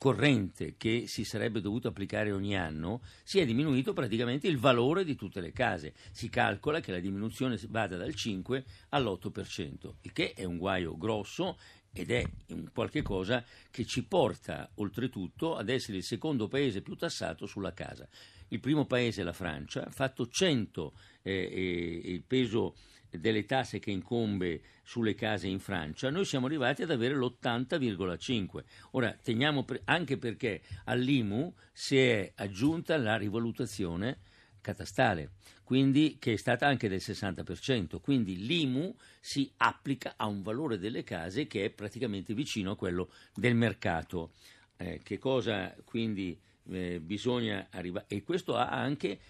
corrente 0.00 0.76
che 0.78 1.04
si 1.06 1.24
sarebbe 1.24 1.60
dovuto 1.60 1.88
applicare 1.88 2.32
ogni 2.32 2.56
anno, 2.56 3.02
si 3.22 3.38
è 3.38 3.44
diminuito 3.44 3.92
praticamente 3.92 4.48
il 4.48 4.56
valore 4.56 5.04
di 5.04 5.14
tutte 5.14 5.42
le 5.42 5.52
case. 5.52 5.92
Si 6.10 6.30
calcola 6.30 6.80
che 6.80 6.90
la 6.90 7.00
diminuzione 7.00 7.60
vada 7.68 7.98
dal 7.98 8.14
5 8.14 8.64
all'8%, 8.88 9.96
il 10.00 10.12
che 10.14 10.32
è 10.32 10.44
un 10.44 10.56
guaio 10.56 10.96
grosso 10.96 11.58
ed 11.92 12.10
è 12.10 12.24
un 12.48 12.70
qualche 12.72 13.02
cosa 13.02 13.44
che 13.70 13.84
ci 13.84 14.04
porta 14.04 14.70
oltretutto 14.74 15.56
ad 15.56 15.68
essere 15.68 15.98
il 15.98 16.04
secondo 16.04 16.48
paese 16.48 16.82
più 16.82 16.94
tassato 16.94 17.46
sulla 17.46 17.72
casa. 17.72 18.08
Il 18.48 18.60
primo 18.60 18.84
paese 18.86 19.20
è 19.20 19.24
la 19.24 19.32
Francia, 19.32 19.88
fatto 19.90 20.26
100 20.28 20.92
eh, 21.22 21.32
eh, 21.32 22.00
il 22.12 22.22
peso 22.22 22.74
delle 23.10 23.44
tasse 23.44 23.78
che 23.78 23.90
incombe 23.90 24.62
sulle 24.82 25.14
case 25.14 25.46
in 25.46 25.60
Francia, 25.60 26.10
noi 26.10 26.24
siamo 26.24 26.46
arrivati 26.46 26.82
ad 26.82 26.90
avere 26.90 27.14
l'80,5. 27.14 28.64
Ora, 28.92 29.12
teniamo 29.12 29.64
pre- 29.64 29.82
anche 29.84 30.16
perché 30.16 30.62
all'IMU 30.84 31.52
si 31.72 31.96
è 31.96 32.32
aggiunta 32.36 32.96
la 32.96 33.16
rivalutazione 33.16 34.18
catastale, 34.60 35.30
quindi 35.70 36.16
che 36.18 36.32
è 36.32 36.36
stata 36.36 36.66
anche 36.66 36.88
del 36.88 36.98
60%, 37.00 38.00
quindi 38.00 38.44
l'IMU 38.44 38.92
si 39.20 39.48
applica 39.58 40.14
a 40.16 40.26
un 40.26 40.42
valore 40.42 40.78
delle 40.78 41.04
case 41.04 41.46
che 41.46 41.66
è 41.66 41.70
praticamente 41.70 42.34
vicino 42.34 42.72
a 42.72 42.76
quello 42.76 43.08
del 43.36 43.54
mercato. 43.54 44.32
Eh, 44.76 44.98
che 45.04 45.18
cosa 45.18 45.72
quindi 45.84 46.36
eh, 46.70 46.98
bisogna 46.98 47.68
arrivare? 47.70 48.06
E 48.08 48.24
questo 48.24 48.56
ha 48.56 48.68
anche 48.68 49.20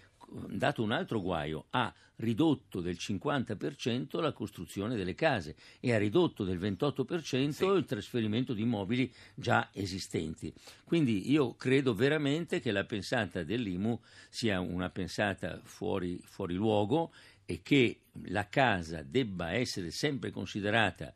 dato 0.49 0.83
un 0.83 0.93
altro 0.93 1.21
guaio, 1.21 1.67
ha 1.71 1.93
ridotto 2.17 2.81
del 2.81 2.97
50% 2.99 4.21
la 4.21 4.33
costruzione 4.33 4.95
delle 4.95 5.15
case 5.15 5.57
e 5.81 5.93
ha 5.93 5.99
ridotto 5.99 6.45
del 6.45 6.59
28% 6.59 7.49
sì. 7.51 7.65
il 7.65 7.85
trasferimento 7.87 8.53
di 8.53 8.63
immobili 8.63 9.13
già 9.35 9.71
esistenti. 9.73 10.53
Quindi 10.85 11.31
io 11.31 11.55
credo 11.55 11.95
veramente 11.95 12.61
che 12.61 12.73
la 12.73 12.85
pensata 12.85 13.43
dell'IMU 13.43 13.99
sia 14.29 14.61
una 14.61 14.91
pensata 14.91 15.61
fuori, 15.63 16.21
fuori 16.23 16.55
luogo 16.55 17.13
e 17.45 17.63
che 17.63 18.03
la 18.27 18.49
casa 18.49 19.03
debba 19.03 19.53
essere 19.53 19.91
sempre 19.91 20.31
considerata 20.31 21.13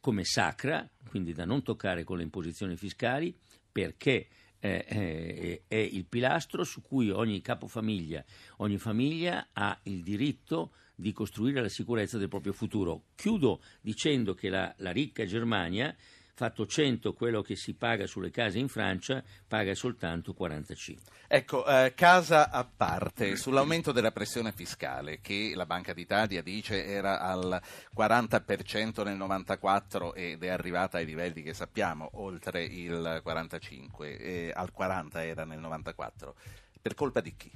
come 0.00 0.24
sacra, 0.24 0.86
quindi 1.08 1.32
da 1.32 1.44
non 1.44 1.62
toccare 1.62 2.04
con 2.04 2.18
le 2.18 2.24
imposizioni 2.24 2.76
fiscali, 2.76 3.34
perché 3.72 4.28
è 4.60 5.74
il 5.74 6.04
pilastro 6.06 6.64
su 6.64 6.82
cui 6.82 7.10
ogni 7.10 7.40
capofamiglia, 7.40 8.24
ogni 8.58 8.78
famiglia 8.78 9.48
ha 9.52 9.78
il 9.84 10.02
diritto 10.02 10.72
di 10.94 11.12
costruire 11.12 11.62
la 11.62 11.68
sicurezza 11.68 12.18
del 12.18 12.28
proprio 12.28 12.52
futuro. 12.52 13.04
Chiudo 13.14 13.62
dicendo 13.80 14.34
che 14.34 14.50
la, 14.50 14.72
la 14.78 14.90
ricca 14.92 15.24
Germania 15.24 15.96
fatto 16.40 16.66
100 16.66 17.12
quello 17.12 17.42
che 17.42 17.54
si 17.54 17.74
paga 17.74 18.06
sulle 18.06 18.30
case 18.30 18.58
in 18.58 18.68
Francia, 18.68 19.22
paga 19.46 19.74
soltanto 19.74 20.32
45. 20.32 21.12
Ecco, 21.28 21.66
eh, 21.66 21.92
casa 21.94 22.48
a 22.48 22.64
parte, 22.64 23.36
sull'aumento 23.36 23.92
della 23.92 24.10
pressione 24.10 24.50
fiscale 24.50 25.20
che 25.20 25.52
la 25.54 25.66
Banca 25.66 25.92
d'Italia 25.92 26.40
dice 26.40 26.86
era 26.86 27.20
al 27.20 27.60
40% 27.94 29.04
nel 29.04 29.18
94 29.18 30.14
ed 30.14 30.42
è 30.42 30.48
arrivata 30.48 30.96
ai 30.96 31.04
livelli 31.04 31.42
che 31.42 31.52
sappiamo, 31.52 32.08
oltre 32.14 32.64
il 32.64 33.20
45, 33.22 34.18
eh, 34.18 34.50
al 34.54 34.72
40 34.72 35.22
era 35.22 35.44
nel 35.44 35.58
94, 35.58 36.36
per 36.80 36.94
colpa 36.94 37.20
di 37.20 37.36
chi? 37.36 37.52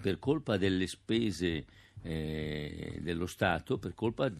Per 0.00 0.18
colpa 0.18 0.56
delle 0.56 0.86
spese 0.86 1.66
eh, 2.00 3.00
dello 3.02 3.26
Stato, 3.26 3.76
per 3.76 3.92
colpa 3.92 4.30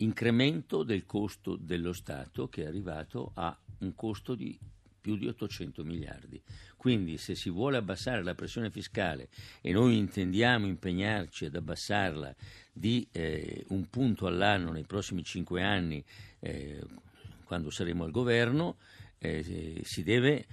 dell'incremento 0.00 0.82
del 0.82 1.04
costo 1.04 1.56
dello 1.56 1.92
Stato 1.92 2.48
che 2.48 2.62
è 2.62 2.66
arrivato 2.66 3.32
a 3.34 3.56
un 3.80 3.94
costo 3.94 4.34
di 4.34 4.58
più 4.98 5.16
di 5.16 5.28
800 5.28 5.84
miliardi. 5.84 6.40
Quindi 6.76 7.18
se 7.18 7.34
si 7.34 7.50
vuole 7.50 7.76
abbassare 7.76 8.22
la 8.22 8.34
pressione 8.34 8.70
fiscale 8.70 9.28
e 9.60 9.72
noi 9.72 9.98
intendiamo 9.98 10.66
impegnarci 10.66 11.46
ad 11.46 11.54
abbassarla 11.54 12.34
di 12.72 13.06
eh, 13.12 13.64
un 13.68 13.88
punto 13.90 14.26
all'anno 14.26 14.72
nei 14.72 14.84
prossimi 14.84 15.22
cinque 15.22 15.62
anni, 15.62 16.02
eh, 16.40 16.82
quando 17.44 17.70
saremo 17.70 18.04
al 18.04 18.10
governo, 18.10 18.76
eh, 19.18 19.82
si 19.84 20.02
deve 20.02 20.46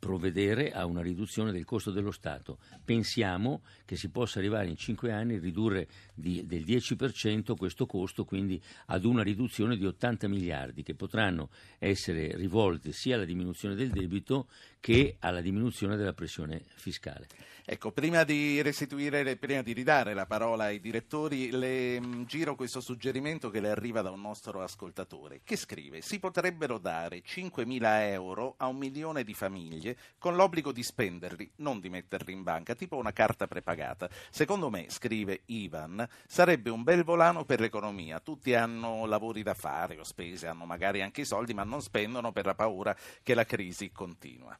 provvedere 0.00 0.72
a 0.72 0.86
una 0.86 1.02
riduzione 1.02 1.52
del 1.52 1.64
costo 1.64 1.92
dello 1.92 2.10
Stato. 2.10 2.58
Pensiamo 2.84 3.60
che 3.84 3.94
si 3.94 4.08
possa 4.08 4.40
arrivare 4.40 4.66
in 4.66 4.76
cinque 4.76 5.12
anni 5.12 5.36
a 5.36 5.38
ridurre 5.38 5.86
di, 6.14 6.44
del 6.46 6.64
10% 6.64 7.54
questo 7.54 7.86
costo, 7.86 8.24
quindi 8.24 8.60
ad 8.86 9.04
una 9.04 9.22
riduzione 9.22 9.76
di 9.76 9.86
80 9.86 10.26
miliardi 10.26 10.82
che 10.82 10.94
potranno 10.94 11.50
essere 11.78 12.34
rivolti 12.34 12.92
sia 12.92 13.14
alla 13.14 13.24
diminuzione 13.24 13.76
del 13.76 13.90
debito 13.90 14.48
che 14.80 15.16
alla 15.20 15.42
diminuzione 15.42 15.96
della 15.96 16.14
pressione 16.14 16.62
fiscale. 16.74 17.28
Ecco, 17.64 17.92
prima 17.92 18.24
di 18.24 18.62
restituire, 18.62 19.36
prima 19.36 19.62
di 19.62 19.72
ridare 19.72 20.14
la 20.14 20.26
parola 20.26 20.64
ai 20.64 20.80
direttori, 20.80 21.50
le 21.50 22.00
mh, 22.00 22.24
giro 22.24 22.56
questo 22.56 22.80
suggerimento 22.80 23.50
che 23.50 23.60
le 23.60 23.70
arriva 23.70 24.00
da 24.00 24.10
un 24.10 24.20
nostro 24.20 24.62
ascoltatore 24.62 25.42
che 25.44 25.56
scrive: 25.56 26.00
Si 26.00 26.18
potrebbero 26.18 26.78
dare 26.78 27.22
5.000 27.22 27.80
euro 28.10 28.54
a 28.56 28.66
un 28.66 28.76
milione 28.76 29.22
di 29.22 29.34
famiglie 29.34 29.96
con 30.18 30.34
l'obbligo 30.34 30.72
di 30.72 30.82
spenderli, 30.82 31.52
non 31.56 31.78
di 31.78 31.90
metterli 31.90 32.32
in 32.32 32.42
banca, 32.42 32.74
tipo 32.74 32.96
una 32.96 33.12
carta 33.12 33.46
prepagata. 33.46 34.08
Secondo 34.30 34.70
me, 34.70 34.86
scrive 34.88 35.42
Ivan, 35.46 36.08
sarebbe 36.26 36.70
un 36.70 36.82
bel 36.82 37.04
volano 37.04 37.44
per 37.44 37.60
l'economia. 37.60 38.18
Tutti 38.18 38.54
hanno 38.54 39.04
lavori 39.04 39.42
da 39.42 39.54
fare 39.54 39.98
o 39.98 40.04
spese, 40.04 40.46
hanno 40.48 40.64
magari 40.64 41.02
anche 41.02 41.20
i 41.20 41.26
soldi, 41.26 41.54
ma 41.54 41.62
non 41.62 41.82
spendono 41.82 42.32
per 42.32 42.46
la 42.46 42.54
paura 42.54 42.96
che 43.22 43.34
la 43.34 43.44
crisi 43.44 43.92
continua. 43.92 44.58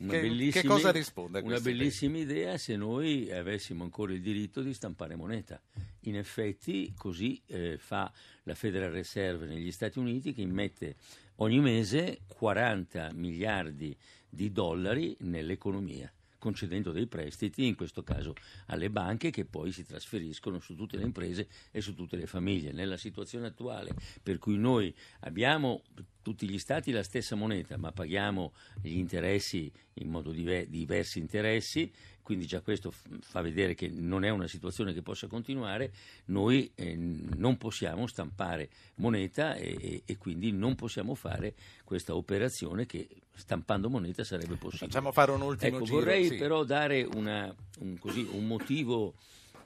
Una 0.00 0.12
Che- 0.12 0.20
bellissima, 0.22 0.62
che 0.62 0.66
cosa 0.68 0.90
risponde 0.90 1.38
a 1.38 1.40
Una 1.42 1.50
questa 1.50 1.68
idea? 1.68 1.82
bellissima 1.82 2.18
idea 2.18 2.58
se 2.58 2.76
noi 2.76 3.30
avessimo 3.30 3.84
ancora 3.84 4.12
il 4.14 4.22
diritto 4.22 4.62
di 4.62 4.72
stampare 4.72 5.14
moneta. 5.14 5.60
In 6.04 6.16
effetti 6.16 6.92
così 6.96 7.40
eh, 7.46 7.76
fa 7.78 8.10
la 8.44 8.54
Federal 8.54 8.92
Reserve 8.92 9.46
negli 9.46 9.70
Stati 9.70 9.98
Uniti 9.98 10.32
che 10.32 10.40
immette 10.40 10.96
ogni 11.36 11.60
mese 11.60 12.20
40 12.28 13.12
miliardi 13.12 13.94
di 14.28 14.50
dollari 14.52 15.14
nell'economia 15.20 16.10
concedendo 16.40 16.90
dei 16.90 17.06
prestiti, 17.06 17.66
in 17.66 17.76
questo 17.76 18.02
caso 18.02 18.34
alle 18.68 18.90
banche, 18.90 19.30
che 19.30 19.44
poi 19.44 19.70
si 19.72 19.84
trasferiscono 19.84 20.58
su 20.58 20.74
tutte 20.74 20.96
le 20.96 21.04
imprese 21.04 21.48
e 21.70 21.82
su 21.82 21.94
tutte 21.94 22.16
le 22.16 22.26
famiglie. 22.26 22.72
Nella 22.72 22.96
situazione 22.96 23.46
attuale, 23.48 23.94
per 24.22 24.38
cui 24.38 24.56
noi 24.56 24.92
abbiamo 25.20 25.82
tutti 26.22 26.48
gli 26.48 26.58
stati 26.58 26.90
la 26.90 27.02
stessa 27.02 27.34
moneta, 27.34 27.76
ma 27.76 27.92
paghiamo 27.92 28.52
gli 28.82 28.96
interessi 28.98 29.70
in 29.94 30.08
modo 30.08 30.30
dive- 30.32 30.68
diversi 30.68 31.18
interessi, 31.18 31.90
quindi 32.22 32.46
già 32.46 32.60
questo 32.60 32.90
f- 32.90 33.06
fa 33.20 33.40
vedere 33.40 33.74
che 33.74 33.88
non 33.88 34.24
è 34.24 34.28
una 34.30 34.46
situazione 34.46 34.92
che 34.92 35.02
possa 35.02 35.26
continuare, 35.26 35.92
noi 36.26 36.70
eh, 36.74 36.94
non 36.96 37.56
possiamo 37.56 38.06
stampare 38.06 38.68
moneta 38.96 39.54
e, 39.54 39.76
e- 39.80 40.02
e 40.04 40.16
quindi 40.18 40.52
non 40.52 40.74
possiamo 40.76 41.14
fare 41.14 41.54
questa 41.84 42.14
operazione 42.14 42.86
che 42.86 43.08
stampando 43.34 43.88
moneta 43.88 44.22
sarebbe 44.22 44.54
possibile. 44.56 44.86
Facciamo 44.90 45.12
fare 45.12 45.32
un 45.32 45.40
ultimo 45.40 45.76
Ecco, 45.76 45.84
giro. 45.84 45.98
vorrei 45.98 46.26
sì. 46.26 46.36
però 46.36 46.62
dare 46.64 47.02
una- 47.14 47.52
un, 47.80 47.98
così, 47.98 48.26
un 48.30 48.46
motivo 48.46 49.14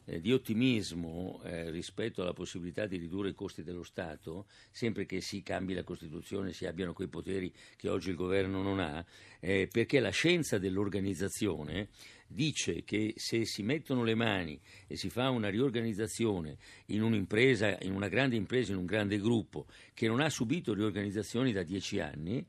eh, 0.06 0.20
di 0.20 0.32
ottimismo 0.32 1.40
eh, 1.44 1.70
rispetto 1.70 2.22
alla 2.22 2.32
possibilità 2.32 2.86
di 2.86 2.96
ridurre 2.96 3.30
i 3.30 3.34
costi 3.34 3.62
dello 3.62 3.82
Stato, 3.82 4.46
sempre 4.70 5.06
che 5.06 5.20
si 5.20 5.42
cambi 5.42 5.74
la 5.74 5.84
Costituzione, 5.84 6.52
si 6.52 6.66
abbiano 6.66 6.92
quei 6.92 7.08
poteri 7.08 7.52
che 7.76 7.88
oggi 7.88 8.10
il 8.10 8.16
governo 8.16 8.62
non 8.62 8.80
ha, 8.80 9.04
eh, 9.40 9.68
perché 9.70 10.00
la 10.00 10.10
scienza 10.10 10.58
dell'organizzazione 10.58 11.88
dice 12.26 12.82
che 12.84 13.14
se 13.16 13.44
si 13.44 13.62
mettono 13.62 14.02
le 14.02 14.14
mani 14.14 14.60
e 14.86 14.96
si 14.96 15.08
fa 15.08 15.30
una 15.30 15.48
riorganizzazione 15.48 16.56
in 16.86 17.02
un'impresa, 17.02 17.78
in 17.82 17.92
una 17.92 18.08
grande 18.08 18.36
impresa, 18.36 18.72
in 18.72 18.78
un 18.78 18.86
grande 18.86 19.18
gruppo 19.18 19.66
che 19.92 20.08
non 20.08 20.20
ha 20.20 20.30
subito 20.30 20.74
riorganizzazioni 20.74 21.52
da 21.52 21.62
dieci 21.62 22.00
anni, 22.00 22.44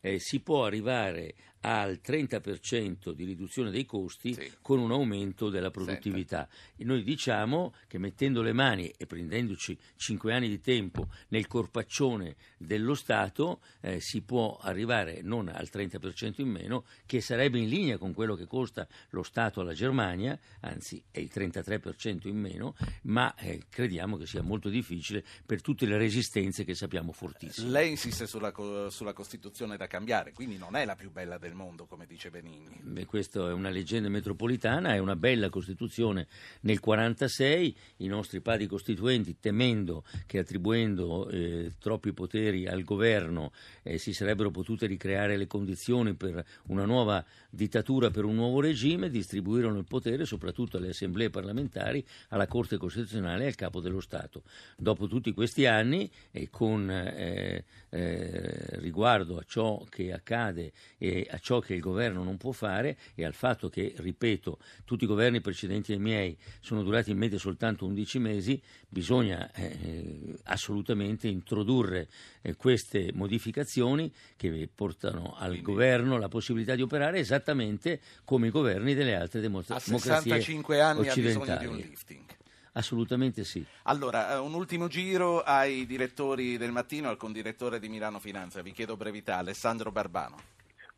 eh, 0.00 0.18
si 0.18 0.40
può 0.40 0.64
arrivare 0.64 1.34
al 1.62 2.00
30% 2.02 3.10
di 3.12 3.24
riduzione 3.24 3.70
dei 3.70 3.84
costi 3.84 4.34
Sì. 4.34 4.50
con 4.62 4.78
un 4.78 4.90
aumento 4.92 5.50
della 5.50 5.70
produttività. 5.70 6.48
E 6.76 6.84
noi 6.84 7.02
diciamo 7.02 7.74
che 7.86 7.98
mettendo 7.98 8.42
le 8.42 8.52
mani 8.52 8.88
e 8.96 9.06
prendendoci 9.06 9.76
5 9.96 10.32
anni 10.32 10.48
di 10.48 10.60
tempo 10.60 11.08
nel 11.28 11.46
corpaccione 11.46 12.36
dello 12.56 12.94
Stato 12.94 13.60
eh, 13.80 14.00
si 14.00 14.22
può 14.22 14.58
arrivare 14.60 15.20
non 15.22 15.48
al 15.48 15.68
30% 15.70 16.40
in 16.40 16.48
meno, 16.48 16.84
che 17.06 17.20
sarebbe 17.20 17.58
in 17.58 17.68
linea 17.68 17.98
con 17.98 18.12
quello 18.14 18.34
che 18.34 18.46
costa 18.46 18.86
lo 19.10 19.22
Stato 19.22 19.60
alla 19.60 19.74
Germania, 19.74 20.38
anzi 20.60 21.02
è 21.10 21.18
il 21.18 21.30
33% 21.32 22.26
in 22.28 22.38
meno, 22.38 22.74
ma 23.02 23.34
eh, 23.36 23.64
crediamo 23.68 24.16
che 24.16 24.26
sia 24.26 24.42
molto 24.42 24.68
difficile 24.68 25.24
per 25.44 25.60
tutte 25.60 25.86
le 25.86 25.96
resistenze 25.98 26.64
che 26.64 26.74
sappiamo 26.74 27.12
fortissime. 27.12 27.68
Lei 27.70 27.90
insiste 27.90 28.26
sulla, 28.26 28.52
sulla 28.88 29.12
Costituzione 29.12 29.76
da 29.76 29.86
cambiare, 29.86 30.32
quindi 30.32 30.56
non 30.56 30.76
è 30.76 30.84
la 30.84 30.94
più 30.96 31.10
bella 31.10 31.38
del 31.38 31.49
mondo, 31.54 31.86
come 31.86 32.06
dice 32.06 32.30
Benigni. 32.30 32.78
Beh, 32.82 33.04
questa 33.04 33.48
è 33.48 33.52
una 33.52 33.70
leggenda 33.70 34.08
metropolitana, 34.08 34.94
è 34.94 34.98
una 34.98 35.16
bella 35.16 35.48
Costituzione 35.48 36.26
nel 36.62 36.80
46, 36.80 37.76
i 37.98 38.06
nostri 38.06 38.40
padri 38.40 38.66
costituenti 38.66 39.38
temendo 39.38 40.04
che 40.26 40.38
attribuendo 40.38 41.28
eh, 41.28 41.72
troppi 41.78 42.12
poteri 42.12 42.66
al 42.66 42.84
governo 42.84 43.52
eh, 43.82 43.98
si 43.98 44.12
sarebbero 44.12 44.50
potute 44.50 44.86
ricreare 44.86 45.36
le 45.36 45.46
condizioni 45.46 46.14
per 46.14 46.44
una 46.66 46.84
nuova 46.84 47.24
dittatura, 47.50 48.10
per 48.10 48.24
un 48.24 48.34
nuovo 48.34 48.60
regime, 48.60 49.10
distribuirono 49.10 49.78
il 49.78 49.86
potere 49.86 50.24
soprattutto 50.24 50.76
alle 50.76 50.90
assemblee 50.90 51.30
parlamentari, 51.30 52.04
alla 52.28 52.46
Corte 52.46 52.76
Costituzionale 52.76 53.44
e 53.44 53.46
al 53.48 53.54
Capo 53.54 53.80
dello 53.80 54.00
Stato. 54.00 54.42
Dopo 54.76 55.08
tutti 55.08 55.32
questi 55.32 55.66
anni 55.66 56.10
e 56.30 56.48
con 56.50 56.90
eh, 56.90 57.64
eh, 57.90 58.66
riguardo 58.78 59.36
a 59.36 59.44
ciò 59.46 59.84
che 59.88 60.12
accade 60.12 60.72
e 60.96 61.26
a 61.28 61.38
ciò 61.40 61.60
che 61.60 61.74
il 61.74 61.80
governo 61.80 62.22
non 62.22 62.36
può 62.36 62.52
fare 62.52 62.96
e 63.14 63.24
al 63.24 63.34
fatto 63.34 63.68
che, 63.68 63.94
ripeto, 63.96 64.58
tutti 64.84 65.04
i 65.04 65.06
governi 65.06 65.40
precedenti 65.40 65.92
ai 65.92 65.98
miei 65.98 66.36
sono 66.60 66.82
durati 66.82 67.10
in 67.10 67.18
media 67.18 67.38
soltanto 67.38 67.86
11 67.86 68.18
mesi, 68.18 68.60
bisogna 68.88 69.50
eh, 69.52 70.36
assolutamente 70.44 71.28
introdurre 71.28 72.08
eh, 72.42 72.54
queste 72.56 73.10
modificazioni 73.14 74.12
che 74.36 74.68
portano 74.74 75.34
al 75.36 75.48
Quindi- 75.48 75.62
governo 75.62 76.18
la 76.18 76.28
possibilità 76.28 76.74
di 76.74 76.82
operare 76.82 77.18
esattamente 77.18 78.00
come 78.24 78.48
i 78.48 78.50
governi 78.50 78.94
delle 78.94 79.14
altre 79.14 79.40
demo- 79.40 79.58
A 79.60 79.62
democrazie 79.84 80.30
65 80.32 80.80
anni 80.80 81.08
ha 81.08 81.14
bisogno 81.14 81.56
di 81.56 81.66
un 81.66 81.76
lifting. 81.76 82.24
Assolutamente 82.72 83.42
sì. 83.44 83.64
Allora, 83.84 84.34
eh, 84.34 84.38
un 84.38 84.54
ultimo 84.54 84.86
giro 84.86 85.40
ai 85.42 85.86
direttori 85.86 86.56
del 86.56 86.70
mattino, 86.70 87.08
al 87.08 87.16
condirettore 87.16 87.80
di 87.80 87.88
Milano 87.88 88.20
Finanza. 88.20 88.62
Vi 88.62 88.70
chiedo 88.70 88.96
brevità, 88.96 89.38
Alessandro 89.38 89.90
Barbano. 89.90 90.36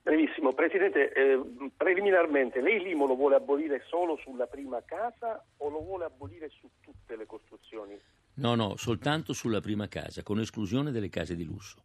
Brevissimo, 0.02 0.52
Presidente, 0.52 1.12
eh, 1.12 1.40
preliminarmente 1.76 2.60
lei 2.60 2.82
l'IMO 2.82 3.06
lo 3.06 3.14
vuole 3.14 3.36
abolire 3.36 3.84
solo 3.86 4.16
sulla 4.16 4.48
prima 4.48 4.82
casa 4.84 5.44
o 5.58 5.68
lo 5.68 5.80
vuole 5.80 6.04
abolire 6.06 6.48
su 6.48 6.68
tutte 6.80 7.14
le 7.14 7.24
costruzioni? 7.24 7.96
No, 8.34 8.56
no, 8.56 8.76
soltanto 8.76 9.32
sulla 9.32 9.60
prima 9.60 9.86
casa, 9.86 10.24
con 10.24 10.40
esclusione 10.40 10.90
delle 10.90 11.08
case 11.08 11.36
di 11.36 11.44
lusso. 11.44 11.84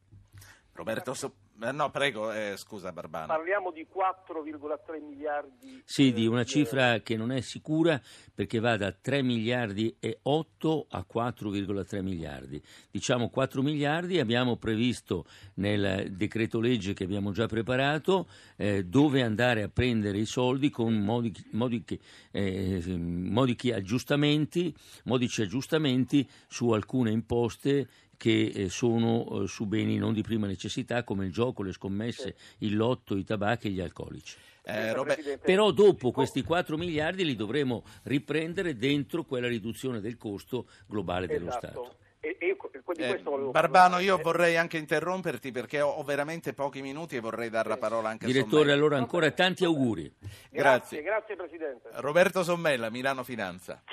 Roberto, 0.77 1.13
So- 1.15 1.33
Eh, 1.59 1.71
no, 1.71 1.89
prego, 1.89 2.31
eh, 2.31 2.53
scusa 2.55 2.91
Barbano. 2.91 3.25
Parliamo 3.25 3.71
di 3.71 3.87
4,3 3.89 4.99
miliardi. 4.99 5.81
Sì, 5.83 6.09
eh, 6.09 6.13
di 6.13 6.27
una 6.27 6.41
euro. 6.41 6.49
cifra 6.49 6.99
che 6.99 7.17
non 7.17 7.31
è 7.31 7.41
sicura 7.41 7.99
perché 8.31 8.59
va 8.59 8.77
da 8.77 8.91
3 8.91 9.23
miliardi 9.23 9.95
e 9.99 10.19
8 10.21 10.85
a 10.87 11.03
4,3 11.03 12.03
miliardi. 12.03 12.61
Diciamo 12.91 13.29
4 13.29 13.63
miliardi 13.63 14.19
abbiamo 14.19 14.57
previsto 14.57 15.25
nel 15.55 16.11
decreto 16.11 16.59
legge 16.59 16.93
che 16.93 17.05
abbiamo 17.05 17.31
già 17.31 17.47
preparato 17.47 18.27
eh, 18.55 18.83
dove 18.83 19.23
andare 19.23 19.63
a 19.63 19.69
prendere 19.69 20.19
i 20.19 20.25
soldi 20.25 20.69
con 20.69 20.93
modici, 20.93 21.43
modici, 21.53 21.99
eh, 22.29 22.83
modici 22.97 23.71
aggiustamenti, 23.71 24.71
modici 25.05 25.41
aggiustamenti 25.41 26.29
su 26.47 26.69
alcune 26.69 27.09
imposte 27.09 27.87
che 28.17 28.51
eh, 28.53 28.69
sono 28.69 29.43
eh, 29.43 29.47
su 29.47 29.65
beni 29.65 29.97
non 29.97 30.13
di 30.13 30.21
prima 30.23 30.47
necessità 30.47 31.03
come 31.03 31.25
il 31.25 31.31
gioco, 31.31 31.63
le 31.63 31.71
scommesse, 31.71 32.35
il 32.59 32.75
lotto, 32.75 33.15
i 33.15 33.23
tabacchi 33.23 33.67
e 33.67 33.69
gli 33.69 33.79
alcolici. 33.79 34.35
Eh, 34.63 34.73
Signor 34.73 34.95
Robe- 34.95 35.13
Presidente, 35.13 35.45
Però 35.45 35.71
dopo 35.71 36.11
questi 36.11 36.41
4 36.43 36.75
miliardi 36.77 37.23
li 37.23 37.35
dovremo 37.35 37.83
riprendere 38.03 38.75
dentro 38.75 39.23
quella 39.23 39.47
riduzione 39.47 40.01
del 40.01 40.17
costo 40.17 40.65
globale 40.87 41.27
dello 41.27 41.47
Esatto. 41.47 41.67
Stato. 41.67 41.95
E, 42.19 42.35
e 42.39 42.57
di 42.93 43.03
Eh, 43.03 43.21
Barbano, 43.51 43.99
io 43.99 44.17
Eh, 44.17 44.21
vorrei 44.23 44.57
anche 44.57 44.77
interromperti 44.77 45.51
perché 45.51 45.81
ho, 45.81 45.89
ho 45.89 46.03
veramente 46.03 46.53
pochi 46.53 46.81
minuti 46.81 47.15
e 47.15 47.19
vorrei 47.19 47.49
dare 47.49 47.69
la 47.69 47.77
parola 47.77 48.09
anche 48.09 48.25
a 48.25 48.27
Direttore, 48.27 48.55
Sommella. 48.63 48.73
allora 48.73 48.97
ancora 48.97 49.29
tanti 49.31 49.63
auguri. 49.63 50.11
Grazie. 50.49 50.49
Grazie, 50.49 51.01
grazie 51.03 51.35
Presidente. 51.35 51.89
Roberto 51.93 52.43
Sommella, 52.43 52.89
Milano 52.89 53.23
Finanza. 53.23 53.83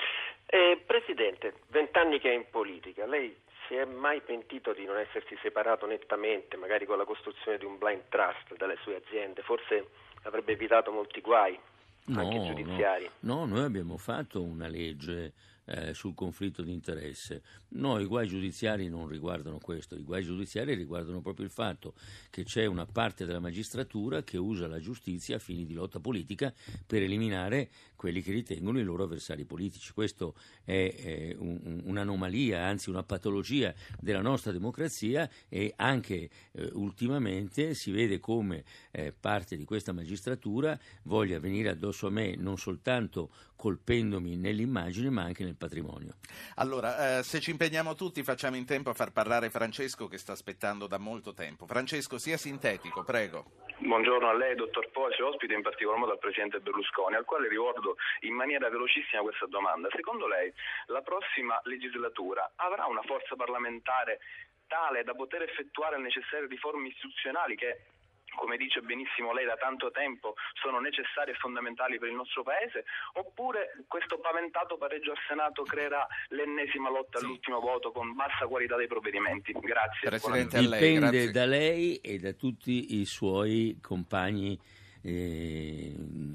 Eh, 0.47 0.81
Presidente, 0.85 1.53
vent'anni 1.69 2.19
che 2.19 2.31
è 2.31 2.35
in 2.35 2.45
politica, 2.49 3.05
lei 3.05 3.35
si 3.67 3.75
è 3.75 3.85
mai 3.85 4.21
pentito 4.21 4.73
di 4.73 4.85
non 4.85 4.97
essersi 4.97 5.37
separato 5.41 5.85
nettamente, 5.85 6.57
magari 6.57 6.85
con 6.85 6.97
la 6.97 7.05
costruzione 7.05 7.57
di 7.57 7.65
un 7.65 7.77
blind 7.77 8.03
trust 8.09 8.55
dalle 8.57 8.77
sue 8.81 8.95
aziende? 9.03 9.41
Forse 9.41 9.87
avrebbe 10.23 10.53
evitato 10.53 10.91
molti 10.91 11.21
guai, 11.21 11.57
anche 12.15 12.37
No, 12.37 12.45
giudiziari. 12.45 13.09
no, 13.21 13.45
no, 13.45 13.55
noi 13.55 13.63
abbiamo 13.63 13.97
fatto 13.97 14.41
una 14.41 14.67
legge 14.67 15.33
eh, 15.65 15.93
sul 15.93 16.13
conflitto 16.13 16.61
di 16.61 16.71
interesse. 16.71 17.41
No, 17.69 17.99
i 17.99 18.05
guai 18.05 18.27
giudiziari 18.27 18.87
non 18.87 19.07
riguardano 19.07 19.57
questo, 19.59 19.95
i 19.95 20.03
guai 20.03 20.23
giudiziari 20.23 20.73
riguardano 20.73 21.21
proprio 21.21 21.45
il 21.45 21.51
fatto 21.51 21.93
che 22.29 22.43
c'è 22.43 22.65
una 22.65 22.85
parte 22.85 23.25
della 23.25 23.39
magistratura 23.39 24.23
che 24.23 24.37
usa 24.37 24.67
la 24.67 24.79
giustizia 24.79 25.35
a 25.37 25.39
fini 25.39 25.65
di 25.65 25.73
lotta 25.73 25.99
politica 25.99 26.53
per 26.85 27.01
eliminare 27.01 27.69
quelli 27.95 28.21
che 28.21 28.31
ritengono 28.31 28.79
i 28.79 28.83
loro 28.83 29.03
avversari 29.03 29.45
politici. 29.45 29.91
Questo 29.93 30.35
è 30.63 31.35
un- 31.37 31.59
un- 31.63 31.81
un'anomalia, 31.85 32.63
anzi 32.65 32.89
una 32.89 33.03
patologia 33.03 33.73
della 33.99 34.21
nostra 34.21 34.51
democrazia 34.51 35.29
e 35.49 35.73
anche 35.77 36.29
eh, 36.51 36.69
ultimamente 36.73 37.73
si 37.73 37.91
vede 37.91 38.19
come 38.19 38.63
eh, 38.91 39.11
parte 39.11 39.57
di 39.57 39.63
questa 39.65 39.91
magistratura 39.91 40.77
voglia 41.03 41.39
venire 41.39 41.69
addosso 41.69 42.07
a 42.07 42.09
me 42.11 42.35
non 42.35 42.57
soltanto 42.57 43.31
colpendomi 43.55 44.35
nell'immagine 44.35 45.09
ma 45.09 45.23
anche 45.23 45.43
nel 45.43 45.55
patrimonio. 45.55 46.15
Allora, 46.55 47.19
eh, 47.19 47.23
se 47.23 47.39
ci 47.39 47.51
impegniamo 47.51 47.95
tutti 47.95 48.23
facciamo 48.23 48.55
in 48.55 48.65
tempo 48.65 48.89
a 48.89 48.93
far 48.93 49.11
parlare 49.11 49.49
Francesco 49.49 50.07
che 50.07 50.17
sta 50.17 50.33
aspettando 50.33 50.87
da 50.87 50.97
molto 50.97 51.33
tempo. 51.33 51.65
Francesco, 51.65 52.17
sia 52.17 52.37
sintetico, 52.37 53.03
prego. 53.03 53.63
Buongiorno 53.77 54.29
a 54.29 54.33
lei, 54.33 54.55
dottor 54.55 54.89
Poce, 54.91 55.21
ospite 55.21 55.53
in 55.53 55.61
particolar 55.61 55.99
modo 55.99 56.13
al 56.13 56.19
Presidente 56.19 56.59
Berlusconi, 56.59 57.15
al 57.15 57.25
quale 57.25 57.47
rivolgo 57.47 57.97
in 58.21 58.33
maniera 58.33 58.69
velocissima 58.69 59.21
questa 59.21 59.47
domanda. 59.47 59.89
Secondo 59.91 60.27
lei 60.27 60.51
la 60.87 61.01
prossima 61.01 61.59
legislatura 61.63 62.53
avrà 62.55 62.85
una 62.85 63.01
forza 63.01 63.35
parlamentare 63.35 64.19
tale 64.67 65.03
da 65.03 65.13
poter 65.13 65.43
effettuare 65.43 65.97
le 65.97 66.03
necessarie 66.03 66.47
riforme 66.47 66.87
istituzionali 66.87 67.55
che 67.55 67.81
come 68.35 68.57
dice 68.57 68.81
benissimo 68.81 69.33
lei 69.33 69.45
da 69.45 69.55
tanto 69.55 69.91
tempo 69.91 70.35
sono 70.61 70.79
necessarie 70.79 71.33
e 71.33 71.37
fondamentali 71.37 71.97
per 71.99 72.09
il 72.09 72.15
nostro 72.15 72.43
Paese, 72.43 72.85
oppure 73.13 73.83
questo 73.87 74.19
paventato 74.19 74.77
pareggio 74.77 75.11
al 75.11 75.17
Senato 75.27 75.63
creerà 75.63 76.05
l'ennesima 76.29 76.89
lotta 76.89 77.19
Sì. 77.19 77.25
all'ultimo 77.25 77.59
voto 77.59 77.91
con 77.91 78.13
bassa 78.15 78.45
qualità 78.47 78.75
dei 78.75 78.87
provvedimenti? 78.87 79.51
Grazie. 79.53 80.09
Presidente, 80.09 80.57
a 80.57 80.61
lei, 80.61 80.69
Dipende 80.79 81.09
grazie. 81.09 81.31
da 81.31 81.45
lei 81.45 81.95
e 81.97 82.19
da 82.19 82.33
tutti 82.33 82.99
i 82.99 83.05
suoi 83.05 83.79
compagni 83.81 84.59
eh, 85.05 85.93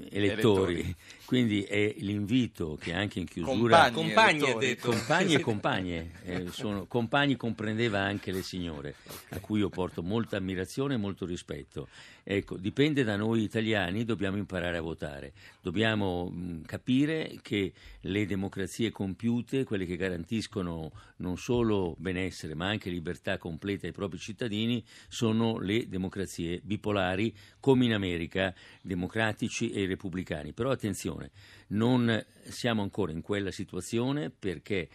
elettori. 0.09 0.73
Elettori. 0.79 0.95
Quindi 1.25 1.63
è 1.63 1.93
l'invito 1.99 2.77
che 2.79 2.93
anche 2.93 3.19
in 3.19 3.25
chiusura 3.25 3.89
Compagni, 3.91 4.39
Compagni, 4.39 4.75
compagni 4.77 5.33
e 5.33 5.39
compagne, 5.39 6.11
eh, 6.23 6.47
sono- 6.51 6.85
compagni 6.87 7.35
comprendeva 7.35 7.99
anche 7.99 8.31
le 8.31 8.41
signore, 8.41 8.95
a 9.29 9.39
cui 9.39 9.59
io 9.59 9.69
porto 9.69 10.01
molta 10.01 10.37
ammirazione 10.37 10.93
e 10.95 10.97
molto 10.97 11.25
rispetto. 11.25 11.87
Ecco, 12.23 12.55
dipende 12.57 13.03
da 13.03 13.15
noi 13.15 13.41
italiani, 13.43 14.05
dobbiamo 14.05 14.37
imparare 14.37 14.77
a 14.77 14.81
votare, 14.81 15.33
dobbiamo 15.61 16.29
mh, 16.29 16.65
capire 16.65 17.39
che 17.41 17.73
le 18.01 18.25
democrazie 18.25 18.91
compiute, 18.91 19.63
quelle 19.63 19.85
che 19.85 19.95
garantiscono 19.95 20.91
non 21.17 21.37
solo 21.37 21.95
benessere 21.97 22.55
ma 22.55 22.67
anche 22.67 22.89
libertà 22.89 23.37
completa 23.37 23.85
ai 23.87 23.93
propri 23.93 24.17
cittadini, 24.17 24.83
sono 25.07 25.59
le 25.59 25.87
democrazie 25.87 26.59
bipolari 26.63 27.33
come 27.59 27.85
in 27.85 27.93
America, 27.93 28.53
democratici 28.81 29.71
e 29.71 29.85
repubblicani. 29.85 30.53
Però 30.53 30.71
attenzione, 30.71 31.31
non 31.67 32.23
siamo 32.47 32.81
ancora 32.81 33.11
in 33.11 33.21
quella 33.21 33.51
situazione 33.51 34.29
perché 34.29 34.89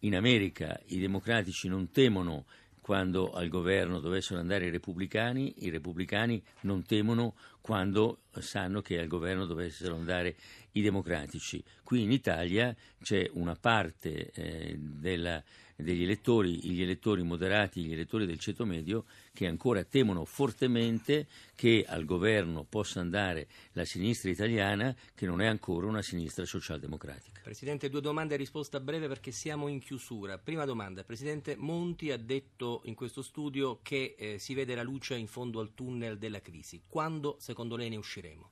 in 0.00 0.14
America 0.14 0.80
i 0.86 0.98
democratici 0.98 1.68
non 1.68 1.90
temono 1.90 2.46
quando 2.80 3.30
al 3.32 3.48
governo 3.48 4.00
dovessero 4.00 4.40
andare 4.40 4.66
i 4.66 4.70
repubblicani, 4.70 5.54
i 5.58 5.70
repubblicani 5.70 6.42
non 6.62 6.84
temono 6.84 7.34
quando 7.60 8.22
sanno 8.38 8.80
che 8.80 8.98
al 8.98 9.06
governo 9.06 9.46
dovessero 9.46 9.94
andare 9.94 10.34
i 10.72 10.82
democratici. 10.82 11.62
Qui 11.84 12.02
in 12.02 12.10
Italia 12.10 12.74
c'è 13.02 13.28
una 13.34 13.54
parte 13.54 14.30
eh, 14.32 14.76
della- 14.76 15.42
degli 15.82 16.02
elettori, 16.02 16.58
gli 16.64 16.82
elettori 16.82 17.22
moderati, 17.22 17.82
gli 17.82 17.92
elettori 17.92 18.26
del 18.26 18.38
ceto 18.38 18.64
medio, 18.64 19.04
che 19.32 19.46
ancora 19.46 19.84
temono 19.84 20.24
fortemente 20.24 21.26
che 21.54 21.84
al 21.86 22.04
governo 22.04 22.64
possa 22.64 23.00
andare 23.00 23.48
la 23.72 23.84
sinistra 23.84 24.30
italiana, 24.30 24.94
che 25.14 25.26
non 25.26 25.40
è 25.40 25.46
ancora 25.46 25.86
una 25.86 26.02
sinistra 26.02 26.44
socialdemocratica. 26.44 27.40
Presidente, 27.42 27.88
due 27.88 28.00
domande 28.00 28.34
e 28.34 28.36
risposta 28.36 28.80
breve 28.80 29.08
perché 29.08 29.30
siamo 29.30 29.68
in 29.68 29.80
chiusura. 29.80 30.38
Prima 30.38 30.64
domanda, 30.64 31.04
Presidente 31.04 31.56
Monti 31.56 32.10
ha 32.10 32.16
detto 32.16 32.82
in 32.84 32.94
questo 32.94 33.22
studio 33.22 33.80
che 33.82 34.14
eh, 34.18 34.38
si 34.38 34.54
vede 34.54 34.74
la 34.74 34.82
luce 34.82 35.16
in 35.16 35.26
fondo 35.26 35.60
al 35.60 35.74
tunnel 35.74 36.18
della 36.18 36.40
crisi. 36.40 36.82
Quando 36.86 37.36
secondo 37.38 37.76
lei 37.76 37.88
ne 37.88 37.96
usciremo? 37.96 38.50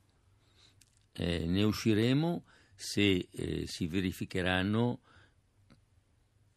Eh, 1.13 1.47
ne 1.47 1.63
usciremo 1.65 2.45
se 2.75 3.29
eh, 3.33 3.67
si 3.67 3.89
verificheranno 3.89 5.01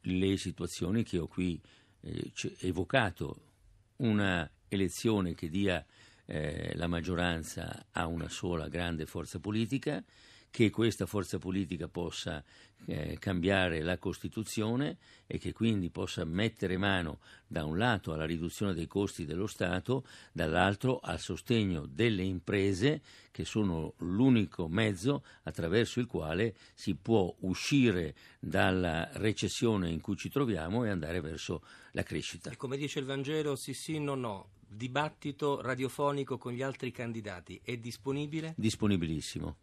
le 0.01 0.37
situazioni 0.37 1.03
che 1.03 1.17
ho 1.17 1.27
qui 1.27 1.59
eh, 2.01 2.31
evocato, 2.59 3.49
una 3.97 4.49
elezione 4.67 5.35
che 5.35 5.49
dia 5.49 5.85
eh, 6.25 6.71
la 6.75 6.87
maggioranza 6.87 7.87
a 7.91 8.07
una 8.07 8.29
sola 8.29 8.67
grande 8.67 9.05
forza 9.05 9.39
politica, 9.39 10.03
che 10.51 10.69
questa 10.69 11.05
forza 11.05 11.39
politica 11.39 11.87
possa 11.87 12.43
eh, 12.85 13.17
cambiare 13.19 13.81
la 13.81 13.97
Costituzione 13.97 14.97
e 15.25 15.37
che 15.37 15.53
quindi 15.53 15.89
possa 15.89 16.25
mettere 16.25 16.77
mano 16.77 17.19
da 17.47 17.63
un 17.63 17.77
lato 17.77 18.11
alla 18.11 18.25
riduzione 18.25 18.73
dei 18.73 18.85
costi 18.85 19.25
dello 19.25 19.47
Stato, 19.47 20.05
dall'altro 20.33 20.99
al 20.99 21.19
sostegno 21.19 21.85
delle 21.87 22.23
imprese 22.23 23.01
che 23.31 23.45
sono 23.45 23.93
l'unico 23.99 24.67
mezzo 24.67 25.23
attraverso 25.43 26.01
il 26.01 26.05
quale 26.05 26.53
si 26.73 26.95
può 26.95 27.33
uscire 27.39 28.13
dalla 28.37 29.09
recessione 29.13 29.89
in 29.89 30.01
cui 30.01 30.17
ci 30.17 30.29
troviamo 30.29 30.83
e 30.83 30.89
andare 30.89 31.21
verso 31.21 31.63
la 31.91 32.03
crescita. 32.03 32.51
E 32.51 32.57
come 32.57 32.75
dice 32.75 32.99
il 32.99 33.05
Vangelo, 33.05 33.55
sì 33.55 33.73
sì, 33.73 33.99
no 33.99 34.15
no. 34.15 34.49
Dibattito 34.67 35.61
radiofonico 35.61 36.37
con 36.37 36.51
gli 36.51 36.61
altri 36.61 36.91
candidati 36.91 37.59
è 37.63 37.77
disponibile? 37.77 38.53
Disponibilissimo. 38.57 39.55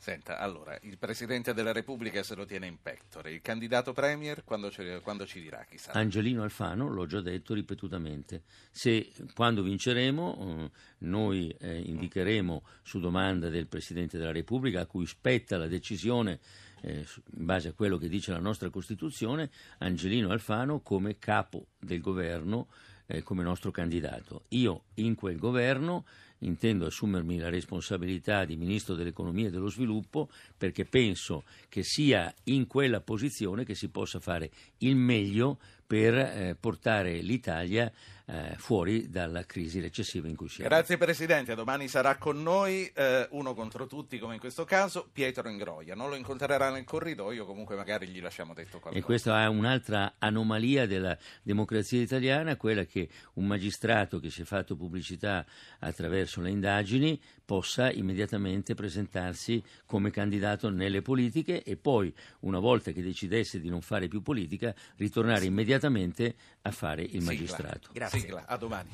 Senta, 0.00 0.38
allora, 0.38 0.78
il 0.84 0.96
Presidente 0.96 1.52
della 1.52 1.72
Repubblica 1.72 2.22
se 2.22 2.34
lo 2.34 2.46
tiene 2.46 2.66
in 2.66 2.80
pectore, 2.80 3.32
il 3.32 3.42
candidato 3.42 3.92
Premier 3.92 4.44
quando, 4.44 4.72
quando 5.02 5.26
ci 5.26 5.42
dirà, 5.42 5.66
chissà. 5.68 5.92
Angelino 5.92 6.42
Alfano, 6.42 6.88
l'ho 6.88 7.04
già 7.04 7.20
detto 7.20 7.52
ripetutamente, 7.52 8.44
se 8.70 9.12
quando 9.34 9.62
vinceremo 9.62 10.36
eh, 10.38 10.70
noi 11.00 11.54
eh, 11.60 11.80
indicheremo 11.80 12.62
su 12.82 12.98
domanda 12.98 13.50
del 13.50 13.66
Presidente 13.66 14.16
della 14.16 14.32
Repubblica 14.32 14.80
a 14.80 14.86
cui 14.86 15.04
spetta 15.04 15.58
la 15.58 15.66
decisione 15.66 16.40
eh, 16.80 17.06
in 17.36 17.44
base 17.44 17.68
a 17.68 17.72
quello 17.74 17.98
che 17.98 18.08
dice 18.08 18.32
la 18.32 18.38
nostra 18.38 18.70
Costituzione, 18.70 19.50
Angelino 19.80 20.30
Alfano 20.30 20.80
come 20.80 21.18
capo 21.18 21.66
del 21.78 22.00
governo, 22.00 22.68
eh, 23.04 23.22
come 23.22 23.42
nostro 23.42 23.70
candidato. 23.70 24.44
Io 24.48 24.84
in 24.94 25.14
quel 25.14 25.36
governo 25.36 26.06
intendo 26.40 26.86
assumermi 26.86 27.38
la 27.38 27.48
responsabilità 27.48 28.44
di 28.44 28.56
Ministro 28.56 28.94
dell'Economia 28.94 29.48
e 29.48 29.50
dello 29.50 29.68
Sviluppo 29.68 30.28
perché 30.56 30.84
penso 30.84 31.44
che 31.68 31.82
sia 31.82 32.32
in 32.44 32.66
quella 32.66 33.00
posizione 33.00 33.64
che 33.64 33.74
si 33.74 33.88
possa 33.88 34.20
fare 34.20 34.50
il 34.78 34.96
meglio 34.96 35.58
per 35.90 36.14
eh, 36.14 36.56
portare 36.60 37.14
l'Italia 37.14 37.90
eh, 38.26 38.54
fuori 38.58 39.10
dalla 39.10 39.44
crisi 39.44 39.80
recessiva 39.80 40.28
in 40.28 40.36
cui 40.36 40.48
siamo. 40.48 40.70
Grazie 40.70 40.96
Presidente, 40.96 41.56
domani 41.56 41.88
sarà 41.88 42.16
con 42.16 42.40
noi 42.40 42.88
eh, 42.94 43.26
uno 43.32 43.54
contro 43.54 43.88
tutti 43.88 44.16
come 44.20 44.34
in 44.34 44.38
questo 44.38 44.64
caso 44.64 45.08
Pietro 45.12 45.48
Ingroia, 45.48 45.96
non 45.96 46.08
lo 46.08 46.14
incontrerà 46.14 46.70
nel 46.70 46.84
corridoio, 46.84 47.44
comunque 47.44 47.74
magari 47.74 48.06
gli 48.06 48.20
lasciamo 48.20 48.54
detto 48.54 48.78
qualcosa. 48.78 48.96
E 48.96 49.02
questa 49.02 49.42
è 49.42 49.48
un'altra 49.48 50.14
anomalia 50.18 50.86
della 50.86 51.18
democrazia 51.42 52.00
italiana, 52.00 52.54
quella 52.54 52.84
che 52.84 53.08
un 53.34 53.46
magistrato 53.46 54.20
che 54.20 54.30
si 54.30 54.42
è 54.42 54.44
fatto 54.44 54.76
pubblicità 54.76 55.44
attraverso 55.80 56.40
le 56.40 56.50
indagini 56.50 57.20
possa 57.50 57.90
immediatamente 57.90 58.74
presentarsi 58.74 59.60
come 59.84 60.12
candidato 60.12 60.70
nelle 60.70 61.02
politiche 61.02 61.64
e 61.64 61.76
poi, 61.76 62.14
una 62.42 62.60
volta 62.60 62.92
che 62.92 63.02
decidesse 63.02 63.58
di 63.58 63.68
non 63.68 63.80
fare 63.80 64.06
più 64.06 64.22
politica, 64.22 64.72
ritornare 64.98 65.46
immediatamente 65.46 66.36
a 66.62 66.70
fare 66.70 67.02
il 67.02 67.08
Sigla. 67.08 67.24
magistrato. 67.24 67.88
Grazie. 67.92 68.20
Sigla, 68.20 68.46
a 68.46 68.56
domani. 68.56 68.90